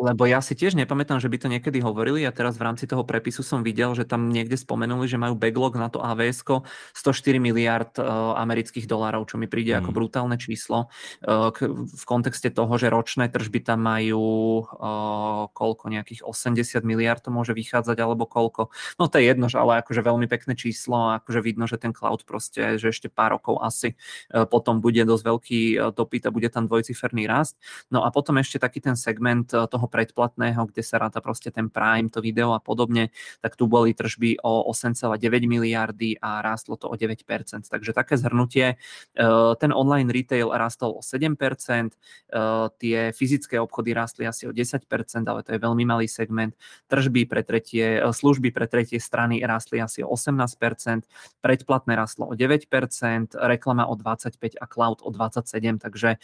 [0.00, 3.04] Lebo ja si tiež nepamätám, že by to niekedy hovorili a teraz v rámci toho
[3.04, 7.92] prepisu som videl, že tam niekde spomenuli, že majú backlog na to AVS 104 miliard
[8.00, 9.84] uh, amerických dolárov, čo mi príde mm.
[9.84, 14.24] ako brutálne číslo uh, k, v kontexte toho, že ročné tržby tam majú
[14.64, 18.72] uh, koľko, nejakých 80 miliard to môže vychádzať alebo koľko.
[18.96, 21.92] No to je jedno, že ale akože veľmi pekné číslo a akože vidno, že ten
[21.92, 24.00] cloud proste, že ešte pár rokov asi
[24.32, 27.60] uh, potom bude dosť veľký uh, dopyt a bude tam dvojciferný rast.
[27.92, 31.66] No a potom ešte taký ten segment uh, toho predplatného, kde sa ráta proste ten
[31.66, 33.10] Prime, to video a podobne,
[33.42, 35.18] tak tu boli tržby o 8,9
[35.50, 37.18] miliardy a rástlo to o 9%.
[37.66, 38.66] Takže také zhrnutie.
[38.70, 39.24] E,
[39.58, 41.96] ten online retail rastol o 7%, e,
[42.78, 44.86] tie fyzické obchody rástli asi o 10%,
[45.26, 46.54] ale to je veľmi malý segment.
[46.86, 51.02] Tržby pre tretie, e, služby pre tretie strany rástli asi o 18%,
[51.42, 56.20] predplatné rastlo o 9%, reklama o 25% a cloud o 27%, takže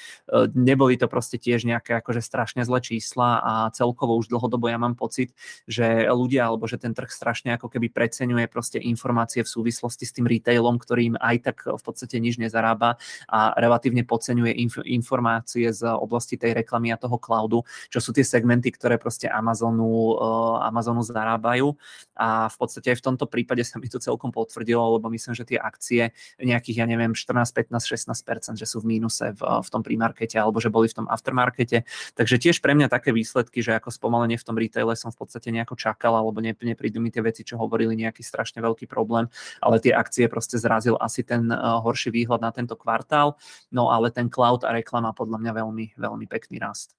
[0.55, 4.95] neboli to proste tiež nejaké akože strašne zlé čísla a celkovo už dlhodobo ja mám
[4.99, 5.33] pocit,
[5.69, 10.15] že ľudia alebo že ten trh strašne ako keby preceňuje proste informácie v súvislosti s
[10.15, 12.99] tým retailom, ktorým aj tak v podstate nič nezarába
[13.31, 18.26] a relatívne podceňuje inf- informácie z oblasti tej reklamy a toho cloudu, čo sú tie
[18.26, 21.76] segmenty, ktoré proste Amazonu, uh, Amazonu zarábajú
[22.17, 25.45] a v podstate aj v tomto prípade sa mi to celkom potvrdilo, lebo myslím, že
[25.45, 26.11] tie akcie
[26.41, 30.59] nejakých, ja neviem, 14, 15, 16%, že sú v mínuse v, v tom primarkete alebo
[30.59, 31.85] že boli v tom aftermarkete.
[32.17, 35.23] Takže tiež pre mňa také výsledky výsledky, že ako spomalenie v tom retaile som v
[35.23, 39.31] podstate nejako čakal, alebo neprídu mi tie veci, čo hovorili nejaký strašne veľký problém,
[39.63, 43.39] ale tie akcie proste zrazil asi ten uh, horší výhľad na tento kvartál,
[43.71, 46.99] no ale ten cloud a reklama podľa mňa veľmi, veľmi pekný rast.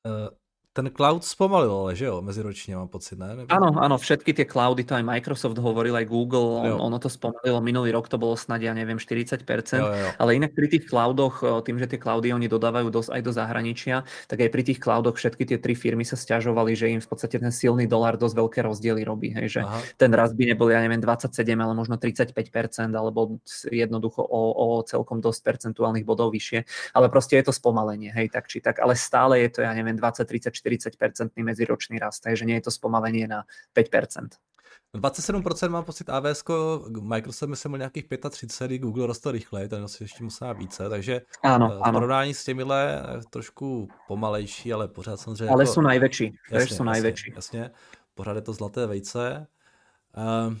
[0.00, 0.32] Uh,
[0.70, 3.36] ten cloud zpomalil, ale že jo, meziročně mám pocit, ne?
[3.36, 3.50] Nebo...
[3.50, 7.58] Áno, áno, všetky tie cloudy, to aj Microsoft hovoril, aj Google, on, ono to spomalilo,
[7.58, 9.42] minulý rok to bolo snad, ja neviem, 40%,
[9.82, 10.08] jo, jo.
[10.14, 14.06] ale inak pri tých cloudoch, tým, že tie cloudy oni dodávajú dosť aj do zahraničia,
[14.30, 17.42] tak aj pri tých cloudoch všetky tie tri firmy sa stiažovali, že im v podstate
[17.42, 19.82] ten silný dolar dosť veľké rozdiely robí, hej, že Aha.
[19.98, 25.18] ten rast by nebol, ja neviem, 27, ale možno 35%, alebo jednoducho o, o celkom
[25.18, 26.62] dosť percentuálnych bodov vyššie,
[26.94, 29.98] ale proste je to spomalenie, hej, tak či tak, ale stále je to, ja neviem,
[29.98, 30.69] 20, 30, 40%
[31.42, 33.44] medziročný rast, takže nie je to zpomalenie na
[33.74, 34.28] 5%.
[34.94, 36.44] 27% mám pocit AWS,
[37.00, 41.92] Microsoft myslím nějakých 35, Google rostl rychleji, ten asi ještě musí více, takže ano, v
[41.92, 45.48] porovnání s těmihle trošku pomalejší, ale pořád samozřejmě.
[45.48, 47.32] Ale jako, jsou největší, jasně, jsou největší.
[47.36, 47.74] Jasně, jasně,
[48.14, 49.46] pořád je to zlaté vejce.
[50.16, 50.54] Uh,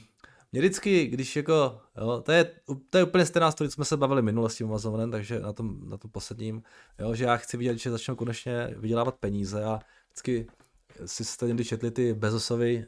[0.52, 2.50] mě vždycky, když jako, jo, to, je,
[2.90, 5.52] to je úplně stejná story, co jsme se bavili minule s tím Amazonem, takže na
[5.52, 6.62] tom, na tom posledním,
[6.98, 9.80] jo, že já chci vidět, že začnou konečně vydělávat peníze a
[10.10, 10.46] vždycky
[11.06, 12.86] si jste někdy četli ty Bezosovy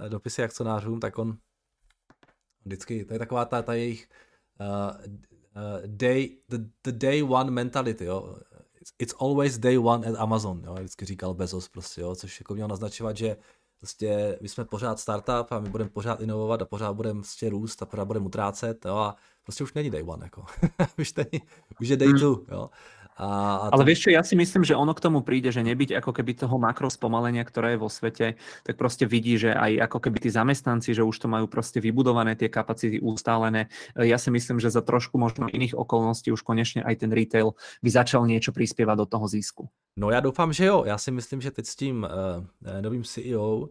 [0.00, 1.38] uh, dopisy akcionářům, tak on
[2.64, 4.08] vždycky, to je taková ta, ta jejich
[4.60, 8.36] uh, uh, day, the, the day one mentality, jo.
[8.98, 12.68] It's always day one at Amazon, jo, vždycky říkal Bezos prostě, jo, což jako měl
[12.68, 13.36] naznačovat, že
[13.78, 17.82] prostě my jsme pořád startup a my budeme pořád inovovat a pořád budeme prostě růst
[17.82, 20.44] a pořád budeme utrácet, jo, a prostě už není day one, jako.
[20.98, 21.42] už, není,
[21.80, 22.18] už je day hmm.
[22.18, 22.70] two, jo.
[23.16, 23.76] A, a to...
[23.76, 26.32] Ale vieš čo, ja si myslím, že ono k tomu príde, že nebyť ako keby
[26.32, 30.30] toho makro spomalenia, ktoré je vo svete, tak proste vidí, že aj ako keby tí
[30.32, 33.68] zamestnanci, že už to majú proste vybudované, tie kapacity ustálené.
[33.98, 37.52] Ja si myslím, že za trošku možno iných okolností už konečne aj ten retail
[37.84, 39.68] by začal niečo prispievať do toho zisku.
[39.96, 40.84] No já doufám, že jo.
[40.86, 43.68] Já si myslím, že teď s tím uh, novým CEO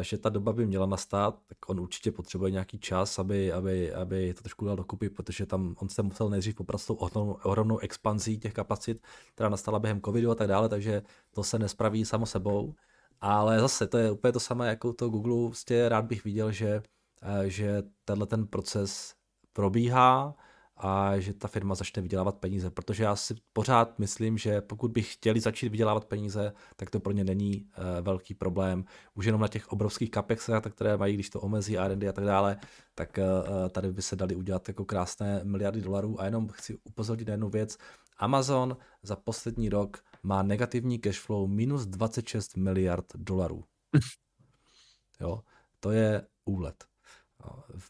[0.00, 4.34] že ta doba by měla nastat, tak on určitě potřebuje nějaký čas, aby, aby, aby
[4.34, 8.38] to trošku dal dokupy, protože tam on se musel nejdřív poprat s tou ohromnou expanzí
[8.38, 9.02] těch kapacit,
[9.34, 12.74] která nastala během covidu a tak dále, takže to se nespraví samo sebou.
[13.20, 16.82] Ale zase to je úplně to samé jako to Google, vlastně rád bych viděl, že,
[17.22, 19.14] eh, že tenhle ten proces
[19.52, 20.34] probíhá,
[20.78, 25.12] a že ta firma začne vydělávat peníze, protože já si pořád myslím, že pokud bych
[25.12, 28.84] chtěli začít vydělávat peníze, tak to pro ně není uh, velký problém.
[29.14, 32.58] Už jenom na těch obrovských capexech, které mají, když to omezí R&D a tak dále,
[32.94, 37.28] tak uh, tady by se dali udělat jako krásné miliardy dolarů a jenom chci upozornit
[37.28, 37.78] na jednu věc.
[38.18, 43.64] Amazon za poslední rok má negativní cash flow minus 26 miliard dolarů.
[45.20, 45.42] jo,
[45.80, 46.84] to je úlet.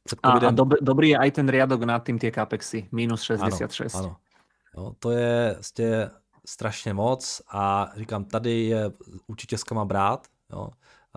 [0.04, 0.48] Před covidem...
[0.48, 3.94] A, a dob, dobrý je aj ten riadok nad tým tie capexy, minus 66.
[3.94, 4.16] Ano, ano.
[4.76, 6.10] No, to je vlastně
[6.46, 8.92] strašně moc a říkám, tady je
[9.26, 10.68] určitě s kama brát, jo.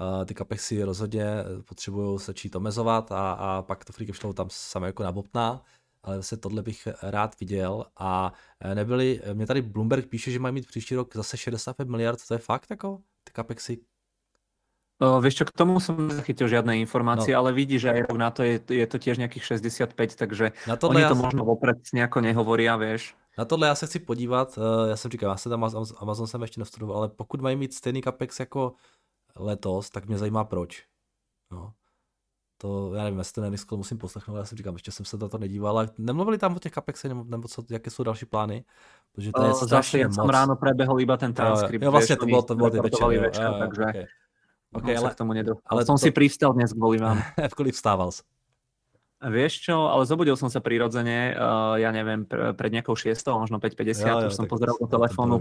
[0.01, 1.25] Uh, ty capexy rozhodně
[1.65, 5.61] potřebují se čít omezovat a, a pak to free flow tam samé jako nabopná,
[6.03, 10.53] ale zase tohle bych rád viděl a e, nebyli, mě tady Bloomberg píše, že mají
[10.53, 13.77] mít příští rok zase 65 miliard, to je fakt jako ty capexy
[15.01, 17.41] Uh, vieš čo, k tomu som zachytil žiadne informácie, no.
[17.41, 20.77] ale vidí, že aj rok na to je, je to tiež nejakých 65, takže na
[20.77, 21.17] oni to ja...
[21.17, 23.17] možno vopred nejako nehovoria, vieš.
[23.33, 25.63] Na tohle já se chci podívat, uh, já jsem říkal, já jsem tam
[25.97, 28.77] Amazon jsem ještě nestudoval, ale pokud mají mít stejný capex jako
[29.35, 30.83] letos, tak mě zajímá proč.
[31.51, 31.73] No.
[32.57, 35.27] To, já nevím, jestli ten Enixcall musím poslechnout, já jsem říkám, ještě jsem se na
[35.27, 38.65] to nedíval, ale nemluvili tam o těch capexech, nebo, nebo co, jaké jsou další plány?
[39.11, 40.15] Protože to je strašně moc.
[40.15, 41.85] jsem ráno prebehol iba ten transkript.
[41.85, 43.83] Jo, vlastně to bylo, to bylo ty večer, večer, takže...
[43.83, 44.05] Okay.
[44.71, 45.67] Okay, no, ale, k tomu nedostal.
[45.67, 46.07] Ale som to...
[46.07, 47.19] si pristal dnes kvôli vám.
[47.51, 48.23] v kolik vstával si?
[49.21, 53.61] Vieš čo, ale zobudil som sa prirodzene, uh, ja neviem, pr- pred nejakou 6, možno
[53.61, 55.37] 5.50, ja, už som pozeral do telefónu.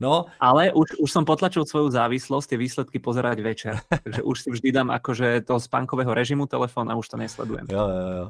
[0.00, 0.32] No.
[0.40, 3.74] Ale už, už som potlačil svoju závislosť, tie výsledky pozerať večer.
[4.04, 7.68] Takže už si vždy dám akože toho spánkového režimu telefón a už to nesledujem.
[7.68, 8.26] Jo, jo, jo.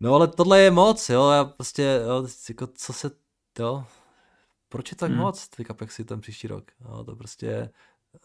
[0.00, 3.10] No ale tohle je moc, jo, já prostě, jo, jako co se,
[3.58, 3.84] jo,
[4.68, 5.20] proč je tak hmm.
[5.20, 6.64] moc ty kapexy ten příští rok?
[6.80, 7.70] Jo, to prostě,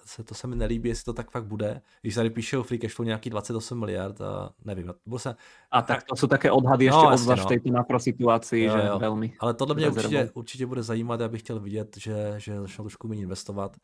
[0.05, 1.81] se, to se mi nelíbí, jestli to tak fakt bude.
[2.01, 4.93] Když tady píše o free cashflow nějaký 28 miliard a nevím.
[5.05, 5.35] Bude se...
[5.71, 7.49] A tak to jsou také odhady ještě no, obzvlášť no.
[7.49, 8.99] této makrosituaci, jo, že jo.
[8.99, 9.33] velmi.
[9.39, 13.07] Ale tohle mě určitě, určitě bude zajímat, já bych chtěl vidět, že, že začnou trošku
[13.07, 13.77] méně investovat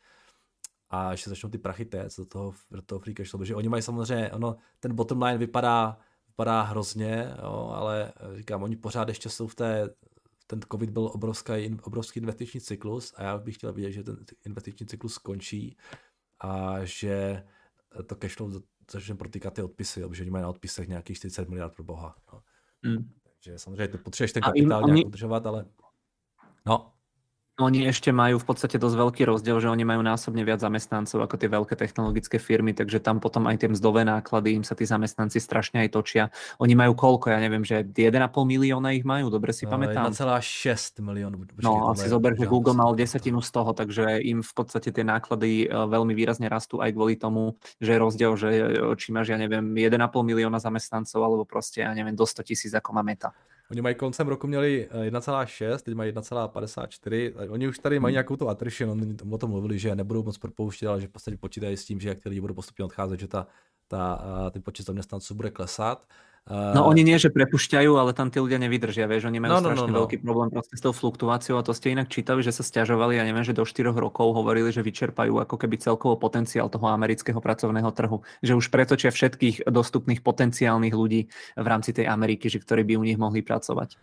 [0.90, 3.84] a že začnou ty prachy téct do toho, do toho free cashflow, protože oni mají
[3.84, 9.48] samozřejmě, ono, ten bottom line vypadá, vypadá hrozně, jo, ale říkám, oni pořád ještě jsou
[9.48, 9.90] v té
[10.48, 14.86] ten covid byl obrovský, obrovský investiční cyklus a já bych chtěl vidět, že ten investiční
[14.86, 15.78] cyklus skončí
[16.40, 17.44] a že
[18.06, 18.62] to cashflow
[18.92, 22.16] začne protýkat ty odpisy, protože oni mají na odpisech nějakých 40 miliard pro boha.
[22.34, 22.44] No.
[22.82, 23.12] Mm.
[23.24, 25.06] Takže samozřejmě to potřebuješ ten kapitál nějak oni...
[25.06, 25.66] udržovat, ale
[26.66, 26.95] no.
[27.56, 31.40] Oni ešte majú v podstate dosť veľký rozdiel, že oni majú násobne viac zamestnancov ako
[31.40, 35.40] tie veľké technologické firmy, takže tam potom aj tie mzdové náklady, im sa tí zamestnanci
[35.40, 36.24] strašne aj točia.
[36.60, 38.12] Oni majú koľko, ja neviem, že 1,5
[38.44, 40.12] milióna ich majú, dobre si no, pamätám.
[40.12, 41.48] 1,6 miliónov.
[41.64, 45.64] No, asi zober, že Google mal desatinu z toho, takže im v podstate tie náklady
[45.64, 48.64] e, veľmi výrazne rastú aj kvôli tomu, že je rozdiel, že e,
[49.00, 52.92] či máš, ja neviem, 1,5 milióna zamestnancov, alebo proste, ja neviem, do 100 tisíc ako
[52.92, 53.32] má Meta.
[53.72, 57.34] Oni mají koncem roku měli 1,6, eh, teď mají 1,54.
[57.50, 58.14] Oni už tady mají hmm.
[58.14, 61.38] nějakou tu attrition, oni o tom mluvili, že nebudou moc propouštět, ale že v podstatě
[61.38, 63.48] počítají s tím, že jak ty lidi budou postupně odcházet, že ta,
[63.88, 66.08] ta, eh, ten počet zaměstnanců bude klesat.
[66.46, 69.66] No oni nie, že prepušťajú, ale tam tí ľudia nevydržia, vieš, oni majú no, no,
[69.66, 70.00] strašne no, no.
[70.06, 73.26] veľký problém proste s tou fluktuáciou a to ste inak čítali, že sa stiažovali, ja
[73.26, 77.90] neviem, že do 4 rokov hovorili, že vyčerpajú ako keby celkovo potenciál toho amerického pracovného
[77.90, 82.94] trhu, že už pretočia všetkých dostupných potenciálnych ľudí v rámci tej Ameriky, že ktorí by
[83.02, 83.98] u nich mohli pracovať.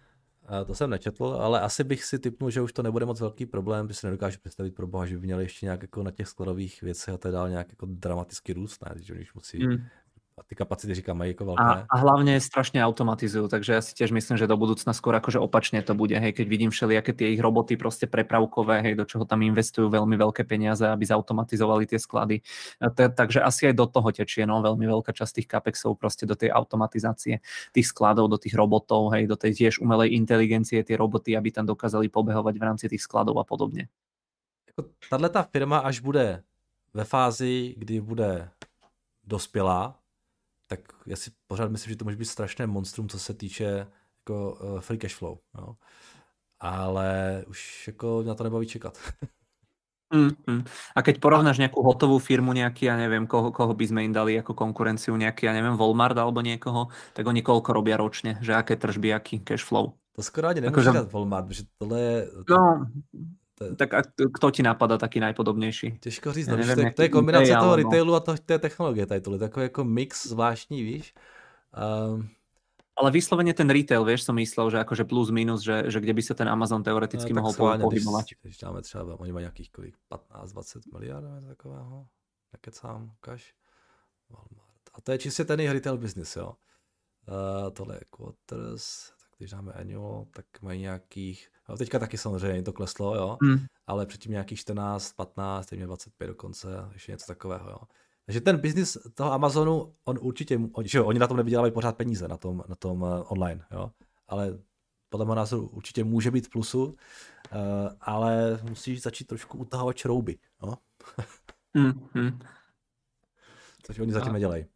[0.67, 3.89] To jsem nečetl, ale asi bych si typnul, že už to nebude moc velký problém,
[3.89, 6.83] že si nedokážu představit pro boha, že by měli ještě nějak jako na těch skladových
[6.83, 8.95] věcech a teda nějak jako dramatický růst, ne?
[9.21, 9.87] už musí mm
[10.39, 11.63] a ty kapacity říkám mají jako velké.
[11.63, 15.37] A, a hlavne strašne automatizujú, takže ja si tiež myslím, že do budúcna skôr akože
[15.37, 19.29] opačne to bude, hej, keď vidím všelijaké tie ich roboty proste prepravkové, hej, do čoho
[19.29, 22.41] tam investujú veľmi veľké peniaze, aby zautomatizovali tie sklady.
[22.97, 26.49] Takže asi aj do toho tečie, no, veľmi veľká časť tých capexov proste do tej
[26.49, 27.45] automatizácie
[27.77, 31.69] tých skladov, do tých robotov, hej, do tej tiež umelej inteligencie, tie roboty, aby tam
[31.69, 33.93] dokázali pobehovať v rámci tých skladov a podobne.
[35.13, 36.41] Tahle ta firma, až bude
[36.95, 38.49] ve fázi, kdy bude
[39.25, 40.02] dospělá,
[40.77, 43.87] tak já si pořád myslím, že to může být strašné monstrum, co se týče
[44.21, 45.39] jako uh, free cash flow.
[45.59, 45.77] Jo.
[46.61, 48.99] Ale už jako na to nebaví čekat.
[50.13, 50.63] Mm, mm.
[50.93, 54.37] A keď porovnáš nejakú hotovú firmu, nejaký, ja neviem, koho, koho by sme im dali
[54.37, 58.77] ako konkurenciu, nejaký, ja neviem, Walmart alebo niekoho, tak oni koľko robia ročne, že aké
[58.77, 59.97] tržby, aký cash flow.
[60.13, 61.09] To skoro ani nemôžeš že...
[61.09, 62.17] Walmart, že tohle je...
[62.45, 62.93] No,
[63.77, 64.03] tak a
[64.35, 65.99] kto ti napadá taký najpodobnější?
[66.01, 67.77] Těžko říct, no, nevím, to, to je kombinace toho no.
[67.77, 71.15] retailu a to, té technologie tady tohle, takový jako mix zvláštní, víš.
[72.15, 72.29] Um,
[72.97, 76.23] ale vyslovene ten retail, vieš, som myslel, že akože plus minus, že, že kde by
[76.23, 78.27] sa ten Amazon teoreticky no, mohol pohybovať.
[78.29, 82.07] Když, když dáme třeba, oni mají nějakých kolik, 15-20 miliard takového,
[82.53, 83.55] nekecám, ukaž.
[84.31, 84.85] Walmart.
[84.95, 86.53] A to je čistě ten jejich retail business, jo.
[87.29, 92.73] Uh, tohle je quarters, když dáme annual, tak mají nějakých, no teďka taky samozřejmě to
[92.73, 93.59] kleslo, jo, mm.
[93.87, 97.79] ale předtím nějakých 14, 15, teď mě 25 dokonce, ještě něco takového, jo.
[98.27, 101.97] Takže ten biznis toho Amazonu, on určitě, on, že jo, oni na tom nevydělávají pořád
[101.97, 103.91] peníze, na tom, na tom uh, online, jo,
[104.29, 104.59] ale
[105.09, 106.97] podle mého názoru určitě může být plusu, uh,
[108.01, 110.75] ale musíš začít trošku utahovat šrouby, no.
[111.75, 112.39] mm, mm.
[113.83, 114.67] Což oni zatím nedělají.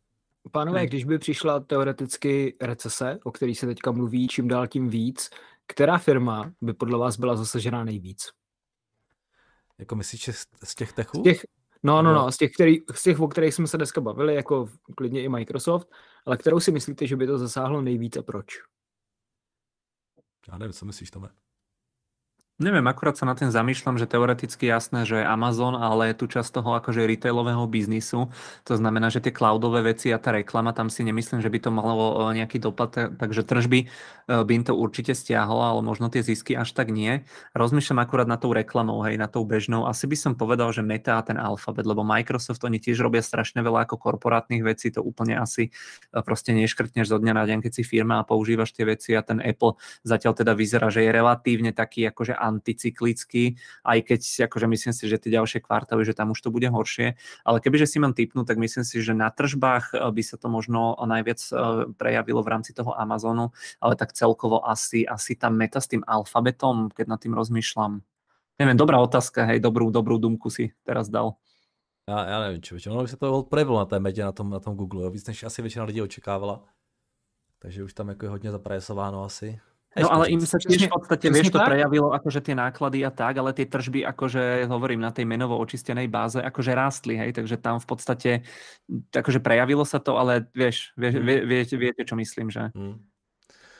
[0.52, 0.88] Pánové, hmm.
[0.88, 5.30] když by přišla teoreticky recese, o který se teďka mluví čím dál tím víc,
[5.66, 8.30] která firma by podle vás byla zasažená nejvíc?
[9.78, 10.30] Jako myslíš
[10.64, 11.20] z těch techů?
[11.20, 11.46] Z těch,
[11.82, 14.68] no, no, no, z těch, který, z těch, o kterých jsme se dneska bavili, jako
[14.96, 15.88] klidně i Microsoft,
[16.26, 18.46] ale kterou si myslíte, že by to zasáhlo nejvíc a proč?
[20.52, 21.28] Já nevím, co myslíš, Tome?
[22.56, 26.56] Neviem, akurát sa na ten zamýšľam, že teoreticky jasné, že Amazon, ale je tu časť
[26.56, 28.32] toho akože retailového biznisu,
[28.64, 31.68] to znamená, že tie cloudové veci a tá reklama, tam si nemyslím, že by to
[31.68, 33.86] malo e, nejaký dopad, takže tržby e,
[34.40, 37.28] by im to určite stiahlo, ale možno tie zisky až tak nie.
[37.52, 39.84] Rozmýšľam akurát na tou reklamou, hej, na tou bežnou.
[39.84, 43.60] Asi by som povedal, že Meta a ten Alphabet, lebo Microsoft, oni tiež robia strašne
[43.60, 47.72] veľa ako korporátnych vecí, to úplne asi e, proste neškrtneš zo dňa na deň, keď
[47.76, 49.76] si firma a používaš tie veci a ten Apple
[50.08, 55.18] zatiaľ teda vyzerá, že je relatívne taký akože anticyklický, aj keď akože myslím si, že
[55.18, 57.18] tie ďalšie kvartály, že tam už to bude horšie.
[57.42, 60.46] Ale kebyže si mám typnúť, tak myslím si, že na tržbách eh, by sa to
[60.46, 61.56] možno najviac eh,
[61.98, 63.50] prejavilo v rámci toho Amazonu,
[63.82, 68.00] ale tak celkovo asi, asi tá meta s tým alfabetom, keď nad tým rozmýšľam.
[68.56, 71.36] Neviem, dobrá otázka, hej, dobrú, dobrú dumku si teraz dal.
[72.08, 74.60] Já, já nevím, čo, ono by se to projevilo na té metě, na tom, na
[74.60, 76.64] tom Google, jo, víc než asi většina lidí očekávala.
[77.58, 79.60] Takže už tam jako je hodně zapresováno asi.
[79.96, 83.40] No ale im sa tiež v podstate, vieš, to prejavilo akože tie náklady a tak,
[83.40, 87.80] ale tie tržby, akože hovorím na tej menovo očistenej báze, akože rástli, hej, takže tam
[87.80, 88.30] v podstate,
[89.16, 92.68] akože prejavilo sa to, ale vieš, vie, vie, viete, viete, čo myslím, že...
[92.76, 93.00] Hmm.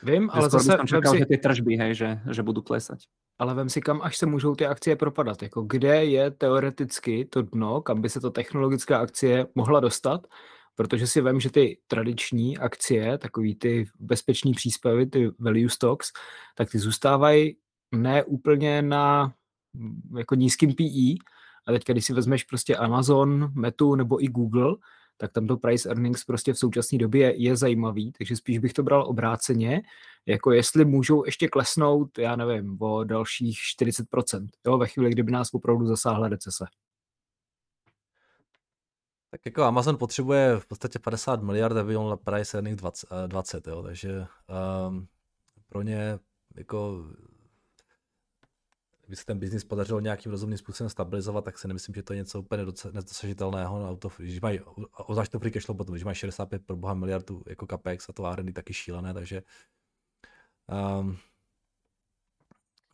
[0.03, 0.77] Vím, ale zase...
[0.77, 1.21] Som čakal, si...
[1.21, 3.09] že ty tržby, hej, že, že budú klesať.
[3.37, 5.41] Ale vem si, kam až se můžou ty akcie propadat.
[5.41, 10.27] Jako kde je teoreticky to dno, kam by se to technologická akcie mohla dostat,
[10.77, 16.07] protože si vím, že ty tradiční akcie, takový ty bezpečný příspěvy, ty value stocks,
[16.55, 17.57] tak ty zůstávají
[17.91, 19.33] ne úplně na
[20.17, 21.27] jako nízkým PE,
[21.67, 24.75] a teďka, když si vezmeš prostě Amazon, Metu nebo i Google,
[25.17, 28.83] tak tam to price earnings prostě v současné době je zajímavý, takže spíš bych to
[28.83, 29.81] bral obráceně,
[30.25, 35.53] jako jestli můžou ještě klesnout, já nevím, o dalších 40%, jo, ve chvíli, kdyby nás
[35.53, 36.65] opravdu zasáhla recese.
[39.29, 43.83] Tak jako Amazon potřebuje v podstatě 50 miliard, aby on price earnings 20, 20 jo,
[43.83, 44.25] takže
[44.87, 45.07] um,
[45.69, 46.19] pro ně
[46.55, 47.05] jako
[49.07, 52.17] kdyby se ten biznis podařilo nějakým rozumným způsobem stabilizovat, tak si nemyslím, že to je
[52.17, 54.59] něco úplně nedosažitelného na auto, když mají,
[54.91, 58.53] obzvlášť to free potom, když mají 65 pro boha miliardů jako capex a to R&D
[58.53, 59.43] taky šílené, takže
[60.99, 61.17] um,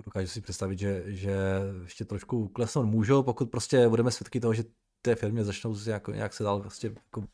[0.05, 1.37] dokážu si představit, že, že
[1.83, 4.63] ještě trošku klesnout můžou, pokud prostě budeme svědky toho, že
[5.05, 7.27] té firmě začnou nějak, nějak se dál prostě jako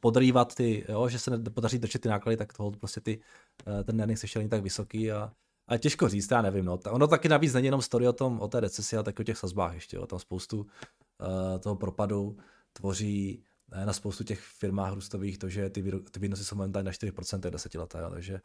[0.00, 3.20] podrývat ty, jo, že se nepodaří držet ty náklady, tak toho prostě ty,
[3.66, 5.32] eh, ten earnings ještě není tak vysoký a
[5.68, 6.64] ale těžko říct, já nevím.
[6.64, 6.78] No.
[6.90, 9.38] Ono taky navíc není jenom story o tom, o té recesi, ale taky o těch
[9.38, 9.96] sazbách ještě.
[9.96, 10.06] Jo.
[10.06, 12.36] Tam spoustu uh, toho propadu
[12.72, 16.92] tvoří ne, na spoustu těch firmách růstových to, že ty, ty výnosy jsou momentálně na
[16.92, 18.10] 4% desetileté, jo.
[18.10, 18.40] takže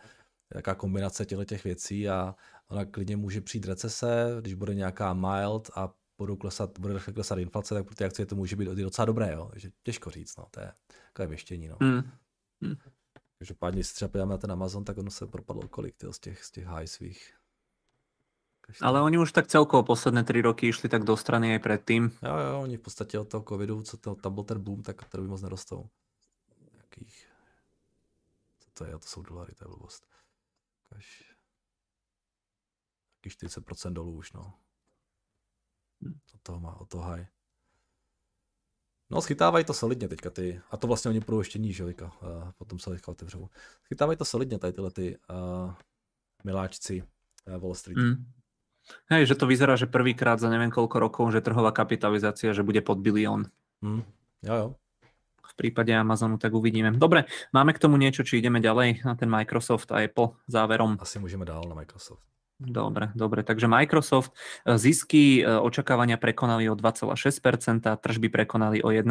[0.55, 2.35] jaká kombinace těchto těch věcí a
[2.67, 7.75] ona klidně může přijít recese, když bude nějaká mild a budou klesat, bude klesat inflace,
[7.75, 9.47] tak pro ty akcie to může být docela dobré, jo.
[9.51, 10.47] takže těžko říct, no.
[10.51, 10.73] to je
[11.13, 11.67] takové věštění.
[11.67, 11.77] No.
[11.79, 12.01] Mm.
[12.61, 12.75] Mm.
[13.37, 16.19] Každopádně, když se třeba podíváme na ten Amazon, tak ono se propadlo kolik tyjo, z
[16.19, 17.33] těch, z těch high svých.
[18.61, 18.81] Každý...
[18.81, 22.17] Ale oni už tak celkovo posledné tři roky išli tak do strany i předtím.
[22.23, 25.09] Jo, jo, oni v podstatě od toho covidu, co to, tam byl ten boom, tak
[25.09, 25.89] to by moc nerostou.
[26.77, 27.27] Jakých...
[28.59, 28.91] Co to je?
[28.91, 30.07] To jsou dolary, to je blbost.
[30.89, 31.35] Kaž...
[33.25, 34.53] Jaký 40% dolů už, no.
[36.35, 37.25] Od toho má, od toho high.
[39.11, 42.51] No, schytávají to solidně teďka ty, a to vlastně oni půjdou ještě níž, teďka, a
[42.57, 43.49] potom se teďka otevřou.
[43.85, 45.73] Schytávají to solidně tady tyhle ty uh,
[46.43, 47.03] miláčci
[47.47, 47.97] uh, Wall Street.
[47.97, 48.25] Mm.
[49.13, 52.81] Hej, že to vyzerá, že prvýkrát za neviem koľko rokov, že trhová kapitalizácia, že bude
[52.81, 53.45] pod bilión.
[53.85, 54.01] Mm.
[54.41, 54.67] Jo, jo.
[55.45, 56.95] V prípade Amazonu tak uvidíme.
[56.95, 60.97] Dobre, máme k tomu niečo, či ideme ďalej na ten Microsoft a Apple záverom?
[60.99, 62.23] Asi můžeme dál na Microsoft.
[62.61, 63.41] Dobre, dobre.
[63.41, 69.09] Takže Microsoft e, zisky e, očakávania prekonali o 2,6%, tržby prekonali o 1,1%,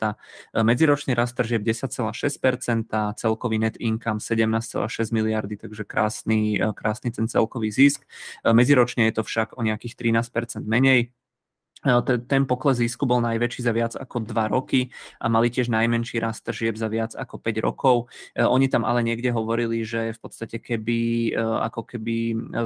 [0.00, 2.88] e, medziročný rast tržieb 10,6%,
[3.20, 8.08] celkový net income 17,6 miliardy, takže krásny, krásny ten celkový zisk.
[8.40, 11.12] Medziročne je to však o nejakých 13% menej.
[12.26, 14.90] Ten pokles zisku bol najväčší za viac ako 2 roky
[15.22, 18.10] a mali tiež najmenší rast tržieb za viac ako 5 rokov.
[18.34, 22.16] E, oni tam ale niekde hovorili, že v podstate keby, e, ako keby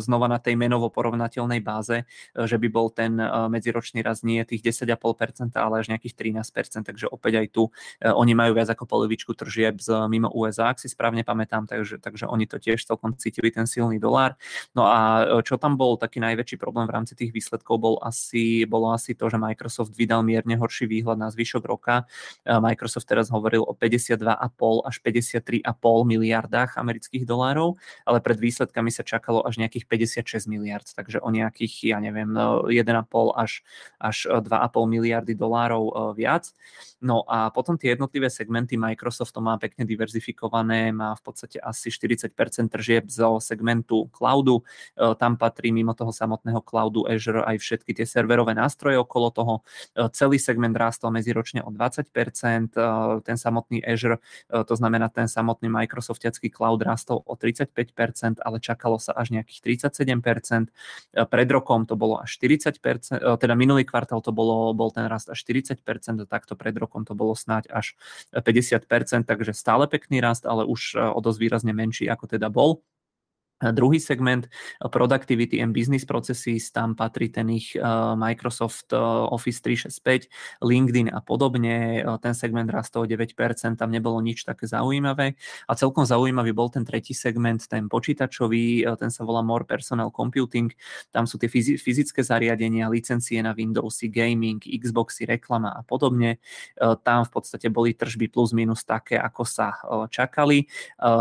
[0.00, 3.20] znova na tej menovo porovnateľnej báze, e, že by bol ten
[3.52, 7.62] medziročný rast nie tých 10,5%, ale až nejakých 13%, takže opäť aj tu
[8.02, 12.24] oni majú viac ako polovičku tržieb z mimo USA, ak si správne pamätám, takže, takže
[12.24, 14.40] oni to tiež celkom cítili ten silný dolár.
[14.72, 18.94] No a čo tam bol taký najväčší problém v rámci tých výsledkov bol asi, bolo
[18.94, 22.08] asi asi to, že Microsoft vydal mierne horší výhľad na zvyšok roka.
[22.48, 25.68] E, Microsoft teraz hovoril o 52,5 až 53,5
[26.08, 27.76] miliardách amerických dolárov,
[28.08, 29.84] ale pred výsledkami sa čakalo až nejakých
[30.24, 33.52] 56 miliard, takže o nejakých, ja neviem, 1,5 e, až,
[34.00, 34.48] až 2,5
[34.88, 36.48] miliardy dolárov viac.
[37.04, 41.92] No a potom tie jednotlivé segmenty Microsoft to má pekne diverzifikované, má v podstate asi
[41.92, 42.32] 40%
[42.72, 44.62] tržieb zo segmentu cloudu,
[45.18, 49.54] tam patrí mimo toho samotného cloudu Azure aj všetky tie serverové nástroje, nástroje okolo toho.
[49.96, 54.20] E, celý segment rástol medziročne o 20%, e, ten samotný Azure,
[54.52, 59.60] e, to znamená ten samotný Microsoftiacký cloud rástol o 35%, ale čakalo sa až nejakých
[59.88, 60.68] 37%.
[61.12, 65.40] Pred rokom to bolo až 40%, teda minulý kvartál to bolo, bol ten rast až
[65.44, 65.80] 40%,
[66.28, 67.96] takto pred rokom to bolo snáď až
[68.34, 72.84] 50%, takže stále pekný rast, ale už o dosť výrazne menší, ako teda bol.
[73.70, 77.82] Druhý segment eh, Productivity and Business Processes, tam patrí ten ich eh,
[78.18, 78.98] Microsoft eh,
[79.30, 80.26] Office 365,
[80.66, 82.02] LinkedIn a podobne.
[82.18, 85.38] Ten segment rastol o 9%, tam nebolo nič také zaujímavé.
[85.70, 90.72] A celkom zaujímavý bol ten tretí segment, ten počítačový, ten sa volá More Personal Computing.
[91.14, 91.46] Tam sú tie
[91.78, 96.40] fyzické zariadenia, licencie na Windowsy, gaming, Xboxy, reklama a podobne.
[96.78, 99.76] Tam v podstate boli tržby plus minus také, ako sa
[100.08, 100.66] čakali.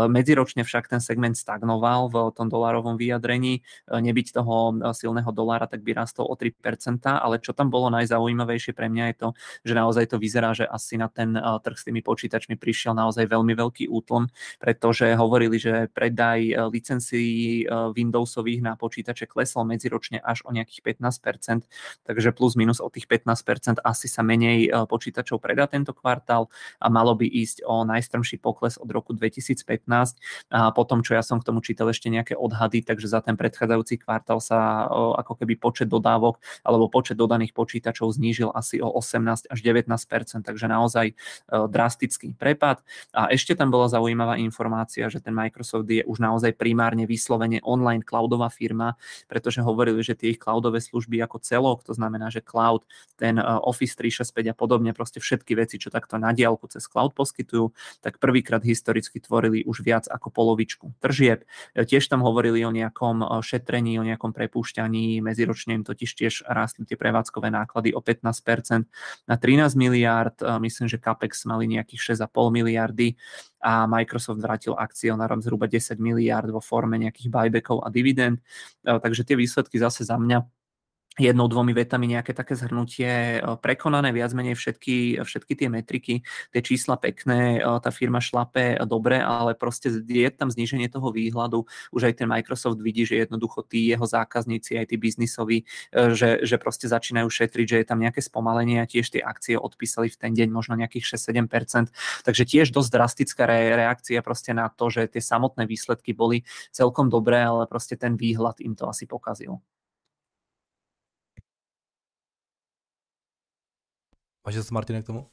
[0.08, 5.68] Medziročne však ten segment stagnoval v tom dolárovom vyjadrení, e, nebyť toho e, silného dolára,
[5.68, 9.28] tak by rastol o 3%, ale čo tam bolo najzaujímavejšie pre mňa je to,
[9.68, 13.28] že naozaj to vyzerá, že asi na ten e, trh s tými počítačmi prišiel naozaj
[13.28, 14.28] veľmi veľký útlom,
[14.58, 21.68] pretože hovorili, že predaj licencií Windowsových na počítače klesol medziročne až o nejakých 15%,
[22.06, 26.48] takže plus minus o tých 15% asi sa menej počítačov predá tento kvartál
[26.78, 31.42] a malo by ísť o najstrmší pokles od roku 2015 a potom, čo ja som
[31.42, 34.86] k tomu čítal ešte nejak nejaké odhady, takže za ten predchádzajúci kvartál sa
[35.18, 39.90] ako keby počet dodávok alebo počet dodaných počítačov znížil asi o 18 až 19%
[40.46, 41.18] takže naozaj
[41.50, 42.86] drastický prepad.
[43.10, 48.06] A ešte tam bola zaujímavá informácia, že ten Microsoft je už naozaj primárne vyslovene online
[48.06, 48.94] cloudová firma,
[49.26, 52.86] pretože hovorili, že tie ich cloudové služby ako celok, to znamená, že cloud,
[53.18, 57.74] ten Office 365 a podobne, proste všetky veci, čo takto na diálku cez cloud poskytujú,
[58.04, 61.48] tak prvýkrát historicky tvorili už viac ako polovičku tržieb.
[61.72, 66.96] Tiež tam hovorili o nejakom šetrení, o nejakom prepúšťaní, medziročne im totiž tiež rástli tie
[66.96, 68.86] prevádzkové náklady o 15%
[69.28, 73.18] na 13 miliard, myslím, že CAPEX mali nejakých 6,5 miliardy
[73.60, 78.40] a Microsoft vrátil akcionárom zhruba 10 miliard vo forme nejakých buybackov a dividend.
[78.82, 80.46] Takže tie výsledky zase za mňa
[81.20, 86.14] jednou, dvomi vetami nejaké také zhrnutie prekonané, viac menej všetky, všetky tie metriky,
[86.56, 91.68] tie čísla pekné, tá firma šlape dobre, ale proste je tam zníženie toho výhľadu.
[91.92, 96.56] Už aj ten Microsoft vidí, že jednoducho tí jeho zákazníci, aj tí biznisoví, že, že
[96.56, 100.32] proste začínajú šetriť, že je tam nejaké spomalenie a tiež tie akcie odpísali v ten
[100.32, 101.92] deň možno nejakých 6-7%.
[102.24, 107.12] Takže tiež dosť drastická re- reakcia proste na to, že tie samotné výsledky boli celkom
[107.12, 109.60] dobré, ale proste ten výhľad im to asi pokazil.
[114.46, 115.26] Máš něco, Martine, k tomu?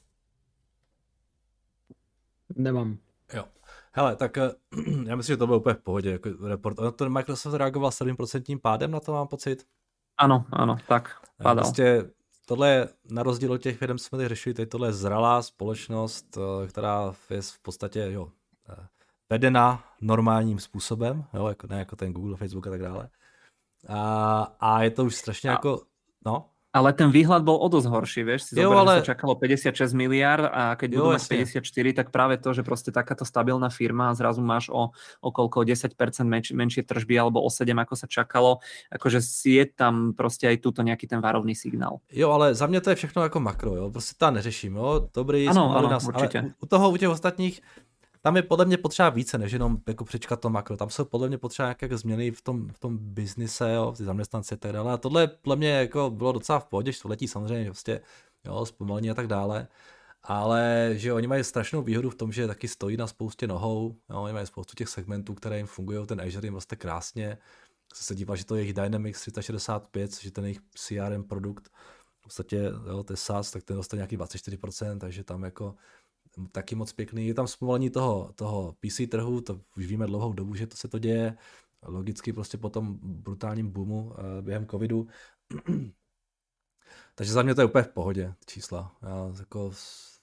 [2.55, 2.97] Nemám.
[3.33, 3.43] Jo.
[3.91, 4.51] Hele, tak eh,
[5.05, 6.11] já myslím, že to bylo úplně v pohodě.
[6.11, 6.79] Jako report.
[6.79, 9.67] Ono ten Microsoft reagoval 7% pádem na to, mám pocit?
[10.17, 11.63] Ano, ano, tak padal.
[11.63, 12.11] Prostě
[12.45, 16.37] tohle je na rozdíl od těch firm, jsme tady řešili, tady tohle je zralá společnost,
[16.37, 18.31] eh, která je v podstatě jo,
[18.69, 18.87] eh,
[19.29, 23.09] vedena normálním způsobem, jo, jako, ne jako ten Google, Facebook a tak dále.
[23.87, 25.53] A, a je to už strašně a...
[25.53, 25.81] jako,
[26.25, 26.49] no.
[26.69, 28.93] Ale ten výhľad bol o dosť horší, vieš, si jo, zober, ale...
[29.01, 31.25] že sa čakalo 56 miliard a keď jo, budú mať
[31.65, 35.65] 54, tak práve to, že proste takáto stabilná firma a zrazu máš o, o koľko,
[35.65, 35.97] 10%
[36.29, 38.61] menš, menšie tržby alebo o 7, ako sa čakalo,
[38.93, 39.17] akože
[39.49, 42.05] je tam proste aj túto nejaký ten varovný signál.
[42.13, 45.47] Jo, ale za mě to je všechno jako makro, jo, prostě ta neřeším, jo, dobrý,
[45.47, 46.39] ano, ano, nás, určitě.
[46.39, 47.61] Ale u toho, u těch ostatních,
[48.21, 50.77] tam je podle mě potřeba více, než jenom jako přečkat to makro.
[50.77, 54.55] Tam jsou podle mě potřeba nějaké změny v tom, v tom biznise, jo, ty zaměstnance
[54.55, 54.93] a tak dále.
[54.93, 58.01] A tohle podle mě jako bylo docela v pohodě, letí samozřejmě prostě,
[58.45, 59.67] jo, zpomalení a tak dále.
[60.23, 64.21] Ale že oni mají strašnou výhodu v tom, že taky stojí na spoustě nohou, jo,
[64.21, 67.37] oni mají spoustu těch segmentů, které jim fungují, ten Azure jim vlastně krásně.
[67.93, 71.71] Se se díval, že to je jejich Dynamics 365, což je ten jejich CRM produkt,
[72.19, 75.75] v podstatě jo, to je SaaS, tak ten dostane nějaký 24%, takže tam jako
[76.51, 77.27] taky moc pěkný.
[77.27, 80.87] Je tam zpomalení toho, toho PC trhu, to už víme dlouhou dobu, že to se
[80.87, 81.37] to děje.
[81.85, 85.07] Logicky prostě po tom brutálním boomu uh, během covidu.
[87.15, 88.95] Takže za mě to je úplně v pohodě, čísla.
[89.01, 89.71] Já jako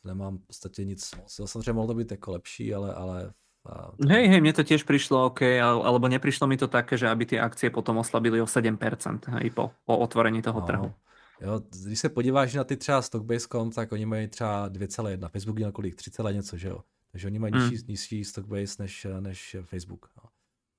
[0.05, 1.32] nemám v podstatě nic moc.
[1.34, 3.32] Samozřejmě mohlo to být jako lepší, ale, ale
[3.66, 3.90] a...
[3.98, 7.43] Hej, hej, mne to tiež prišlo OK, alebo neprišlo mi to také, že aby tie
[7.43, 8.78] akcie potom oslabili o 7%,
[9.43, 10.66] hej, po, po otvorení toho no.
[10.66, 10.88] trhu.
[11.40, 15.72] Jo, když se podíváš na ty třeba Stockbase.com, tak oni mají třeba 2,1, Facebook měl
[15.72, 16.80] kolik, 3, něco, že jo.
[17.12, 17.70] Takže oni mají hmm.
[17.70, 20.10] nižší, nižší Stockbase než, než Facebook.
[20.16, 20.22] No.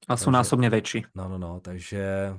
[0.08, 1.06] A jsou takže, násobně větší.
[1.16, 2.34] No, no, no, takže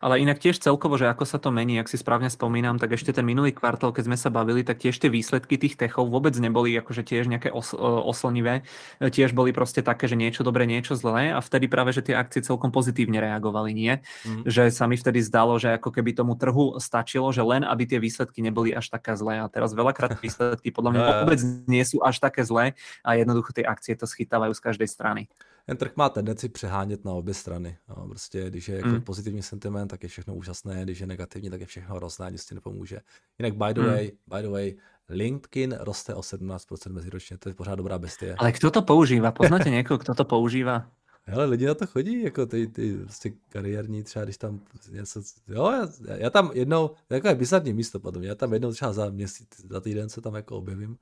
[0.00, 3.12] ale inak tiež celkovo, že ako sa to mení, ak si správne spomínam, tak ešte
[3.12, 6.72] ten minulý kvartál, keď sme sa bavili, tak tiež tie výsledky tých techov vôbec neboli
[6.72, 8.64] akože tiež nejaké os- e, oslnivé.
[8.98, 12.40] Tiež boli proste také, že niečo dobré, niečo zlé a vtedy práve, že tie akcie
[12.40, 14.00] celkom pozitívne reagovali, nie?
[14.24, 14.48] Mm.
[14.48, 18.00] Že sa mi vtedy zdalo, že ako keby tomu trhu stačilo, že len aby tie
[18.00, 19.44] výsledky neboli až také zlé.
[19.44, 22.72] A teraz veľakrát výsledky podľa mňa vôbec nie sú až také zlé
[23.04, 25.22] a jednoducho tie akcie to schytávajú z každej strany
[25.70, 27.78] ten trh má tendenci přehánět na obě strany.
[27.88, 29.00] No, prostě, když je jako mm.
[29.00, 32.54] pozitivní sentiment, tak je všechno úžasné, když je negativní, tak je všechno hrozné, nic ti
[32.54, 33.00] nepomůže.
[33.38, 33.86] Jinak by the mm.
[33.86, 34.74] way, by the way,
[35.08, 38.34] LinkedIn roste o 17% meziročně, to je pořád dobrá bestie.
[38.38, 39.32] Ale kdo to používá?
[39.32, 40.90] Poznáte někoho, kdo to používá?
[41.24, 44.60] Hele, lidi na to chodí, jako ty, ty prostě kariérní třeba, když tam
[44.90, 48.92] něco, jo, já, já tam jednou, jako je bizarní místo potom, já tam jednou třeba
[48.92, 50.98] za měsíc, za týden se tam jako objevím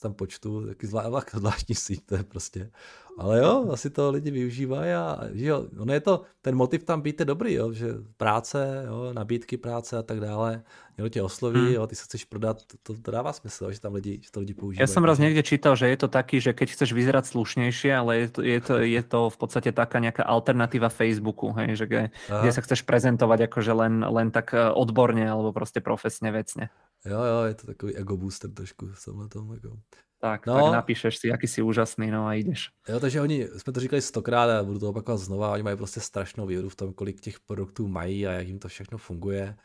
[0.00, 2.70] tam počtu, taky zvlá, zvláštní síť, to je prostě.
[3.18, 7.00] Ale jo, asi to lidi využívají a že jo, ono je to, ten motiv tam
[7.00, 10.62] být je dobrý, jo, že práce, jo, nabídky práce a tak dále,
[10.98, 11.72] někdo tě osloví, hmm.
[11.72, 14.54] jo, ty se chceš prodat, to, to dává smysl, že tam lidi, že to lidi
[14.54, 14.82] používají.
[14.82, 18.16] Já jsem raz někde čítal, že je to taký, že keď chceš vyzerať slušnejšie, ale
[18.16, 22.04] je to, je to, je to v podstate taká nejaká alternatíva Facebooku, hej, že kde,
[22.40, 26.68] kde sa chceš prezentovať akože len, len tak eh, odborne alebo prostě profesně, vecně.
[27.06, 29.54] Jo, jo, je to takový ego booster trošku v tomhle tom.
[29.54, 29.78] Jako.
[30.18, 30.54] Tak, no.
[30.54, 32.70] tak napíšeš si, jaký si úžasný, no a jdeš.
[32.88, 36.00] Jo, takže oni, jsme to říkali stokrát a budu to opakovat znova, oni mají prostě
[36.00, 39.56] strašnou výhodu v tom, kolik těch produktů mají a jak jim to všechno funguje.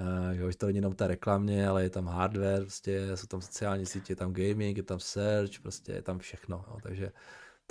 [0.00, 3.40] Uh, jo, že to není jenom ta reklamě, ale je tam hardware, prostě jsou tam
[3.40, 6.64] sociální sítě, je tam gaming, je tam search, prostě je tam všechno.
[6.68, 7.12] Jo, takže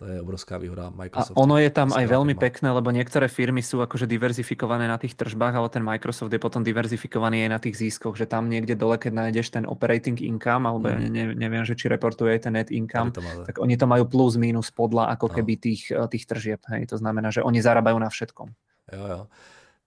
[0.03, 1.31] To je obrovská výhoda Microsoftu.
[1.31, 2.43] A ono je tam aj veľmi firma.
[2.43, 6.59] pekné, lebo niektoré firmy sú akože diverzifikované na tých tržbách, ale ten Microsoft je potom
[6.59, 10.91] diverzifikovaný aj na tých získoch, že tam niekde dole, keď nájdeš ten operating income, alebo
[10.91, 11.07] mm.
[11.07, 13.15] ne, neviem, že či reportuje ten net income,
[13.47, 15.33] tak oni to majú plus minus podľa ako no.
[15.39, 16.59] keby tých, eh, tých tržieb.
[16.67, 16.91] Hej.
[16.91, 18.51] To znamená, že oni zarábajú na všetkom.
[18.91, 19.21] Jo, jo.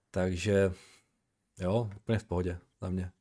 [0.09, 0.73] Takže
[1.61, 3.16] jo, úplne v pohode za mňa.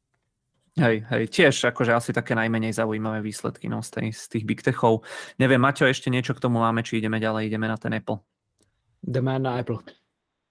[0.76, 4.60] Hej, hej, tiež akože asi také najmenej zaujímavé výsledky no, z, tej, z tých big
[4.60, 5.08] techov.
[5.40, 8.20] Neviem, Maťo, ešte niečo k tomu máme, či ideme ďalej, ideme na ten Apple.
[9.00, 9.80] Jdeme na Apple.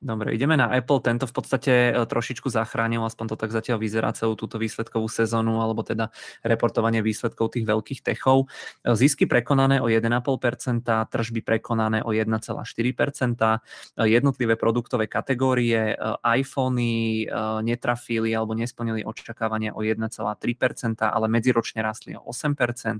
[0.04, 1.00] Dobre, ideme na Apple.
[1.00, 5.64] Tento v podstate e, trošičku zachránil, aspoň to tak zatiaľ vyzerá celú túto výsledkovú sezónu,
[5.64, 6.12] alebo teda
[6.44, 8.52] reportovanie výsledkov tých veľkých techov.
[8.84, 15.96] E, zisky prekonané o 1,5%, tržby prekonané o 1,4%, e, jednotlivé produktové kategórie,
[16.26, 17.28] iPhony
[17.64, 23.00] netrafili alebo nesplnili očakávania o 1,3%, ale medziročne rastli o 8%,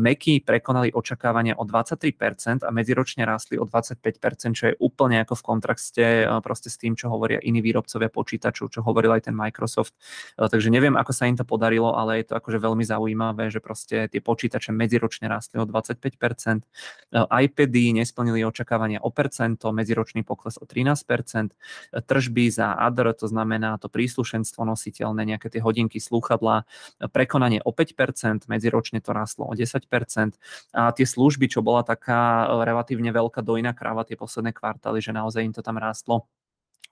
[0.00, 5.42] Macy prekonali očakávania o 23% a medziročne rastli o 25%, čo je úplne ako v
[5.42, 6.06] kontrakte
[6.40, 9.92] proste s tým, čo hovoria iní výrobcovia počítačov, čo hovoril aj ten Microsoft.
[10.38, 14.06] Takže neviem, ako sa im to podarilo, ale je to akože veľmi zaujímavé, že proste
[14.06, 16.64] tie počítače medziročne rastli o 25%,
[17.12, 21.50] iPady nesplnili očakávania o percento, medziročný pokles o 13%,
[22.06, 26.62] tržby za other, to znamená to príslušenstvo nositeľné, nejaké tie hodinky, slúchadlá,
[27.10, 29.82] prekonanie o 5%, medziročne to rastlo o 10%
[30.76, 35.42] a tie služby, čo bola taká relatívne veľká dojná kráva tie posledné kvartály, že naozaj
[35.42, 36.21] im to tam rástlo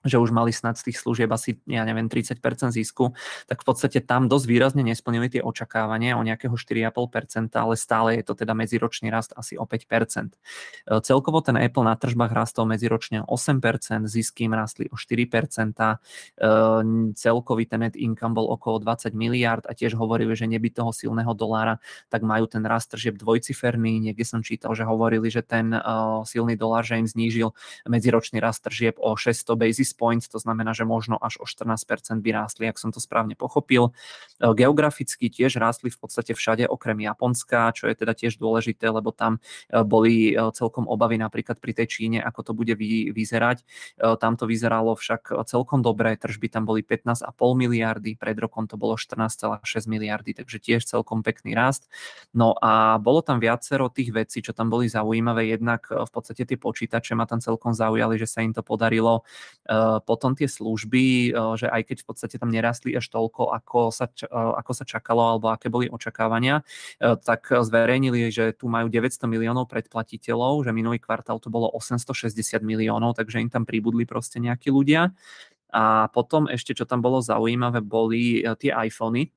[0.05, 2.41] že už mali snad z tých služieb asi, ja neviem, 30%
[2.73, 3.13] zisku,
[3.45, 8.23] tak v podstate tam dosť výrazne nesplnili tie očakávania o nejakého 4,5%, ale stále je
[8.25, 10.33] to teda medziročný rast asi o 5%.
[10.33, 15.77] E, celkovo ten Apple na tržbách rastol medziročne o 8%, zisky im rastli o 4%,
[15.77, 16.49] e,
[17.13, 21.33] celkový ten net income bol okolo 20 miliard a tiež hovorili, že neby toho silného
[21.33, 21.77] dolára,
[22.09, 24.01] tak majú ten rast tržieb dvojciferný.
[24.01, 25.79] Niekde som čítal, že hovorili, že ten e,
[26.25, 27.53] silný dolár, že im znížil
[27.85, 32.23] medziročný rast tržieb o 600 basis basis points, to znamená, že možno až o 14%
[32.23, 33.91] by rástli, ak som to správne pochopil.
[34.39, 39.11] E, geograficky tiež rástli v podstate všade okrem Japonska, čo je teda tiež dôležité, lebo
[39.11, 42.73] tam e, boli e, celkom obavy napríklad pri tej Číne, ako to bude
[43.11, 43.67] vyzerať.
[43.99, 48.95] Tam to vyzeralo však celkom dobré, tržby tam boli 15,5 miliardy, pred rokom to bolo
[48.95, 49.59] 14,6
[49.91, 51.91] miliardy, takže tiež celkom pekný rast.
[52.31, 56.55] No a bolo tam viacero tých vecí, čo tam boli zaujímavé, jednak v podstate tie
[56.55, 59.25] počítače ma tam celkom zaujali, že sa im to podarilo
[60.03, 64.71] potom tie služby, že aj keď v podstate tam nerastli až toľko, ako sa, ako
[64.75, 66.63] sa čakalo alebo aké boli očakávania,
[66.99, 72.33] tak zverejnili, že tu majú 900 miliónov predplatiteľov, že minulý kvartál to bolo 860
[72.65, 75.13] miliónov, takže im tam pribudli proste nejakí ľudia.
[75.71, 79.31] A potom ešte, čo tam bolo zaujímavé, boli tie iPhony,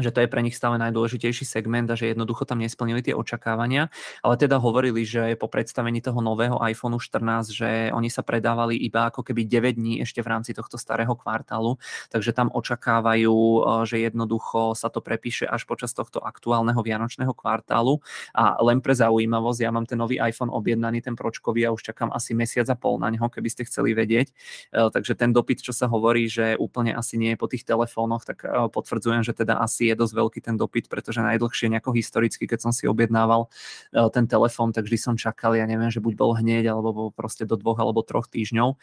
[0.00, 3.92] že to je pre nich stále najdôležitejší segment a že jednoducho tam nesplnili tie očakávania,
[4.24, 9.12] ale teda hovorili, že po predstavení toho nového iPhone 14, že oni sa predávali iba
[9.12, 11.76] ako keby 9 dní ešte v rámci tohto starého kvartálu,
[12.08, 18.00] takže tam očakávajú, eh, že jednoducho sa to prepíše až počas tohto aktuálneho vianočného kvartálu.
[18.32, 22.08] A len pre zaujímavosť, ja mám ten nový iPhone objednaný, ten pročkový a už čakám
[22.16, 24.32] asi mesiac a pol na neho, keby ste chceli vedieť,
[24.72, 28.24] eh, takže ten dopyt, čo sa hovorí, že úplne asi nie je po tých telefónoch,
[28.24, 31.90] tak eh, potvrdzujem, že teda asi asi je dosť veľký ten dopyt, pretože najdlhšie nejako
[31.98, 33.50] historicky, keď som si objednával
[33.90, 37.08] e, ten telefón, tak vždy som čakal, ja neviem, že buď bol hneď, alebo bol
[37.10, 38.76] proste do dvoch alebo troch týždňov, e,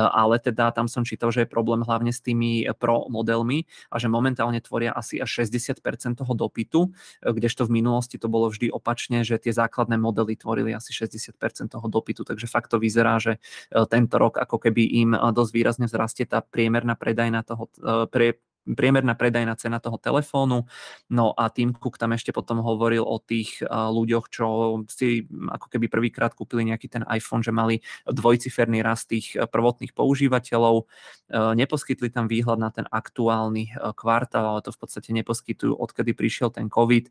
[0.00, 4.08] ale teda tam som čítal, že je problém hlavne s tými pro modelmi a že
[4.08, 5.76] momentálne tvoria asi až 60%
[6.16, 10.96] toho dopytu, kdežto v minulosti to bolo vždy opačne, že tie základné modely tvorili asi
[10.96, 11.36] 60%
[11.68, 13.36] toho dopytu, takže fakt to vyzerá, že
[13.92, 17.68] tento rok ako keby im dosť výrazne vzrastie tá priemerná predajná toho,
[18.08, 20.66] pre, priemerná predajná cena toho telefónu.
[21.06, 24.46] No a Tim Cook tam ešte potom hovoril o tých ľuďoch, čo
[24.90, 27.78] si ako keby prvýkrát kúpili nejaký ten iPhone, že mali
[28.10, 30.90] dvojciferný rast tých prvotných používateľov.
[31.30, 36.66] Neposkytli tam výhľad na ten aktuálny kvartál, ale to v podstate neposkytujú, odkedy prišiel ten
[36.66, 37.10] COVID.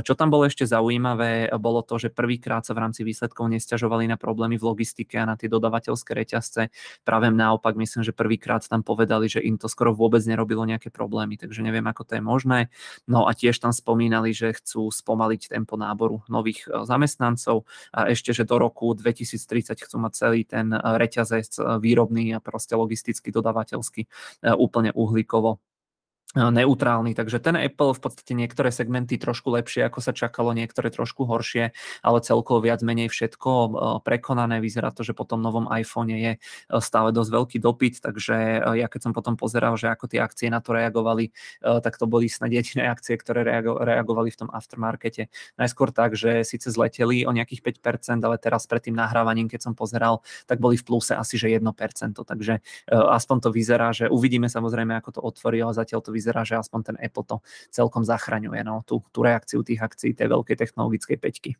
[0.00, 4.16] Čo tam bolo ešte zaujímavé, bolo to, že prvýkrát sa v rámci výsledkov nestiažovali na
[4.16, 6.68] problémy v logistike a na tie dodavateľské reťazce.
[7.04, 10.94] Práve naopak, myslím, že prvýkrát tam povedali, že im to skoro vôbec nerobilo nejaké nejaké
[10.94, 12.70] problémy, takže neviem, ako to je možné.
[13.10, 18.30] No a tiež tam spomínali, že chcú spomaliť tempo náboru nových e, zamestnancov a ešte,
[18.30, 23.34] že do roku 2030 chcú mať celý ten e, reťazec e, výrobný a proste logisticky,
[23.34, 24.06] dodavateľsky
[24.54, 25.58] úplne uhlíkovo
[26.36, 31.24] neutrálny, takže ten Apple v podstate niektoré segmenty trošku lepšie, ako sa čakalo, niektoré trošku
[31.24, 31.72] horšie,
[32.04, 33.50] ale celkovo viac menej všetko
[34.04, 34.60] prekonané.
[34.60, 36.32] Vyzerá to, že po tom novom iPhone je
[36.84, 38.36] stále dosť veľký dopyt, takže
[38.76, 41.32] ja keď som potom pozeral, že ako tie akcie na to reagovali,
[41.64, 45.32] tak to boli snad jediné akcie, ktoré reagovali v tom aftermarkete.
[45.56, 49.72] Najskôr tak, že síce zleteli o nejakých 5%, ale teraz pred tým nahrávaním, keď som
[49.72, 51.64] pozeral, tak boli v pluse asi že 1%,
[52.12, 52.60] takže
[52.92, 56.58] aspoň to vyzerá, že uvidíme samozrejme, ako to otvorí, ale zatiaľ to vyzerá vyzerá, že
[56.58, 57.38] aspoň ten Apple to
[57.70, 61.56] celkom zachraňuje, no, tú, tú reakciu tých akcií té velké technologické peťky.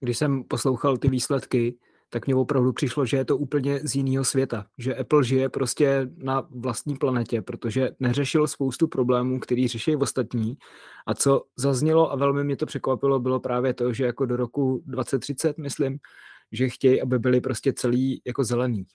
[0.00, 1.74] Když jsem poslouchal ty výsledky,
[2.10, 4.66] tak mně opravdu přišlo, že je to úplně z jiného světa.
[4.78, 10.56] Že Apple žije prostě na vlastní planetě, protože neřešil spoustu problémů, který řeší ostatní.
[11.06, 14.82] A co zaznělo a velmi mě to překvapilo, bylo právě to, že jako do roku
[14.86, 15.98] 2030, myslím,
[16.52, 18.86] že chtějí, aby byli prostě celý jako zelený.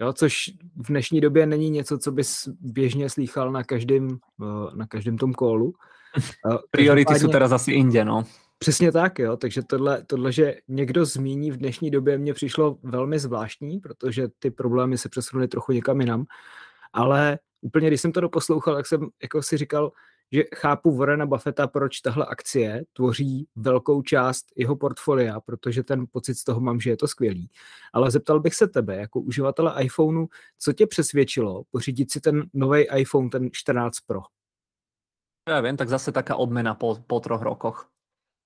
[0.00, 4.08] Jo, což v dnešní době není něco, co bys běžně slýchal na každém,
[4.42, 5.74] eh, na každém tom kolu.
[6.52, 8.24] Eh, Priority jsou teda zase jinde, no.
[8.58, 9.36] Přesně tak, jo.
[9.36, 14.50] Takže tohle, tohle, že někdo zmíní v dnešní době, mně přišlo velmi zvláštní, protože ty
[14.50, 16.24] problémy se přesunuly trochu někam jinam.
[16.92, 19.92] Ale úplně, když jsem to doposlouchal, tak jsem jako si říkal,
[20.32, 26.34] že chápu Warrena Buffetta, proč tahle akcie tvoří velkou část jeho portfolia, protože ten pocit
[26.34, 27.50] z toho mám, že je to skvělý.
[27.92, 30.26] Ale zeptal bych se tebe, jako uživatele iPhoneu,
[30.58, 34.22] co tě přesvědčilo pořídit si ten nový iPhone, ten 14 Pro?
[35.48, 37.88] Ja viem, tak zase taká odmena po, po troch rokoch.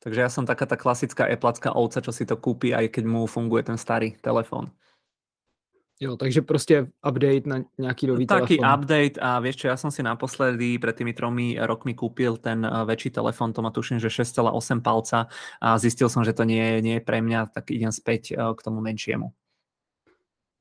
[0.00, 3.26] Takže ja som taká tá klasická Applecká ovca, čo si to kúpi, aj keď mu
[3.26, 4.70] funguje ten starý telefon.
[6.00, 8.80] Jo, takže prostě update na nějaký nový Taký telefon.
[8.80, 12.70] update a vieš čo, ja som si naposledy pred tými tromi rokmi kúpil ten eh,
[12.84, 15.30] väčší telefon, to má tuším, že 6,8 palca
[15.62, 18.60] a zistil som, že to nie, nie je pre mňa, tak idem späť eh, k
[18.62, 19.30] tomu menšiemu.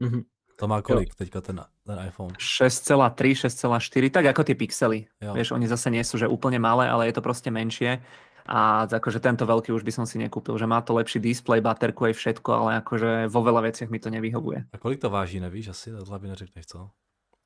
[0.02, 0.24] Mm-hmm.
[0.62, 1.26] To má kolik jo.
[1.26, 2.38] teďka ten, ten iPhone?
[2.38, 5.10] 6,3, 6,4, tak ako tie pixely.
[5.18, 5.34] Jo.
[5.34, 8.06] Vieš, oni zase nie sú že úplne malé, ale je to proste menšie
[8.44, 12.12] a akože tento veľký už by som si nekúpil, že má to lepší display, baterku
[12.12, 14.68] aj všetko, ale akože vo veľa veciach mi to nevyhovuje.
[14.68, 15.96] A kolik to váží, nevíš asi?
[15.96, 16.90] To by neřekneš, co?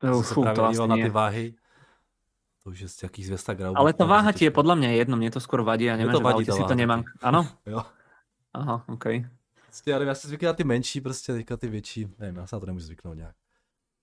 [0.03, 1.53] Uh, fú, to asi na ty váhy.
[2.63, 3.77] To už je z jakých 200 gramů.
[3.77, 6.21] Ale to váha ti je podľa mňa jedno, mne to skôr vadí, ja neviem, to
[6.21, 7.01] že vadí, si to nemám.
[7.21, 7.47] Áno?
[7.65, 7.81] jo.
[8.53, 9.05] Aha, OK.
[9.65, 12.55] Prostě, já, já si zvykl na ty menší, prostě teďka ty větší, nevím, já se
[12.55, 13.35] na to nemůžu zvyknout nějak.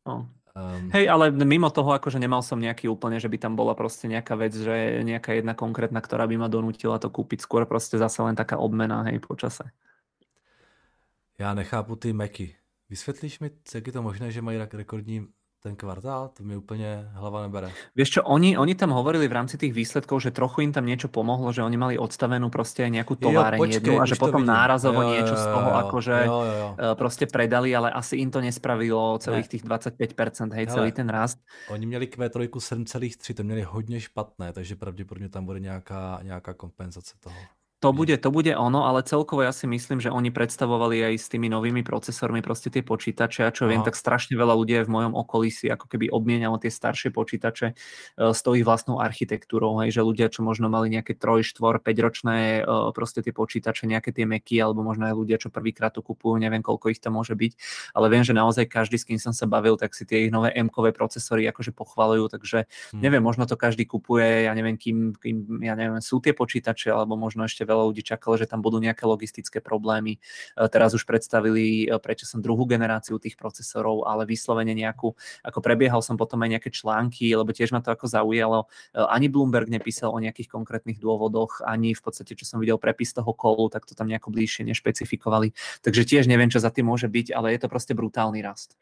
[0.07, 0.29] No.
[0.55, 4.07] Um, Hej, ale mimo toho, akože nemal som nejaký úplne, že by tam bola proste
[4.07, 8.23] nejaká vec, že nejaká jedna konkrétna, ktorá by ma donútila to kúpiť skôr proste zase
[8.23, 9.67] len taká obmena, hej, po čase.
[11.39, 12.55] Já nechápu ty Macy.
[12.91, 15.27] Vysvětlíš mi, jak je to možné, že mají rekordní
[15.65, 17.73] ten kvartál, to mi úplne hlava nebere.
[17.97, 21.09] Vieš čo, oni, oni tam hovorili v rámci tých výsledkov, že trochu im tam niečo
[21.09, 25.33] pomohlo, že oni mali odstavenú proste nejakú továreň jednu a že potom nárazovo jo, niečo
[25.33, 26.69] jo, z toho jo, akože jo, jo, jo.
[26.77, 29.53] Eh, proste predali, ale asi im to nespravilo celých ne.
[29.57, 31.41] tých 25%, hej, Hele, celý ten rast.
[31.73, 37.17] Oni měli Q3 7,3, to měli hodně špatné, takže pravděpodobně tam bude nějaká, nějaká kompenzace
[37.25, 37.41] toho.
[37.85, 41.29] To bude, to bude ono, ale celkovo ja si myslím, že oni predstavovali aj s
[41.29, 43.77] tými novými procesormi proste tie počítače a čo Aha.
[43.77, 47.77] viem, tak strašne veľa ľudí v mojom okolí si ako keby obmienialo tie staršie počítače
[47.77, 51.85] uh, s tou ich vlastnou architektúrou, hej, že ľudia, čo možno mali nejaké 3, 4,
[51.85, 55.93] 5 ročné uh, proste tie počítače, nejaké tie meky, alebo možno aj ľudia, čo prvýkrát
[55.93, 57.53] to kupujú, neviem koľko ich tam môže byť,
[57.93, 60.57] ale viem, že naozaj každý, s kým som sa bavil, tak si tie ich nové
[60.57, 63.05] M-kové procesory akože pochvalujú, takže hmm.
[63.05, 67.21] neviem, možno to každý kupuje, ja neviem, kým, kým ja neviem, sú tie počítače, alebo
[67.21, 70.17] možno ešte veľa ľudí čakalo, že tam budú nejaké logistické problémy.
[70.17, 70.19] E,
[70.71, 75.11] teraz už predstavili e, prečo som druhú generáciu tých procesorov, ale vyslovene nejakú,
[75.43, 78.71] ako prebiehal som potom aj nejaké články, lebo tiež ma to ako zaujalo.
[78.95, 83.11] E, ani Bloomberg nepísal o nejakých konkrétnych dôvodoch, ani v podstate, čo som videl prepis
[83.11, 85.51] toho kolu, tak to tam nejako bližšie nešpecifikovali.
[85.83, 88.79] Takže tiež neviem, čo za tým môže byť, ale je to prostě brutálny rast.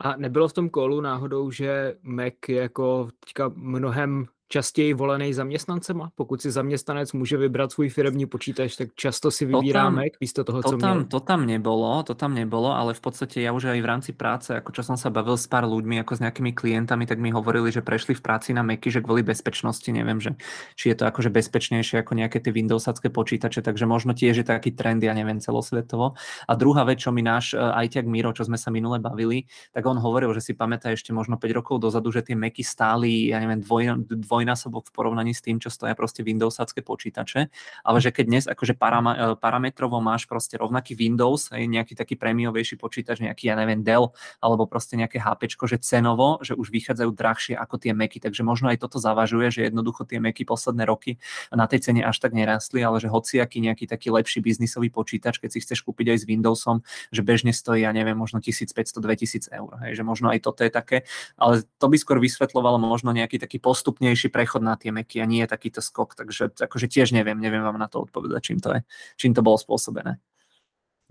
[0.00, 6.12] A nebylo v tom kolu náhodou, že Mac je jako teďka mnohem častěji volený zaměstnancema?
[6.14, 10.62] Pokud si zaměstnanec může vybrat svůj firmní počítač, tak často si vybírá Mac místo toho,
[10.62, 11.04] to co tam, měl.
[11.04, 14.52] To tam nebolo, to tam nebolo, ale v podstate ja už aj v rámci práce,
[14.52, 17.72] ako čo som sa bavil s pár ľuďmi, ako s nejakými klientami, tak mi hovorili,
[17.72, 20.36] že prešli v práci na Macy, že kvôli bezpečnosti, neviem, že
[20.76, 24.76] či je to akože bezpečnejšie ako nejaké tie Windowsacké počítače, takže možno tiež je taký
[24.76, 26.12] trend, ja neviem, celosvetovo.
[26.44, 29.88] A druhá vec, čo mi náš uh, ajťak Miro, čo sme sa minule bavili, tak
[29.88, 33.40] on hovoril, že si pamätá ešte možno 5 rokov dozadu, že tie Macy stáli, ja
[33.40, 37.46] neviem, dvoj, dvoj dvojnásobok v porovnaní s tým, čo stoja proste Windowsácké počítače,
[37.86, 42.18] ale že keď dnes akože parama, e, parametrovo máš proste rovnaký Windows, aj nejaký taký
[42.18, 44.10] prémiovejší počítač, nejaký, ja neviem, Dell,
[44.42, 48.74] alebo proste nejaké HP, že cenovo, že už vychádzajú drahšie ako tie Macy, takže možno
[48.74, 51.22] aj toto zavažuje, že jednoducho tie Macy posledné roky
[51.54, 55.50] na tej cene až tak nerastli, ale že hociaký nejaký taký lepší biznisový počítač, keď
[55.54, 56.82] si chceš kúpiť aj s Windowsom,
[57.14, 60.98] že bežne stojí, ja neviem, možno 1500-2000 eur, hej, že možno aj toto je také,
[61.38, 65.44] ale to by skôr vysvetľovalo možno nejaký taký postupnejší prechod na tie Macy a nie
[65.44, 68.80] takýto skok, takže akože tiež neviem, neviem vám na to odpovedať, čím to je,
[69.20, 70.16] čím to bolo spôsobené.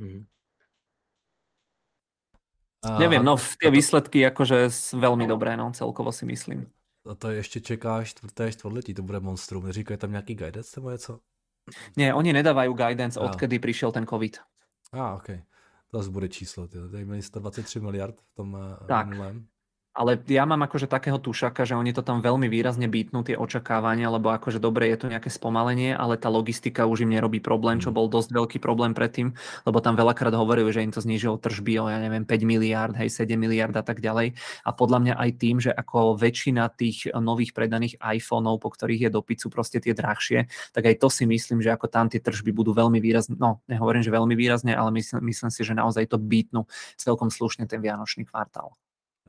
[0.02, 0.26] Mm.
[2.81, 6.65] A, Neviem, no tie výsledky akože veľmi dobré, no celkovo si myslím.
[7.06, 9.65] A to ještě čeká čtvrté čtvrtletí, to bude monstrum.
[9.65, 11.19] Neříkají tam nějaký guidance nebo něco?
[11.98, 13.23] Nie, oni nedávajú guidance, a.
[13.23, 14.38] odkedy prišiel ten COVID.
[14.91, 15.27] A, ah, ok.
[15.91, 16.68] To zase bude číslo.
[16.68, 19.07] Tady měli 123 miliard v tom eh, tak.
[19.07, 19.48] minulém.
[19.92, 24.08] Ale ja mám akože takého tušaka, že oni to tam veľmi výrazne bytnú tie očakávania,
[24.08, 27.92] lebo akože dobre je tu nejaké spomalenie, ale tá logistika už im nerobí problém, čo
[27.92, 27.96] mm.
[28.00, 29.36] bol dosť veľký problém predtým,
[29.68, 33.12] lebo tam veľakrát hovorili, že im to znížilo tržby o, ja neviem, 5 miliard, hej,
[33.12, 34.32] 7 miliard a tak ďalej.
[34.64, 39.12] A podľa mňa aj tým, že ako väčšina tých nových predaných iPhoneov, po ktorých je
[39.12, 42.56] dopyt, sú proste tie drahšie, tak aj to si myslím, že ako tam tie tržby
[42.56, 46.16] budú veľmi výrazne, no nehovorím, že veľmi výrazne, ale myslím, myslím si, že naozaj to
[46.16, 46.64] bytnú
[46.96, 48.72] celkom slušne ten vianočný kvartál.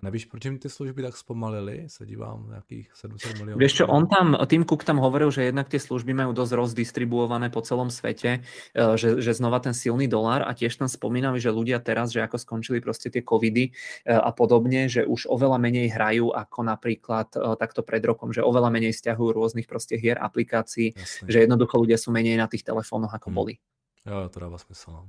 [0.03, 1.87] Nevíš, proč im ty služby tak spomalili?
[1.87, 3.62] Se dívám nejakých 700 miliónov.
[3.62, 7.55] Vieš čo, on tam, Tim Cook tam hovoril, že jednak tie služby majú dosť rozdistribuované
[7.55, 11.55] po celom svete, eh, že, že znova ten silný dolár a tiež tam spomínali, že
[11.55, 15.95] ľudia teraz, že ako skončili proste tie covidy eh, a podobne, že už oveľa menej
[15.95, 20.99] hrajú ako napríklad eh, takto pred rokom, že oveľa menej stiahujú rôznych proste hier, aplikácií,
[20.99, 21.31] Jasne.
[21.31, 23.39] že jednoducho ľudia sú menej na tých telefónoch ako hmm.
[23.39, 23.55] boli.
[24.03, 24.91] Jo, to dává smysl.
[24.91, 25.03] No,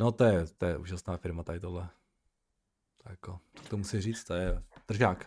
[0.00, 1.92] no to je, to je úžasná firma tady tohle
[3.12, 5.26] ako, to musí říct, to je držák.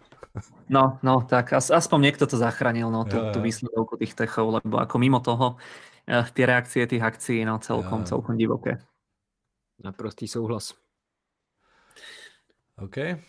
[0.69, 4.79] No, no, tak as, aspoň niekto to zachránil, no, tú, tú výsledovku tých techov, lebo
[4.79, 5.59] ako mimo toho
[6.07, 8.15] eh, tie reakcie tých akcií, no, celkom, jo.
[8.15, 8.79] celkom divoké.
[9.83, 10.77] Naprostý souhlas.
[12.79, 13.19] OK.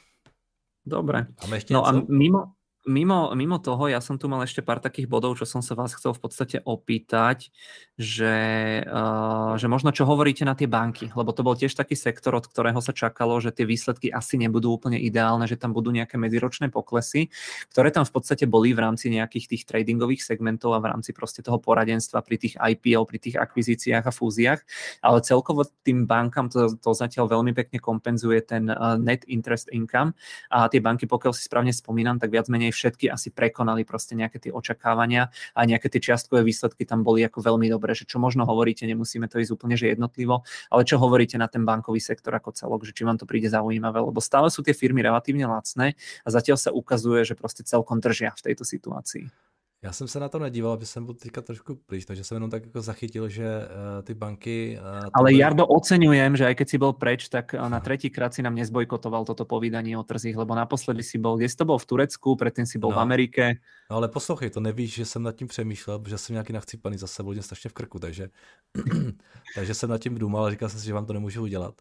[0.86, 1.26] Dobre.
[1.42, 5.06] Máme ešte no a mimo, Mimo, mimo toho, ja som tu mal ešte pár takých
[5.06, 7.54] bodov, čo som sa vás chcel v podstate opýtať,
[7.94, 8.34] že,
[8.82, 12.42] uh, že možno čo hovoríte na tie banky, lebo to bol tiež taký sektor, od
[12.42, 16.74] ktorého sa čakalo, že tie výsledky asi nebudú úplne ideálne, že tam budú nejaké medziročné
[16.74, 17.30] poklesy,
[17.70, 21.38] ktoré tam v podstate boli v rámci nejakých tých tradingových segmentov a v rámci proste
[21.38, 24.58] toho poradenstva pri tých IPO, pri tých akvizíciách a fúziách,
[25.06, 30.18] ale celkovo tým bankám to, to zatiaľ veľmi pekne kompenzuje ten uh, net interest income
[30.50, 34.40] a tie banky, pokiaľ si správne spomínam, tak viac menej všetky asi prekonali proste nejaké
[34.40, 38.48] tie očakávania a nejaké tie čiastkové výsledky tam boli ako veľmi dobré, že čo možno
[38.48, 40.42] hovoríte, nemusíme to ísť úplne že jednotlivo,
[40.72, 44.00] ale čo hovoríte na ten bankový sektor ako celok, že či vám to príde zaujímavé,
[44.00, 45.94] lebo stále sú tie firmy relatívne lacné
[46.24, 49.51] a zatiaľ sa ukazuje, že proste celkom držia v tejto situácii.
[49.84, 52.50] Já jsem se na to nedíval, aby jsem byl teďka trošku pryč, takže jsem jenom
[52.50, 54.78] tak jako zachytil, že uh, ty banky...
[54.80, 55.38] Uh, Ale byly...
[55.38, 58.54] Jardo, oceňujem, že aj keď si bol preč, tak uh, na tretí krát si nám
[58.54, 62.38] nezbojkotoval toto povídanie o trzích, lebo naposledy si bol, kde si to bol v Turecku,
[62.38, 62.96] predtým si bol no.
[62.96, 63.58] v Amerike.
[63.90, 67.06] No ale poslouchej, to nevíš, že jsem nad tím přemýšlel, že jsem nějaký nachcípaný za
[67.06, 68.30] sebou, strašně v krku, takže,
[69.54, 71.74] takže jsem nad tím důmal a říkal jsem si, že vám to nemůžu udělat.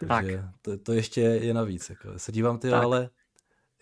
[0.00, 0.44] Takže tak.
[0.62, 1.90] To, to ještě je navíc.
[1.90, 2.18] Jako.
[2.18, 2.84] Se dívám ty, tak.
[2.84, 3.10] ale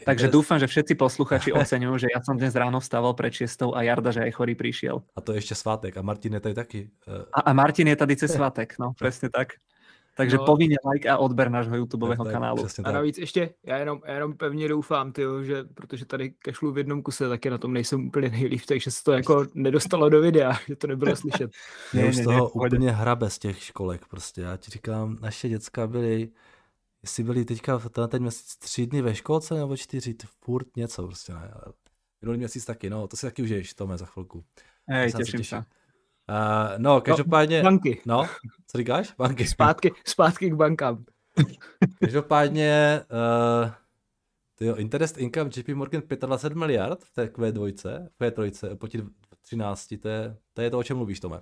[0.05, 3.81] Takže dúfam, že všetci posluchači oceňujú, že ja som dnes ráno vstával pred 6 a
[3.81, 5.01] Jarda, že aj chorý prišiel.
[5.17, 6.81] A to je ešte svátek a Martin je tady taky.
[7.09, 7.25] Eh.
[7.33, 9.57] A, a Martin je tady cez svátek, no presne tak.
[10.17, 10.45] Takže no.
[10.45, 12.67] povinně like a odber nášho YouTubeového tak, kanálu.
[12.85, 16.79] A navíc ještě, já jenom, já jenom pevně doufám, tyjo, že protože tady kašlu v
[16.79, 20.53] jednom kuse, taky na tom nejsem úplně nejlíp, takže se to jako nedostalo do videa,
[20.69, 21.51] že to nebylo slyšet.
[21.93, 24.41] Mě už z toho ne, úplně hrabe z těch školek prostě.
[24.41, 26.29] Já ti říkám, naše děcka byly
[27.03, 31.07] jestli byli teďka ten, ten měsíc tři dny ve školce nebo čtyři, to furt něco
[31.07, 31.51] prostě ne.
[32.23, 34.45] Minulý měsíc taky, no, to si taky užiješ, Tome, za chvilku.
[34.89, 35.57] Hej, těším se.
[35.57, 35.65] Uh,
[36.79, 37.63] no, no každopádně...
[37.63, 38.03] No, banky.
[38.07, 38.27] No,
[38.67, 39.15] co říkáš?
[39.19, 39.47] Banky.
[39.47, 41.05] Zpátky, zpátky k bankám.
[42.01, 43.01] každopádně,
[43.63, 43.71] uh,
[44.55, 49.03] tyjo, interest income JP Morgan 25 miliard v té Q2, Q3, oproti
[49.43, 51.41] 13, to je, to je to, o čem mluvíš, Tome.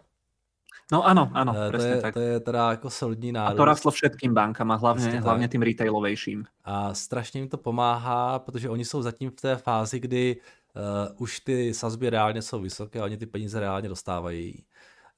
[0.93, 2.15] No áno, uh, presne to je, tak.
[2.15, 3.55] To je teda ako solidní nárůst.
[3.55, 6.44] A to rastlo všetkým bankám a hlavně, hlavně tým retailovejším.
[6.65, 11.40] A strašně jim to pomáhá, protože oni jsou zatím v té fázi, kdy uh, už
[11.40, 14.65] ty sazby reálně jsou vysoké a oni ty peníze reálně dostávají.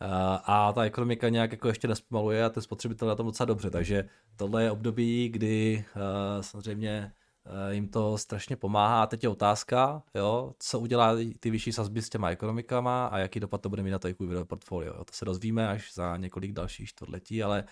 [0.03, 0.09] Uh,
[0.45, 4.05] a ta ekonomika nějak jako ještě nespomaluje a ten spotřebitel na tom docela dobře, takže
[4.37, 6.03] tohle je období, kdy uh,
[6.43, 7.26] samozřejmě Eh,
[7.71, 9.03] jim to strašně pomáhá.
[9.03, 13.41] A teď je otázka, jo, co udělá ty vyšší sazby s těma ekonomikama a jaký
[13.41, 14.95] dopad to bude mít na to jejich portfolio.
[14.95, 15.05] Jo.
[15.05, 17.65] To se dozvíme až za několik dalších čtvrtletí, ale,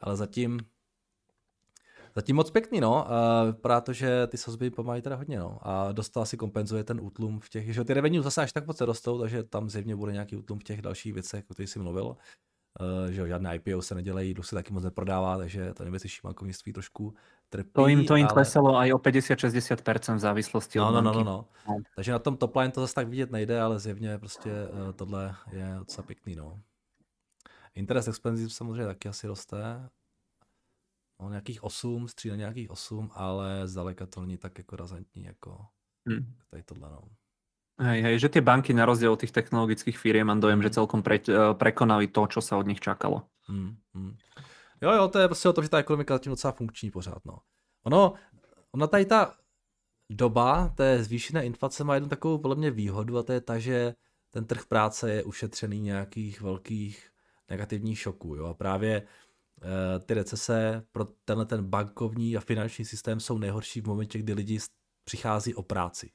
[0.00, 0.60] ale zatím
[2.14, 3.06] Zatím moc pěkný, no.
[3.46, 5.58] Vypadá to, že ty sazby pomáhají teda hodně, no.
[5.62, 8.80] A dost asi kompenzuje ten útlum v těch, že ty revenue zase až tak moc
[8.80, 12.16] rostou, takže tam zjevně bude nějaký útlum v těch dalších věcech, o kterých jsi mluvil.
[12.80, 16.72] Uh, že žádné IPO se nedělají, dluh se taky moc neprodává, takže to investiční bankovnictví
[16.72, 17.14] trošku
[17.48, 17.70] trpí.
[17.72, 18.34] To jim, to jim ale...
[18.34, 21.76] klesalo aj o 50-60% v závislosti no, od no, no, no, no, no.
[21.96, 25.34] Takže na tom top line to zase tak vidět nejde, ale zjevně prostě uh, tohle
[25.52, 26.60] je docela pěkný, no.
[27.74, 29.88] Interest expensive samozřejmě taky asi roste.
[31.20, 35.66] No, nějakých 8, střídá nějakých 8, ale zdaleka to není tak jako razantní jako
[36.08, 36.34] hmm.
[36.50, 36.90] tady tohle.
[36.90, 37.02] No.
[37.80, 41.00] Hej, hej, že tie banky na rozdiel od tých technologických firiem mám dojem, že celkom
[41.00, 43.24] pre, eh, prekonali to, čo sa od nich čakalo.
[43.48, 44.12] Hmm, hmm.
[44.82, 47.38] Jo, jo, to je prostě o tom, že ta ekonomika zatím docela funkční pořád, no.
[47.84, 48.14] Ono,
[48.72, 49.34] ona tady ta
[50.10, 53.94] doba té zvýšené inflace má jednu takovou podle mě výhodu a to je ta, že
[54.30, 57.10] ten trh práce je ušetřený nějakých velkých
[57.50, 58.36] negativních šoků.
[58.36, 58.46] Jo?
[58.46, 63.86] A právě e, ty recese pro tenhle ten bankovní a finanční systém jsou nejhorší v
[63.86, 64.58] momentě, kdy lidi
[65.04, 66.10] přichází o práci.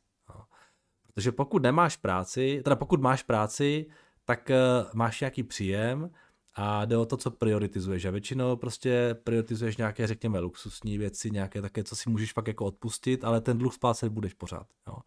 [1.16, 1.22] Jo?
[1.22, 3.86] Protože pokud nemáš práci, teda pokud máš práci,
[4.26, 4.58] tak e,
[4.94, 6.12] máš nějaký příjem
[6.54, 8.06] a jde o to, co prioritizuješ.
[8.06, 12.66] A většinou prostě prioritizuješ nějaké, řekněme, luxusní věci, nějaké také, co si můžeš fakt jako
[12.66, 14.68] odpustit, ale ten dluh splácet budeš pořád.
[14.88, 14.98] Jo?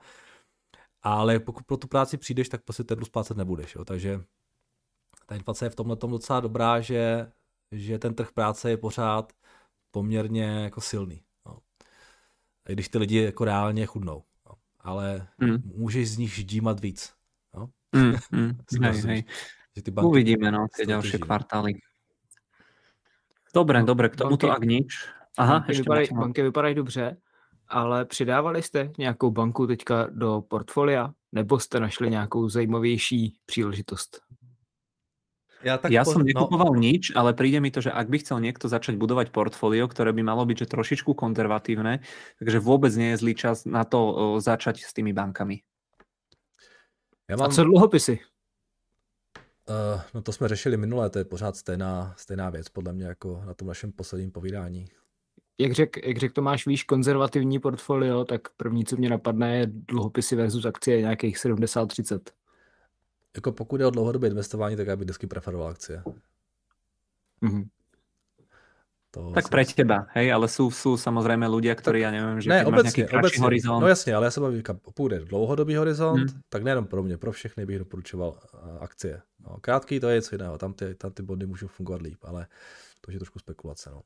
[1.03, 3.75] Ale pokud pro tu práci přijdeš, tak prostě ten dluh splácet nebudeš.
[3.75, 3.85] Jo?
[3.85, 4.21] Takže
[5.27, 7.31] ta inflace je v tomhle tom docela dobrá, že,
[7.73, 9.33] že ten trh práce je pořád
[9.91, 11.23] poměrně jako silný.
[11.47, 11.59] No.
[12.69, 14.23] I když ty lidi jako reálně chudnou.
[14.85, 14.91] No.
[14.91, 15.63] Ale mm.
[15.77, 17.13] můžeš z nich ždímat víc.
[17.57, 17.69] No.
[17.93, 18.59] Mm, mm.
[18.83, 19.25] hej, hej.
[19.77, 21.79] Že ty banky Uvidíme no, tie ďalšie kvartály.
[23.55, 25.07] Dobre, dobre, k tomuto ak nič.
[25.39, 27.17] Aha, banky, vypadají, banky vypadají dobře,
[27.69, 34.21] ale přidávali jste nějakou banku teďka do portfolia, nebo jste našli nějakou zajímavější příležitost?
[35.67, 36.15] Ja, tak ja po...
[36.15, 36.29] som no.
[36.31, 36.81] nekupoval no.
[36.81, 40.23] nič, ale príde mi to, že ak by chcel niekto začať budovať portfólio, ktoré by
[40.23, 42.07] malo byť že trošičku konzervatívne,
[42.39, 45.67] takže vôbec nie je zlý čas na to začať s tými bankami.
[47.29, 47.51] Já mám...
[47.51, 48.19] A co dluhopisy?
[49.69, 53.43] Uh, no to jsme řešili minule, to je pořád stejná, stejná věc, podle mě, jako
[53.47, 54.89] na tom našem posledním povídání.
[55.61, 60.37] Jak řekl jak řek Tomáš, víš, konzervativní portfolio, tak první, co mě napadne, je dluhopisy
[60.37, 62.21] versus akcie nějakých 70-30
[63.37, 66.03] jako pokud je o dlouhodobé investování, tak já bych vždycky preferoval akcie.
[67.43, 67.69] Mm-hmm.
[69.11, 72.61] To tak pre teba, hej, ale sú, sú samozrejme ľudia, ktorí, ja neviem, že ne,
[72.61, 73.81] obecně, obecně, horizont.
[73.81, 76.41] No jasně, ale já se bavím, pokud je dlouhodobý horizont, hmm.
[76.49, 79.23] tak nejenom pro mě, pro všechny bych doporučoval uh, akcie.
[79.41, 82.47] No, krátký to je něco jiného, tam ty, tam ty body můžou fungovat líp, ale
[83.01, 83.91] to je trošku spekulace.
[83.91, 84.03] No.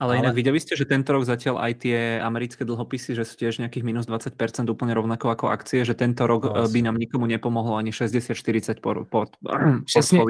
[0.00, 3.36] Ale, ale inak videli ste, že tento rok zatiaľ aj tie americké dlhopisy, že sú
[3.36, 4.32] tiež nejakých minus 20%
[4.72, 9.04] úplne rovnako ako akcie, že tento rok no, by nám nikomu nepomohlo ani 60-40 por,
[9.04, 9.28] por,
[9.84, 10.24] Přesně,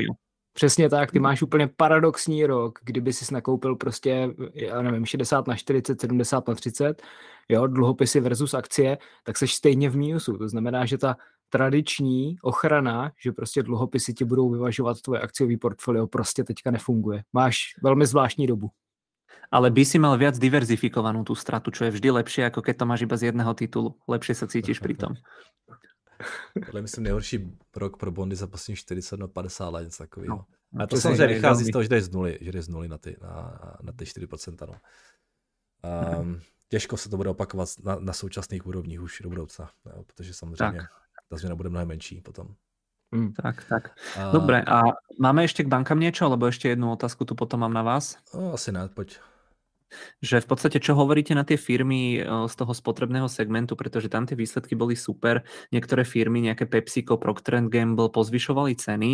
[0.53, 5.57] Přesně tak, ty máš úplně paradoxní rok, kdyby si nakoupil prostě, já nevím, 60 na
[5.57, 7.03] 40, 70 na 30,
[7.49, 10.39] jo, dluhopisy versus akcie, tak seš stejně v mínusu.
[10.39, 11.17] To znamená, že ta
[11.49, 17.23] tradiční ochrana, že prostě dluhopisy ti budou vyvažovat tvoje akciový portfolio, prostě teďka nefunguje.
[17.33, 18.71] Máš velmi zvláštní dobu
[19.51, 22.85] ale by si mal viac diverzifikovanú tú stratu, čo je vždy lepšie, ako keď to
[22.85, 23.97] máš iba z jedného titulu.
[24.05, 25.13] Lepšie sa cítiš pri tom.
[26.67, 27.39] Tohle myslím nejhorší
[27.77, 30.45] rok pro bondy za poslední 40 na 50 let, něco takového.
[30.73, 32.89] No, a to, samozřejmě vychází z toho, že jdeš z nuly, že jdeš z nuly
[32.89, 34.67] na ty, na, na ty 4%.
[34.69, 34.75] No.
[36.21, 40.35] Um, těžko se to bude opakovat na, na současných úrovních už do budoucna, jo, protože
[40.35, 40.91] samozřejmě tak.
[41.29, 42.55] ta změna bude mnohem menší potom.
[43.11, 43.91] Mm, tak, tak.
[44.17, 44.31] A...
[44.31, 44.83] Dobre, a
[45.19, 48.15] máme ešte k bankám niečo, alebo ešte jednu otázku tu potom mám na vás?
[48.31, 49.19] No, asi ne, poď
[50.23, 54.39] že v podstate čo hovoríte na tie firmy z toho spotrebného segmentu, pretože tam tie
[54.39, 55.43] výsledky boli super.
[55.75, 59.11] Niektoré firmy, nejaké PepsiCo, Procter Gamble pozvyšovali ceny.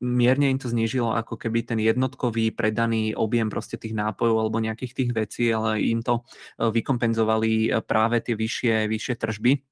[0.00, 4.92] Mierne im to znížilo ako keby ten jednotkový predaný objem proste tých nápojov alebo nejakých
[4.92, 6.24] tých vecí, ale im to
[6.60, 9.69] vykompenzovali práve tie vyššie, vyššie tržby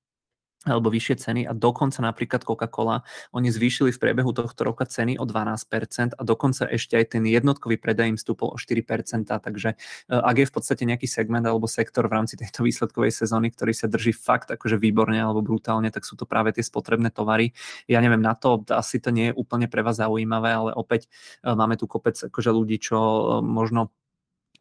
[0.67, 5.25] alebo vyššie ceny a dokonca napríklad Coca-Cola, oni zvýšili v priebehu tohto roka ceny o
[5.25, 8.83] 12% a dokonca ešte aj ten jednotkový predaj im stúpol o 4%,
[9.31, 9.77] takže e,
[10.11, 13.87] ak je v podstate nejaký segment alebo sektor v rámci tejto výsledkovej sezóny, ktorý sa
[13.87, 17.55] drží fakt akože výborne alebo brutálne, tak sú to práve tie spotrebné tovary.
[17.87, 21.07] Ja neviem, na to asi to nie je úplne pre vás zaujímavé, ale opäť
[21.47, 23.95] e, máme tu kopec akože ľudí, čo e, možno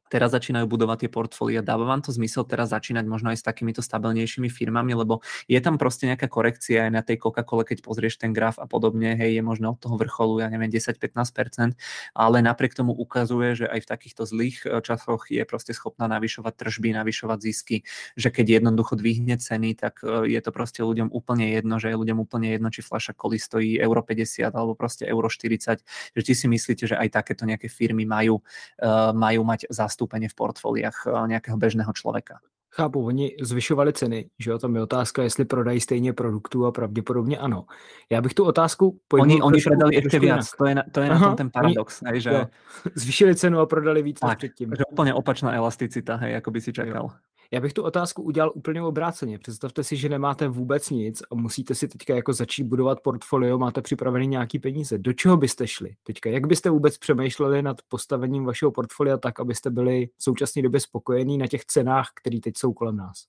[0.07, 1.59] teraz začínajú budovať tie portfólia.
[1.63, 5.75] Dáva vám to zmysel teraz začínať možno aj s takýmito stabilnejšími firmami, lebo je tam
[5.79, 9.43] proste nejaká korekcia aj na tej Coca-Cole, keď pozrieš ten graf a podobne, hej, je
[9.43, 11.77] možno od toho vrcholu, ja neviem, 10-15%,
[12.15, 16.53] ale napriek tomu ukazuje, že aj v takýchto zlých e, časoch je proste schopná navyšovať
[16.55, 17.77] tržby, navyšovať zisky,
[18.15, 21.99] že keď jednoducho dvihne ceny, tak e, je to proste ľuďom úplne jedno, že je
[21.99, 25.83] ľuďom úplne jedno, či fľaša koli stojí euro 50 alebo proste euro 40,
[26.15, 30.29] že ti si myslíte, že aj takéto nejaké firmy majú, uh, majú mať zastúpenie zastúpenie
[30.29, 32.37] v portfóliách uh, nejakého bežného človeka.
[32.69, 37.37] Chápu, oni zvyšovali ceny, že jo, tam je otázka, jestli prodají stejně produktů a pravděpodobně
[37.37, 37.65] ano.
[38.11, 41.09] Já bych tu otázku pojmul Oni, oni predali ještě víc, to je na, to je
[41.09, 42.01] na tom ten paradox.
[42.01, 42.29] Oni, hej, že...
[42.29, 42.45] Jo,
[42.95, 44.69] zvýšili cenu a prodali víc tak, než předtím.
[44.69, 47.03] Takže úplně opačná elasticita, hej, jako by si čekal.
[47.03, 47.09] Jo.
[47.51, 49.39] Já bych tu otázku udělal úplně obráceně.
[49.39, 53.81] Představte si, že nemáte vůbec nic a musíte si teďka jako začít budovat portfolio, máte
[53.81, 54.97] připravený nějaký peníze.
[54.97, 56.29] Do čeho byste šli teďka?
[56.29, 61.37] Jak byste vůbec přemýšleli nad postavením vašeho portfolia tak, abyste byli v současné době spokojení
[61.37, 63.25] na těch cenách, které teď jsou kolem nás?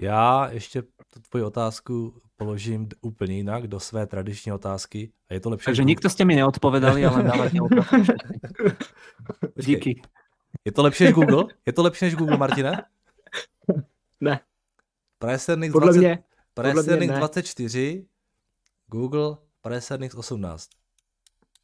[0.00, 5.12] Já ještě tu tvoji otázku položím úplně jinak do své tradiční otázky.
[5.30, 5.64] A je to lepší.
[5.64, 7.58] Takže nikdo jste mi neodpovedali, ale dávajte
[9.64, 10.02] Díky.
[10.66, 11.44] Je to lepší než Google?
[11.66, 12.82] Je to lepší než Google, Martine?
[14.20, 14.40] Ne.
[15.18, 16.24] Presernix, podle 20, mě,
[16.54, 18.06] Presernix 24,
[18.86, 20.68] Google Presernix 18.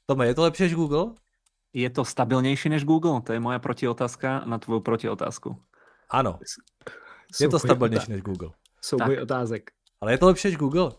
[0.06, 1.04] Tome, je to lepší než Google?
[1.72, 3.20] Je to stabilnější než Google?
[3.20, 5.62] To je moja protiotázka na tvoju protiotázku.
[6.10, 6.38] Ano.
[7.40, 8.50] Je to stabilnější než Google.
[8.80, 9.70] Souboj otázek.
[10.00, 10.84] Ale je to lepší než Google?
[10.84, 10.92] Uh,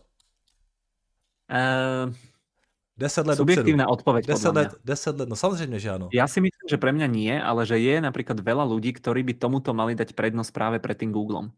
[2.94, 6.06] 10 let Subjektívna odpoveď, 10 let, 10 let, no samozrejme, že áno.
[6.14, 9.34] Ja si myslím, že pre mňa nie, ale že je napríklad veľa ľudí, ktorí by
[9.34, 11.50] tomuto mali dať prednosť práve pred tým Googlem.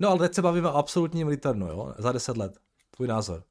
[0.00, 1.94] No ale teď se bavíme o absolutním returnu, jo?
[1.98, 2.52] Za 10 let.
[2.96, 3.44] Tvůj názor.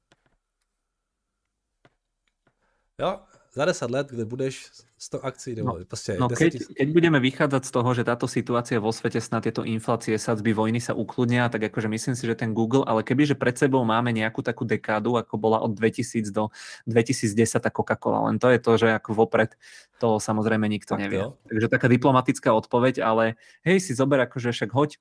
[3.00, 3.20] Jo,
[3.54, 7.66] za 10 let, kde budeš 100 akcií, nebo no, prostě no, keď, keď budeme vychádzať
[7.66, 11.70] z toho, že táto situácia vo svete snad tieto inflácie, sadzby, vojny sa ukludnia, tak
[11.70, 15.38] akože myslím si, že ten Google, ale kebyže pred sebou máme nejakú takú dekádu, ako
[15.38, 16.50] bola od 2000 do
[16.90, 19.54] 2010 tá Coca-Cola, len to je to, že ako vopred
[20.02, 21.22] to samozrejme nikto tak nevie.
[21.22, 21.38] To.
[21.46, 24.98] Takže taká diplomatická odpoveď, ale hej, si zober akože však hoď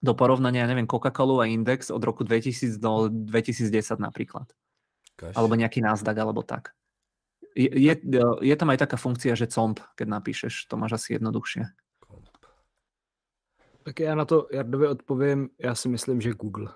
[0.00, 4.48] do porovnania, ja neviem, Coca-Colu a index od roku 2000 do 2010 napríklad.
[5.16, 5.36] Kaž.
[5.36, 6.72] Alebo nejaký Nasdaq, alebo tak
[7.54, 7.94] je, je,
[8.40, 11.62] je tam aj taká funkcia, že comp, keď napíšeš, to máš asi jednoduchšie.
[13.82, 16.68] Tak já na to Jardovi odpovím, já si myslím, že Google.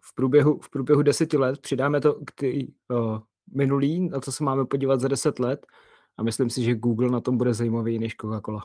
[0.00, 3.18] V průběhu, v průběhu deseti let přidáme to k ty uh,
[3.54, 5.66] minulý, na co se máme podívat za deset let
[6.16, 8.62] a myslím si, že Google na tom bude zajímavý než Coca-Cola.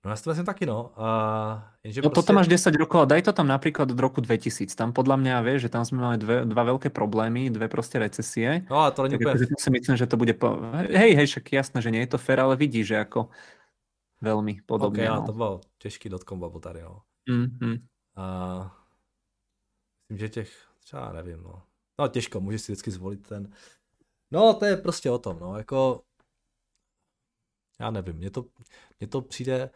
[0.00, 0.96] No si to myslím taky, no.
[0.96, 2.32] Uh, jenže no proste...
[2.32, 4.72] toto máš 10 rokov a daj to tam napríklad od roku 2000.
[4.72, 8.64] Tam podľa mňa vieš, že tam sme mali dve, dva veľké problémy, dve proste recesie.
[8.72, 9.36] No a to není úplne...
[9.36, 10.32] Akože si myslím, že to bude...
[10.32, 10.56] Po...
[10.88, 13.28] Hej, hej, však jasné, že nie je to fér, ale vidíš, že ako
[14.24, 15.04] veľmi podobne.
[15.04, 15.28] Okay, no.
[15.28, 17.04] to bol těžký dotkom bubble tady, no.
[17.28, 17.76] Mm-hmm.
[18.16, 18.24] A
[20.08, 20.50] myslím, že těch,
[20.80, 21.62] třeba nevím, no.
[22.00, 23.52] No těžko, můžeš si vždycky zvolit ten.
[24.32, 26.02] No, to je prostě o tom, no, jako
[27.80, 28.44] já nevím, mně to,
[29.00, 29.70] mně to přijde,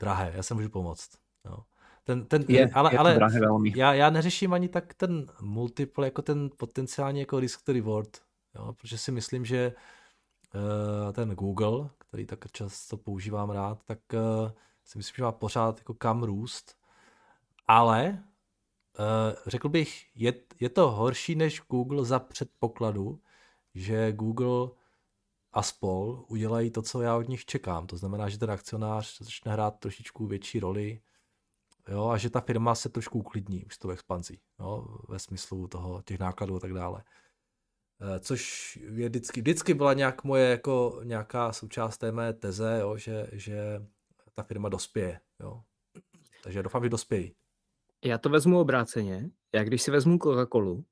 [0.00, 1.10] drahé, já se můžu pomoct.
[1.44, 1.58] Jo.
[2.04, 3.72] Ten, ten, je, ale, je ale drahé velmi.
[3.76, 8.18] Já, já neřeším ani tak ten multiple, jako ten potenciální jako risk to reward,
[8.54, 9.72] jo, protože si myslím, že
[10.54, 14.50] uh, ten Google, který tak často používám rád, tak uh,
[14.84, 16.76] si myslím, že má pořád jako kam růst,
[17.66, 18.24] ale
[18.98, 19.04] uh,
[19.46, 23.20] řekl bych, je, je to horší než Google za předpokladu,
[23.74, 24.68] že Google
[25.56, 27.86] a spol udělají to, co já od nich čekám.
[27.86, 31.00] To znamená, že ten akcionář začne hrát trošičku větší roli
[31.88, 35.68] jo, a že ta firma se trošku uklidní už s tou expanzí, jo, ve smyslu
[35.68, 37.02] toho, těch nákladů a tak dále.
[38.00, 42.96] Eh, což je vždycky, vždycky byla nějak moje jako nějaká součást té mé teze, jo,
[42.96, 43.86] že, že
[44.34, 45.20] ta firma dospěje.
[45.40, 45.62] Jo.
[46.42, 47.34] Takže doufám, že dospějí.
[48.04, 49.30] Já to vezmu obráceně.
[49.54, 50.84] Já když si vezmu Coca-Colu,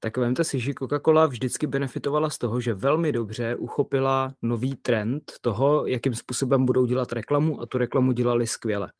[0.00, 5.32] tak vemte si, že Coca-Cola vždycky benefitovala z toho, že velmi dobře uchopila nový trend
[5.40, 8.92] toho, jakým způsobem budou dělat reklamu a tu reklamu dělali skvěle.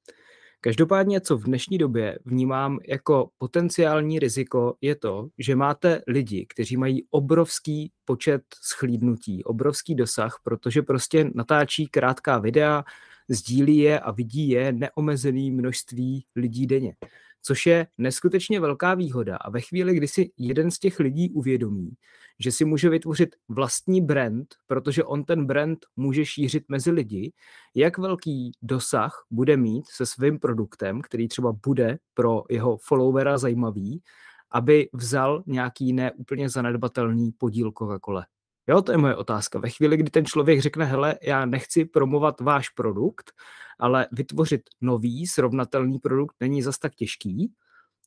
[0.61, 6.77] Každopádně, co v dnešní době vnímám jako potenciální riziko, je to, že máte lidi, kteří
[6.77, 12.85] mají obrovský počet schlídnutí, obrovský dosah, protože prostě natáčí krátká videa,
[13.29, 16.95] sdílí je a vidí je neomezený množství lidí denně
[17.43, 19.37] což je neskutečně velká výhoda.
[19.37, 21.91] A ve chvíli, kdy si jeden z těch lidí uvědomí,
[22.39, 27.33] že si může vytvořit vlastní brand, protože on ten brand může šířit mezi lidi,
[27.75, 34.03] jak velký dosah bude mít se svým produktem, který třeba bude pro jeho followera zajímavý,
[34.51, 38.25] aby vzal nějaký neúplně zanedbatelný podíl Coca-Cola.
[38.71, 39.59] Jo, to je moje otázka.
[39.59, 43.33] Ve chvíli, kdy ten člověk řekne, hele, já nechci promovat váš produkt,
[43.79, 47.53] ale vytvořit nový, srovnatelný produkt není zas tak těžký.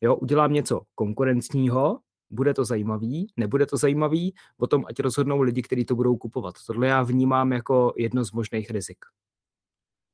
[0.02, 2.00] Jo, udělám něco konkurenčního,
[2.30, 6.56] bude to zajímavý, nebude to zajímavý, potom ať rozhodnou lidi, kteří to budou kupovat.
[6.68, 9.06] Tohle já vnímám jako jedno z možných rizik.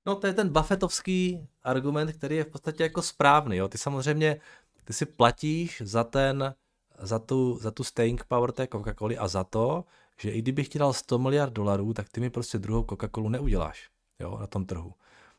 [0.05, 3.57] No to je ten buffetovský argument, který je v podstatě jako správný.
[3.57, 3.67] Jo.
[3.67, 4.41] Ty samozřejmě,
[4.83, 6.55] ty si platíš za ten,
[6.99, 9.83] za tu, za tu staying power té Coca-Coly a za to,
[10.21, 13.89] že i kdybych ti dal 100 miliard dolarů, tak ty mi prostě druhou Coca-Colu neuděláš
[14.19, 14.93] jo, na tom trhu.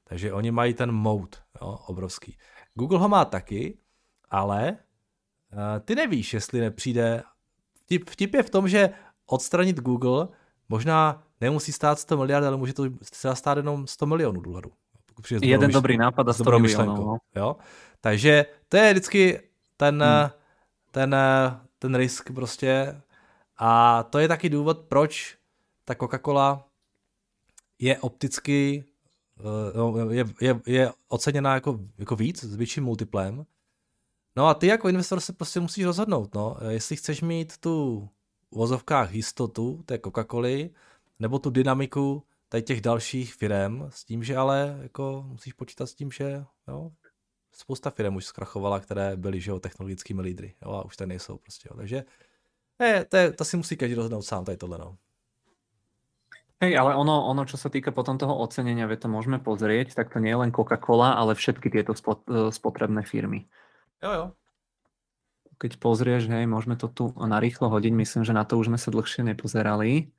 [0.05, 1.07] Takže oni mají ten
[1.61, 2.36] jo, obrovský.
[2.74, 3.78] Google ho má taky,
[4.31, 4.77] ale
[5.52, 7.23] uh, ty nevíš, jestli nepřijde.
[7.74, 8.90] Vtip, vtip je v tom, že
[9.27, 10.28] odstranit Google
[10.69, 14.73] možná nemusí stát 100 miliard, ale může to třeba stát jenom 100 milionů dolarů.
[15.31, 16.97] Jeden myšlenku, dobrý nápad a 100 milionů.
[16.97, 17.16] No.
[17.36, 17.57] Jo?
[18.01, 19.40] Takže to je vždycky
[19.77, 20.31] ten, hmm.
[20.90, 21.16] ten,
[21.78, 23.01] ten risk prostě.
[23.62, 25.39] A to je taky důvod, proč
[25.85, 26.65] ta Coca-Cola
[27.78, 28.85] je opticky
[29.39, 33.47] eh, no, je, je, je oceněná jako, jako víc, s větším multiplem.
[34.37, 36.57] No a ty jako investor se prostě musíš rozhodnout, no.
[36.69, 38.09] Jestli chceš mít tu
[38.51, 40.70] v vozovkách jistotu té Coca-Coly,
[41.19, 45.95] nebo tu dynamiku tady těch dalších firm, s tím, že ale jako musíš počítat s
[45.95, 46.93] tím, že jo,
[47.53, 51.39] spousta firm už zkrachovala, které byly že jo, technologickými lídry jo, a už tady nejsou
[51.39, 51.69] prostě.
[51.70, 51.77] Jo.
[51.77, 52.05] Takže
[52.81, 54.78] ne, to, je, to si musí každý rozhodnout sám tady tohle.
[54.78, 54.97] No.
[56.61, 60.12] Hej, ale ono, ono, čo sa týka potom toho ocenenia, vie to môžeme pozrieť, tak
[60.12, 63.48] to nie je len Coca-Cola, ale všetky tieto spot, e, spotrebné firmy.
[64.05, 64.24] Jo, jo.
[65.57, 68.93] Keď pozrieš, hej, môžeme to tu narýchlo hodiť, myslím, že na to už sme sa
[68.93, 70.12] dlhšie nepozerali.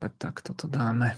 [0.00, 1.12] Tak, tak toto dáme.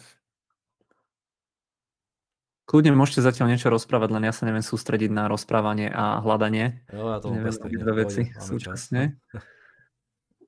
[2.73, 6.81] Kľudne môžete zatiaľ niečo rozprávať, len ja sa neviem sústrediť na rozprávanie a hľadanie.
[6.89, 9.21] Jo, ja to neviem dve veci súčasne.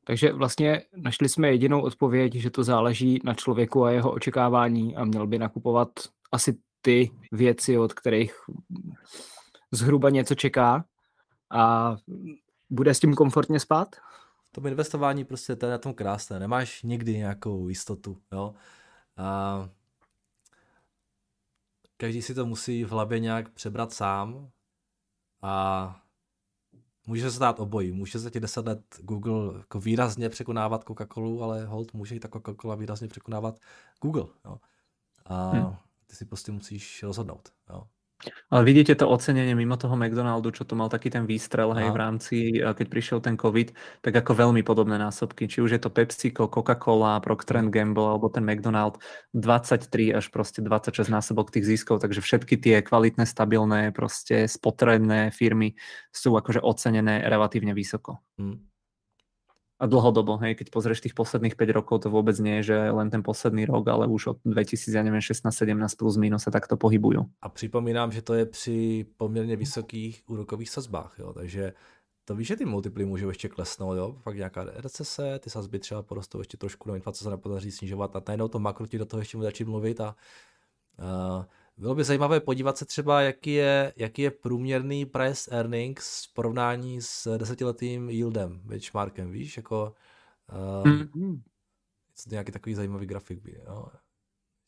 [0.05, 5.05] Takže vlastně našli jsme jedinou odpověď, že to záleží na člověku a jeho očekávání a
[5.05, 5.89] měl by nakupovat
[6.33, 8.35] asi ty věci, od kterých
[9.73, 10.85] zhruba něco čeká
[11.51, 11.97] a
[12.71, 13.97] bude s tím komfortně spát?
[14.45, 16.39] V tom investování prostě to je na tom krásné.
[16.39, 18.17] Nemáš nikdy nějakou jistotu.
[18.33, 18.55] Jo?
[19.17, 19.69] A
[22.05, 24.51] každý si to musí v hlavě nějak přebrat sám
[25.43, 26.01] a
[27.07, 27.93] Může se stát obojí.
[27.93, 32.29] Může se ti 10 let Google jako výrazně překonávat Coca-Colu, ale hold může i ta
[32.29, 33.59] Coca-Cola výrazně překonávat
[34.01, 34.27] Google.
[34.45, 34.59] Jo.
[35.25, 35.77] A hmm.
[36.07, 37.53] ty si prostě musíš rozhodnout.
[37.71, 37.89] Jo.
[38.49, 41.99] Ale vidíte to ocenenie mimo toho McDonaldu, čo tu mal taký ten výstrel hej, v
[41.99, 45.45] rámci, keď prišiel ten COVID, tak ako veľmi podobné násobky.
[45.45, 48.97] Či už je to PepsiCo, Coca-Cola, Procter Gamble alebo ten McDonald,
[49.37, 55.77] 23 až proste 26 násobok tých ziskov, takže všetky tie kvalitné, stabilné, proste spotrebné firmy
[56.09, 58.25] sú akože ocenené relatívne vysoko.
[58.41, 58.74] Hmm
[59.75, 63.11] a dlhodobo, hej, keď pozrieš tých posledných 5 rokov, to vôbec nie je, že len
[63.11, 67.27] ten posledný rok, ale už od 2016-17 plus minus sa takto pohybujú.
[67.43, 71.73] A připomínám, že to je při poměrně vysokých úrokových sazbách, jo, takže
[72.25, 76.03] to víš, že ty multiply můžou ještě klesnout, jo, pak nějaká recese, ty sazby třeba
[76.03, 79.21] porostou ještě trošku, no inflace se nepodaří snižovat a najednou to makro ti do toho
[79.21, 80.17] ještě začít mluvit a
[80.99, 81.45] uh,
[81.77, 87.03] bylo by zajímavé podívat se třeba, jaký je, jaký je průměrný price earnings v porovnání
[87.03, 89.95] s desetiletým yieldem, benchmarkem, víš, jako
[90.85, 91.43] uh, mm.
[92.31, 93.41] nějaký takový zajímavý grafik.
[93.45, 93.87] Jo.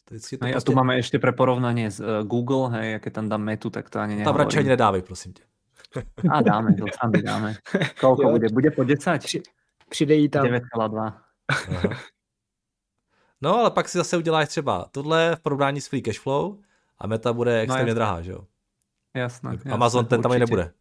[0.09, 0.71] To to no, prostě...
[0.71, 3.99] tu máme ještě pre porovnání s uh, Google, hej, jaké tam dám metu, tak to
[3.99, 5.43] ani Tam radši ani nedávej, prosím tě.
[6.31, 7.55] A dáme, to tam dáme.
[8.01, 8.49] Kolko bude?
[8.49, 9.19] Bude po 10?
[9.19, 9.43] Při,
[9.89, 10.47] přidej tam.
[10.47, 11.13] 9,2.
[13.41, 16.59] No, ale pak si zase uděláš třeba tohle v porovnání s free cash flow
[16.99, 18.47] a meta bude no, extrémně no, drahá, že jo?
[19.17, 19.51] Jasné.
[19.53, 20.73] jasné Amazon ten tam i nebude.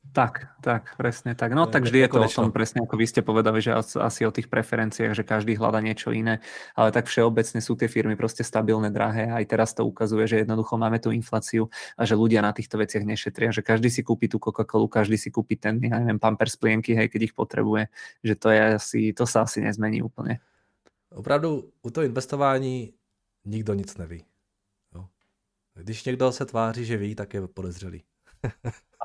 [0.00, 1.52] Tak, tak, presne tak.
[1.52, 4.32] No tak vždy je to o tom, presne ako vy ste povedali, že asi o
[4.32, 6.40] tých preferenciách, že každý hľada niečo iné,
[6.72, 10.36] ale tak všeobecne sú tie firmy proste stabilné, drahé a aj teraz to ukazuje, že
[10.42, 11.68] jednoducho máme tú infláciu
[12.00, 15.28] a že ľudia na týchto veciach nešetria, že každý si kúpi tú Coca-Colu, každý si
[15.28, 17.92] kúpi ten, ja neviem, Pampers plienky, hej, keď ich potrebuje,
[18.24, 20.40] že to je asi, to sa asi nezmení úplne.
[21.12, 22.92] Opravdu u toho investování
[23.44, 24.29] nikdo nic neví.
[25.80, 28.02] Když někdo se tváří, že ví, tak je podezřelý.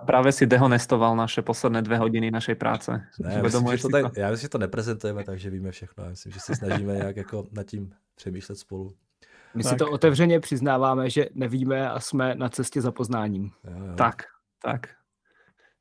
[0.01, 2.91] A právě si dehonestoval naše posledné dvě hodiny našej práce.
[3.19, 6.03] Ne, myslím, že to tady, já myslím, že to neprezentujeme, takže víme všechno.
[6.03, 8.91] Já myslím, že se snažíme nějak jako nad tím přemýšlet spolu.
[9.55, 9.71] My tak.
[9.71, 13.51] si to otevřeně přiznáváme, že nevíme a jsme na cestě za poznáním.
[13.63, 13.95] Jo, jo.
[13.95, 14.23] Tak,
[14.61, 14.87] tak.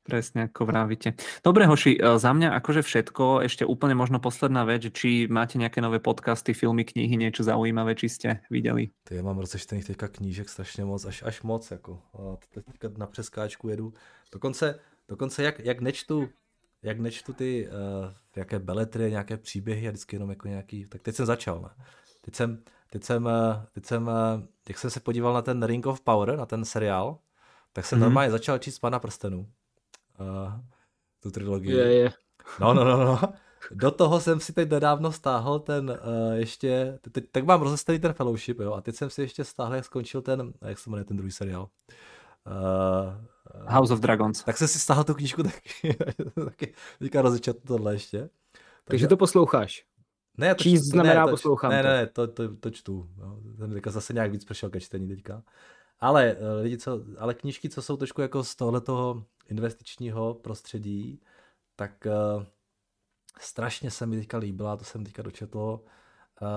[0.05, 1.17] Presne ako vravíte.
[1.41, 3.41] Dobre, hoši, e, za mňa akože všetko.
[3.41, 8.13] Ešte úplne možno posledná vec, či máte nejaké nové podcasty, filmy, knihy, niečo zaujímavé, či
[8.13, 8.93] ste videli?
[9.03, 12.01] Ty, já mám rozečtených teďka knížek strašně moc, až, až moc, jako.
[12.13, 13.93] A teďka na přeskáčku jedu.
[14.31, 16.29] Dokonce, dokonce jak, jak nečtu,
[16.83, 21.15] jak nečtu ty uh, jaké beletry, nějaké příběhy a vždycky jenom jako nějaký, tak teď
[21.15, 21.85] jsem začal, ne?
[22.21, 24.09] Teď jsem, teď jsem, e, teď jsem,
[24.69, 27.17] jak jsem se podíval na ten Ring of Power, na ten seriál,
[27.73, 28.01] tak jsem mm-hmm.
[28.01, 29.47] normálně začal číst Pana prstenů
[30.19, 30.53] uh,
[31.23, 31.71] tu trilogii.
[31.71, 32.11] Je, je.
[32.59, 33.19] No, no, no, no.
[33.71, 38.13] Do toho jsem si teď nedávno stáhl ten uh, ještě, teď, tak mám rozestavený ten
[38.13, 41.17] fellowship, jo, a teď jsem si ještě stáhl, jak skončil ten, jak se jmenuje ten
[41.17, 41.69] druhý seriál.
[42.47, 43.13] Uh,
[43.67, 44.43] House of Dragons.
[44.43, 45.97] Tak jsem si stáhl tu knížku taky.
[46.45, 48.17] taky teďka rozečet tohle ještě.
[48.19, 48.29] Takže,
[48.85, 49.85] Takže to posloucháš?
[50.37, 53.09] Ne, to Číst znamená ne, to, poslouchám Ne, ne, to, to, to čtu.
[53.17, 55.43] No, jsem teďka zase nějak víc přešel ke čtení teďka.
[55.99, 61.21] Ale, eh, lidi, co, ale knížky, co jsou trošku jako z tohletoho investičního prostředí,
[61.75, 62.07] tak
[62.37, 62.43] uh,
[63.39, 65.79] strašně se mi teďka líbila, to jsem teďka dočetl,
[66.41, 66.47] uh,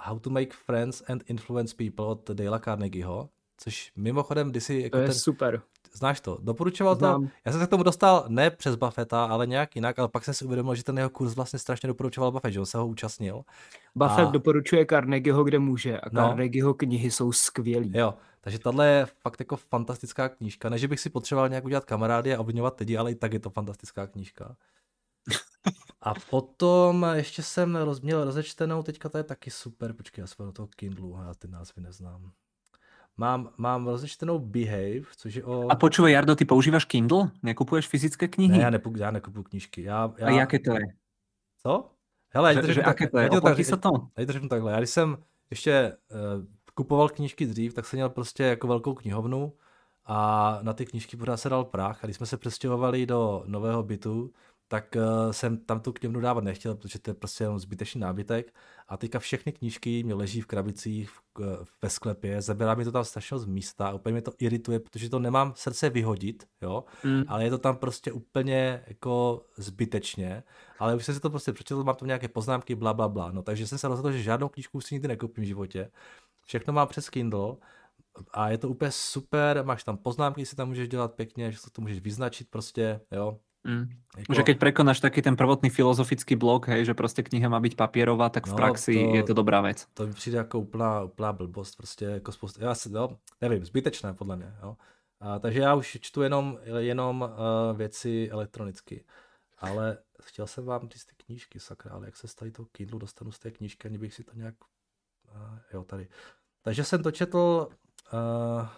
[0.00, 4.68] How to make friends and influence people od Dale Carnegieho, což mimochodem, když.
[4.68, 5.62] Jako to je ten, super.
[5.98, 6.38] Znáš to?
[6.40, 7.22] Doporučoval Znám.
[7.22, 7.30] to?
[7.44, 10.34] Já jsem se k tomu dostal ne přes Buffetta, ale nějak jinak, ale pak jsem
[10.34, 13.42] si uvědomil, že ten jeho kurz vlastně strašně doporučoval Buffett, že on se ho účastnil.
[13.94, 14.30] Buffett a...
[14.30, 16.28] doporučuje Carnegieho, kde může a no.
[16.28, 17.92] Carnegieho knihy jsou skvělý.
[17.94, 20.68] Jo, takže tahle je fakt jako fantastická knížka.
[20.68, 23.40] Ne, že bych si potřeboval nějak udělat kamarády a obvinovat lidi, ale i tak je
[23.40, 24.56] to fantastická knížka.
[26.00, 30.46] A potom ještě jsem roz, měl rozečtenou, teďka to je taky super, počkej, já jsem
[30.46, 32.32] do toho Kindlu, já ty názvy neznám.
[33.18, 35.70] Mám, mám rozečtenou Behave, což je o...
[35.70, 37.30] A počúvaj, Jardo, ty používáš Kindle?
[37.42, 38.58] Nekupuješ fyzické knihy?
[38.58, 39.82] Ne, já, nepu, já nekupuju knížky.
[39.82, 40.26] Já, já...
[40.26, 40.80] A jaké to je?
[41.62, 41.90] Co?
[42.30, 43.30] Hele, že, že, tak, jaké to je?
[43.30, 43.90] Oplatí se to?
[44.18, 44.72] Já to řeknu takhle.
[44.72, 45.16] Já když jsem
[45.50, 49.52] ještě uh, kupoval knížky dřív, tak jsem měl prostě jako velkou knihovnu
[50.04, 52.04] a na ty knížky pořád se dal prach.
[52.04, 54.32] A když jsme se přestěhovali do nového bytu,
[54.68, 58.54] tak uh, jsem tam tu knihovnu dávat nechtěl, protože to je prostě jenom zbytečný nábytek.
[58.88, 61.46] A teďka všechny knížky mi leží v krabicích v, uh,
[61.82, 65.18] ve sklepě, zabírá mi to tam strašně z místa, úplně mě to irituje, protože to
[65.18, 67.24] nemám srdce vyhodit, jo, mm.
[67.28, 70.42] ale je to tam prostě úplně jako zbytečně.
[70.78, 73.30] Ale už jsem si to prostě přečetl, mám tam nějaké poznámky, bla, bla, bla.
[73.30, 75.90] No, takže jsem se rozhodl, že žádnou knížku si nikdy nekoupím v životě.
[76.44, 77.56] Všechno mám přes Kindle
[78.32, 81.80] a je to úplně super, máš tam poznámky, si tam můžeš dělat pěkně, že to
[81.80, 83.38] můžeš vyznačit prostě, jo.
[83.64, 83.88] Mm.
[84.18, 84.34] Jako...
[84.34, 88.28] Že keď prekonáš taký ten prvotný filozofický blok, hej, že prostě kniha má být papierová,
[88.28, 89.86] tak v no, praxi to, je to dobrá věc.
[89.94, 94.14] To mi přijde jako úplná, úplná blbost, prostě jako spousta, já si, jo, nevím, zbytečné
[94.14, 94.76] podle mě, jo.
[95.20, 99.04] A, takže já už čtu jenom, jenom uh, věci elektronicky.
[99.58, 102.98] Ale chtěl jsem vám říct ty knížky, sakra, ale jak se z tady toho Kindlu
[102.98, 104.54] dostanu z té knížky, ani bych si to nějak,
[105.34, 106.08] uh, jo, tady.
[106.62, 107.68] Takže jsem to četl
[108.12, 108.68] uh,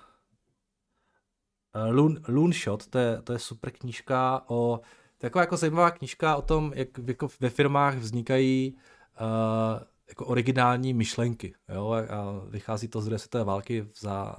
[1.91, 4.81] Loon, Loon Shot, to je, to je super knížka o,
[5.19, 8.77] taková jako zajímavá knížka o tom, jak jako ve firmách vznikají
[9.21, 11.55] uh, jako originální myšlenky.
[11.75, 11.93] Jo?
[11.93, 14.37] A vychází to z druhé světové války, za,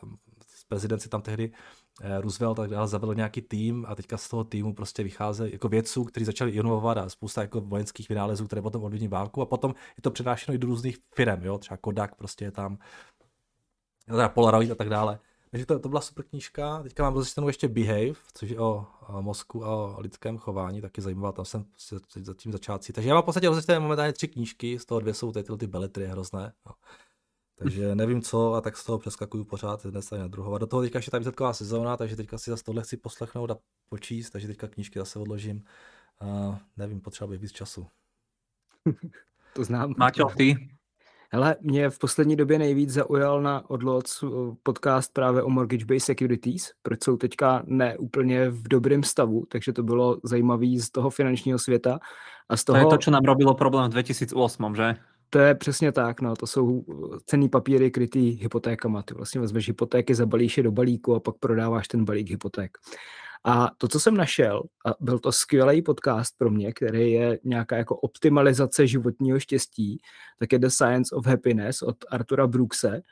[0.00, 0.16] tam,
[0.46, 1.52] z prezidenci tam tehdy
[2.20, 6.04] Roosevelt tak dále zavedl nějaký tým a teďka z toho týmu prostě vycházejí jako vědců,
[6.04, 10.02] kteří začali inovovat a spousta jako vojenských vynálezů, které potom ovlivní válku a potom je
[10.02, 12.78] to přenášeno i do různých firm, jo, třeba Kodak prostě je tam,
[14.06, 15.18] teda Polaroid a tak dále.
[15.54, 16.82] Takže to, to byla super knížka.
[16.82, 21.00] Teďka mám rozečtenou ještě Behave, což je o, o mozku a o lidském chování, taky
[21.00, 21.64] zajímavá, tam jsem
[22.14, 22.92] za tím začátci.
[22.92, 25.66] Takže já mám v podstatě rozečtené momentálně tři knížky, z toho dvě jsou ty, ty
[25.66, 26.52] beletry hrozné.
[26.66, 26.72] No.
[27.56, 30.54] Takže nevím co a tak z toho přeskakuju pořád dnes na druhou.
[30.54, 33.50] A do toho teďka ještě ta výsledková sezóna, takže teďka si zase tohle chci poslechnout
[33.50, 33.58] a
[33.88, 35.64] počíst, takže teďka knížky zase odložím.
[36.22, 37.86] Uh, nevím, potřeba bych víc času.
[39.54, 39.94] to znám.
[39.98, 40.68] Máťo, ty?
[41.34, 46.72] Hele, mě v poslední době nejvíc zaujal na Odloc uh, podcast právě o mortgage-based securities,
[46.82, 51.58] proč jsou teďka ne úplně v dobrém stavu, takže to bylo zajímavé z toho finančního
[51.58, 51.98] světa.
[52.48, 52.78] A z toho...
[52.78, 54.96] To je to, co nám robilo problém v 2008, že?
[55.30, 59.02] To je přesně tak, no, to jsou uh, cený papíry krytý hypotékama.
[59.02, 62.78] Ty vlastně vezmeš hypotéky, zabalíš je do balíku a pak prodáváš ten balík hypoték.
[63.46, 67.76] A to, co jsem našel, a byl to skvělý podcast pro mě, který je nějaká
[67.76, 69.98] jako optimalizace životního štěstí,
[70.38, 73.02] tak je The Science of Happiness od Artura Brookse.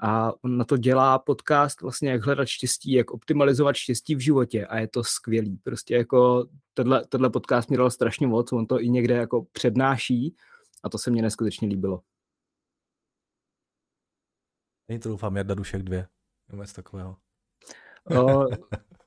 [0.00, 4.66] A on na to dělá podcast vlastně, jak hledat štěstí, jak optimalizovat štěstí v životě
[4.66, 5.56] a je to skvělý.
[5.56, 10.36] Prostě jako tenhle, tenhle podcast mě dal strašně moc, on to i někde jako přednáší
[10.84, 12.00] a to se mně neskutečně líbilo.
[14.88, 16.08] Není to doufám Jarda Dušek dvě,
[16.48, 17.16] vůbec takového.
[18.16, 18.46] O,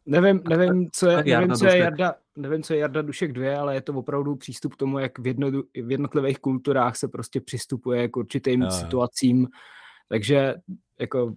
[0.06, 3.76] nevím, nevím, co je, nevím, co je Jarda, nevím, co je Jarda Dušek 2, ale
[3.76, 8.08] je to opravdu přístup k tomu, jak v, jedno, v jednotlivých kulturách se prostě přistupuje
[8.08, 9.48] k určitým no, situacím.
[10.10, 10.56] Takže
[11.00, 11.34] jako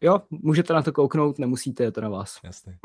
[0.00, 2.38] jo, můžete na to kouknout, nemusíte, je to na vás.
[2.44, 2.78] Jasně.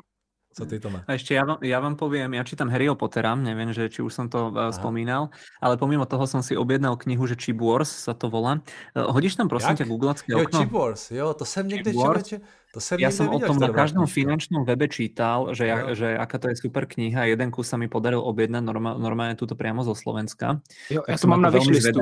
[0.59, 0.99] Co ty, Tome?
[1.07, 4.11] A ešte ja vám, ja vám poviem, ja čítam Harryho Pottera, neviem, že či už
[4.11, 5.31] som to uh, spomínal,
[5.63, 8.59] ale pomimo toho som si objednal knihu, že Chip Wars sa to volá.
[8.91, 9.79] Uh, hodíš tam prosím Jak?
[9.79, 10.59] ťa googlacké okno?
[10.59, 12.37] Jo, Chip Wars, jo, to jsem někde člověče,
[12.73, 16.37] to jsem Ja som o tom na každom finančnom webe čítal, že, ja, že aká
[16.37, 17.25] to je super kniha.
[17.25, 20.61] Jeden kus sa mi podaril objednať norma, normálne túto priamo zo Slovenska.
[20.91, 21.97] Jo, ja to mám na vyšlistu.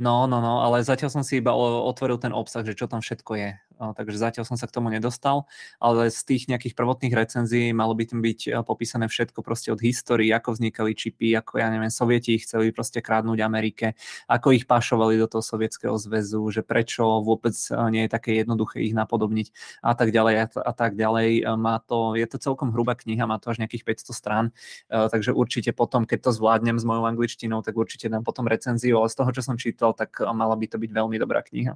[0.00, 3.32] No, no, no, ale zatiaľ som si iba otvoril ten obsah, že čo tam všetko
[3.36, 3.50] je.
[3.90, 5.50] Takže zatiaľ som sa k tomu nedostal,
[5.82, 10.30] ale z tých nejakých prvotných recenzií malo by tam byť popísané všetko proste od histórii,
[10.30, 13.98] ako vznikali čipy, ako ja neviem, sovieti ich chceli proste krádnuť Amerike,
[14.30, 17.58] ako ich pašovali do toho sovietského zväzu, že prečo vôbec
[17.90, 21.50] nie je také jednoduché ich napodobniť a tak ďalej a, a tak ďalej.
[21.58, 24.44] Má to, je to celkom hrubá kniha, má to až nejakých 500 strán,
[24.86, 29.10] takže určite potom, keď to zvládnem s mojou angličtinou, tak určite dám potom recenziu, ale
[29.10, 31.74] z toho, čo som čítal, tak mala by to byť veľmi dobrá kniha.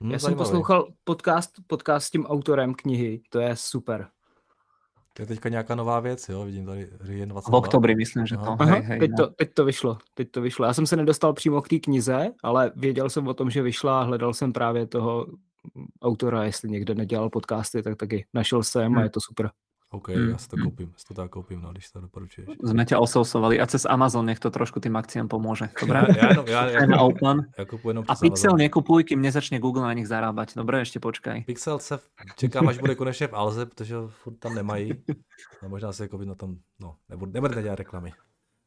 [0.00, 4.08] Hmm, Já jsem poslouchal podcast, podcast s tím autorem knihy, to je super.
[5.12, 7.58] To je teďka nějaká nová věc, jo, vidím tady Rien 22.
[7.58, 8.42] V oktobri myslím, že to.
[8.42, 10.66] Aha, hej, hej, teď, to teď to vyšlo, teď to vyšlo.
[10.66, 14.00] Já jsem se nedostal přímo k té knize, ale věděl jsem o tom, že vyšla
[14.00, 15.26] a hledal jsem právě toho
[16.02, 18.98] autora, jestli někde nedělal podcasty, tak taky našel jsem hmm.
[18.98, 19.50] a je to super.
[19.90, 20.28] OK, mm.
[20.30, 22.50] já si to koupím, si to tak koupím, no, když to doporučuješ.
[22.64, 25.68] Jsme tě osousovali a cez Amazon nech to trošku tým akciám pomůže.
[25.80, 26.06] Dobré?
[26.16, 27.46] já, no, já, já, já, open.
[27.88, 28.58] jenom A Pixel Amazon.
[28.58, 30.54] nekupuj, kým nezačne Google na nich zarábať.
[30.54, 31.42] Dobré, ještě počkaj.
[31.42, 31.98] Pixel se
[32.36, 34.92] čekám, až bude konečně v Alze, protože furt tam nemají.
[35.62, 38.12] A možná se jako na tom, no, nebudu, nebudete dělat reklamy.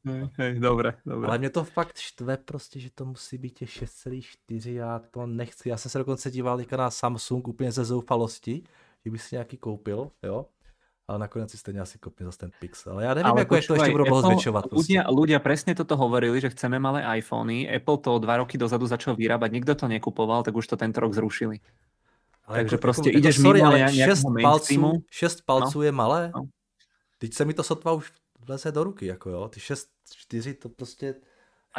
[0.05, 1.27] Hej, hej, dobré, dobré.
[1.27, 5.69] Ale mě to fakt štve prostě, že to musí být těch 6,4, já to nechci.
[5.69, 8.63] Já jsem se dokonce díval na Samsung úplně ze zoufalosti,
[9.05, 10.45] že bych si nějaký koupil, jo
[11.10, 12.94] ale nakonec si stejně asi kopne zase ten Pixel.
[12.94, 14.64] Ale já nevím, ale jako, jak to ještě budou dlouho zväčšovať.
[14.69, 17.65] Ľudia, ľudia presne toto hovorili, že chceme malé iPhony.
[17.65, 21.14] Apple to dva roky dozadu začal vyrábať, nikto to nekupoval, tak už to tento rok
[21.18, 21.57] zrušili.
[22.45, 25.84] Ale Takže jako, prostě jako, ideš jako, sorry, mimo ale 6 palců, 6 palců no.
[25.84, 26.31] je malé?
[26.36, 26.41] No.
[27.18, 28.11] Teď se mi to sotva už
[28.45, 29.48] vleze do ruky, jako jo.
[29.49, 31.15] Ty 6, 4 to prostě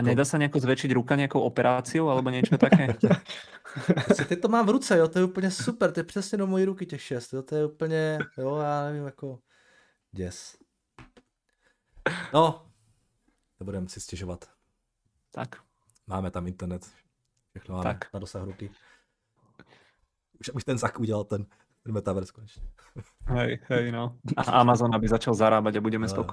[0.01, 2.97] a nedá sa nejako zväčšiť ruka nejakou operáciou alebo niečo také?
[3.94, 6.47] Prostě teď to mám v ruce, jo, to je úplně super, to je přesně do
[6.47, 9.39] mojí ruky těch šest, jo, to je úplně, jo, já nevím, jako,
[10.12, 10.56] yes.
[12.35, 12.66] No,
[13.60, 14.51] nebudeme si stěžovat.
[15.31, 15.56] Tak.
[16.06, 16.90] Máme tam internet,
[17.51, 18.14] všechno máme tak.
[18.14, 18.70] na dosah ruky.
[20.40, 21.47] Už, už ten Zak udělal ten,
[21.82, 22.62] ten metaverse konečně.
[23.27, 24.16] Hej, hej, no.
[24.36, 26.24] A Amazon, aby začal zarábať a budeme no.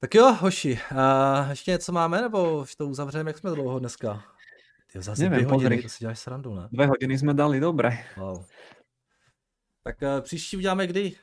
[0.00, 4.24] Tak jo, hoši, a ještě něco máme, nebo už to uzavřeme, jak jsme dlouho dneska?
[4.92, 6.68] Ty zase Nevím, dvě hodiny, to si děláš srandu, ne?
[6.72, 8.04] Dvě hodiny jsme dali, dobré.
[8.16, 8.44] Wow.
[9.82, 11.16] Tak uh, příští uděláme kdy?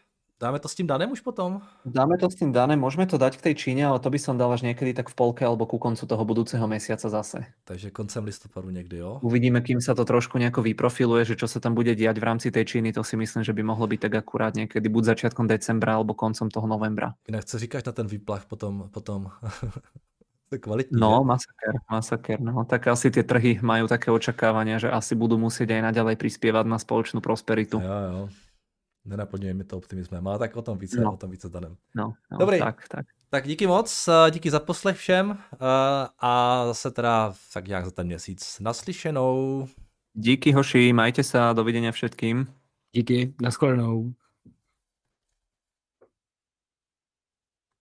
[0.43, 1.63] Dáme to s tím Danem už potom?
[1.87, 4.35] Dáme to s tým Danem, môžeme to dať k tej Číne, ale to by som
[4.35, 7.47] dal až niekedy tak v polke alebo ku koncu toho budúceho mesiaca zase.
[7.63, 9.23] Takže koncem listopadu niekdy, jo?
[9.23, 12.51] Uvidíme, kým sa to trošku nejako vyprofiluje, že čo sa tam bude diať v rámci
[12.51, 15.95] tej Číny, to si myslím, že by mohlo byť tak akurát niekedy buď začiatkom decembra
[15.95, 17.15] alebo koncom toho novembra.
[17.31, 19.31] Inak co říkáš na ten výplach potom, potom
[20.51, 22.43] to kvalitní, No, masaker, masaker.
[22.43, 22.67] No.
[22.67, 26.75] Tak asi tie trhy majú také očakávania, že asi budú musieť aj naďalej prispievať na
[26.75, 27.79] spoločnú prosperitu.
[27.79, 28.23] Jo, jo
[29.05, 31.13] nenaplňuje mi to optimismem, ale tak o tom více, no.
[31.13, 31.75] o tom více danem.
[31.95, 32.59] No, no, Dobrý.
[32.59, 33.05] Tak, tak.
[33.29, 35.57] Tak díky moc, eh, díky za poslech všem eh,
[36.19, 39.67] a zase teda tak nějak za ten měsíc naslyšenou.
[40.13, 42.45] Díky hoši, majte sa, dovidenia všetkým.
[42.93, 44.13] Díky, nashledanou.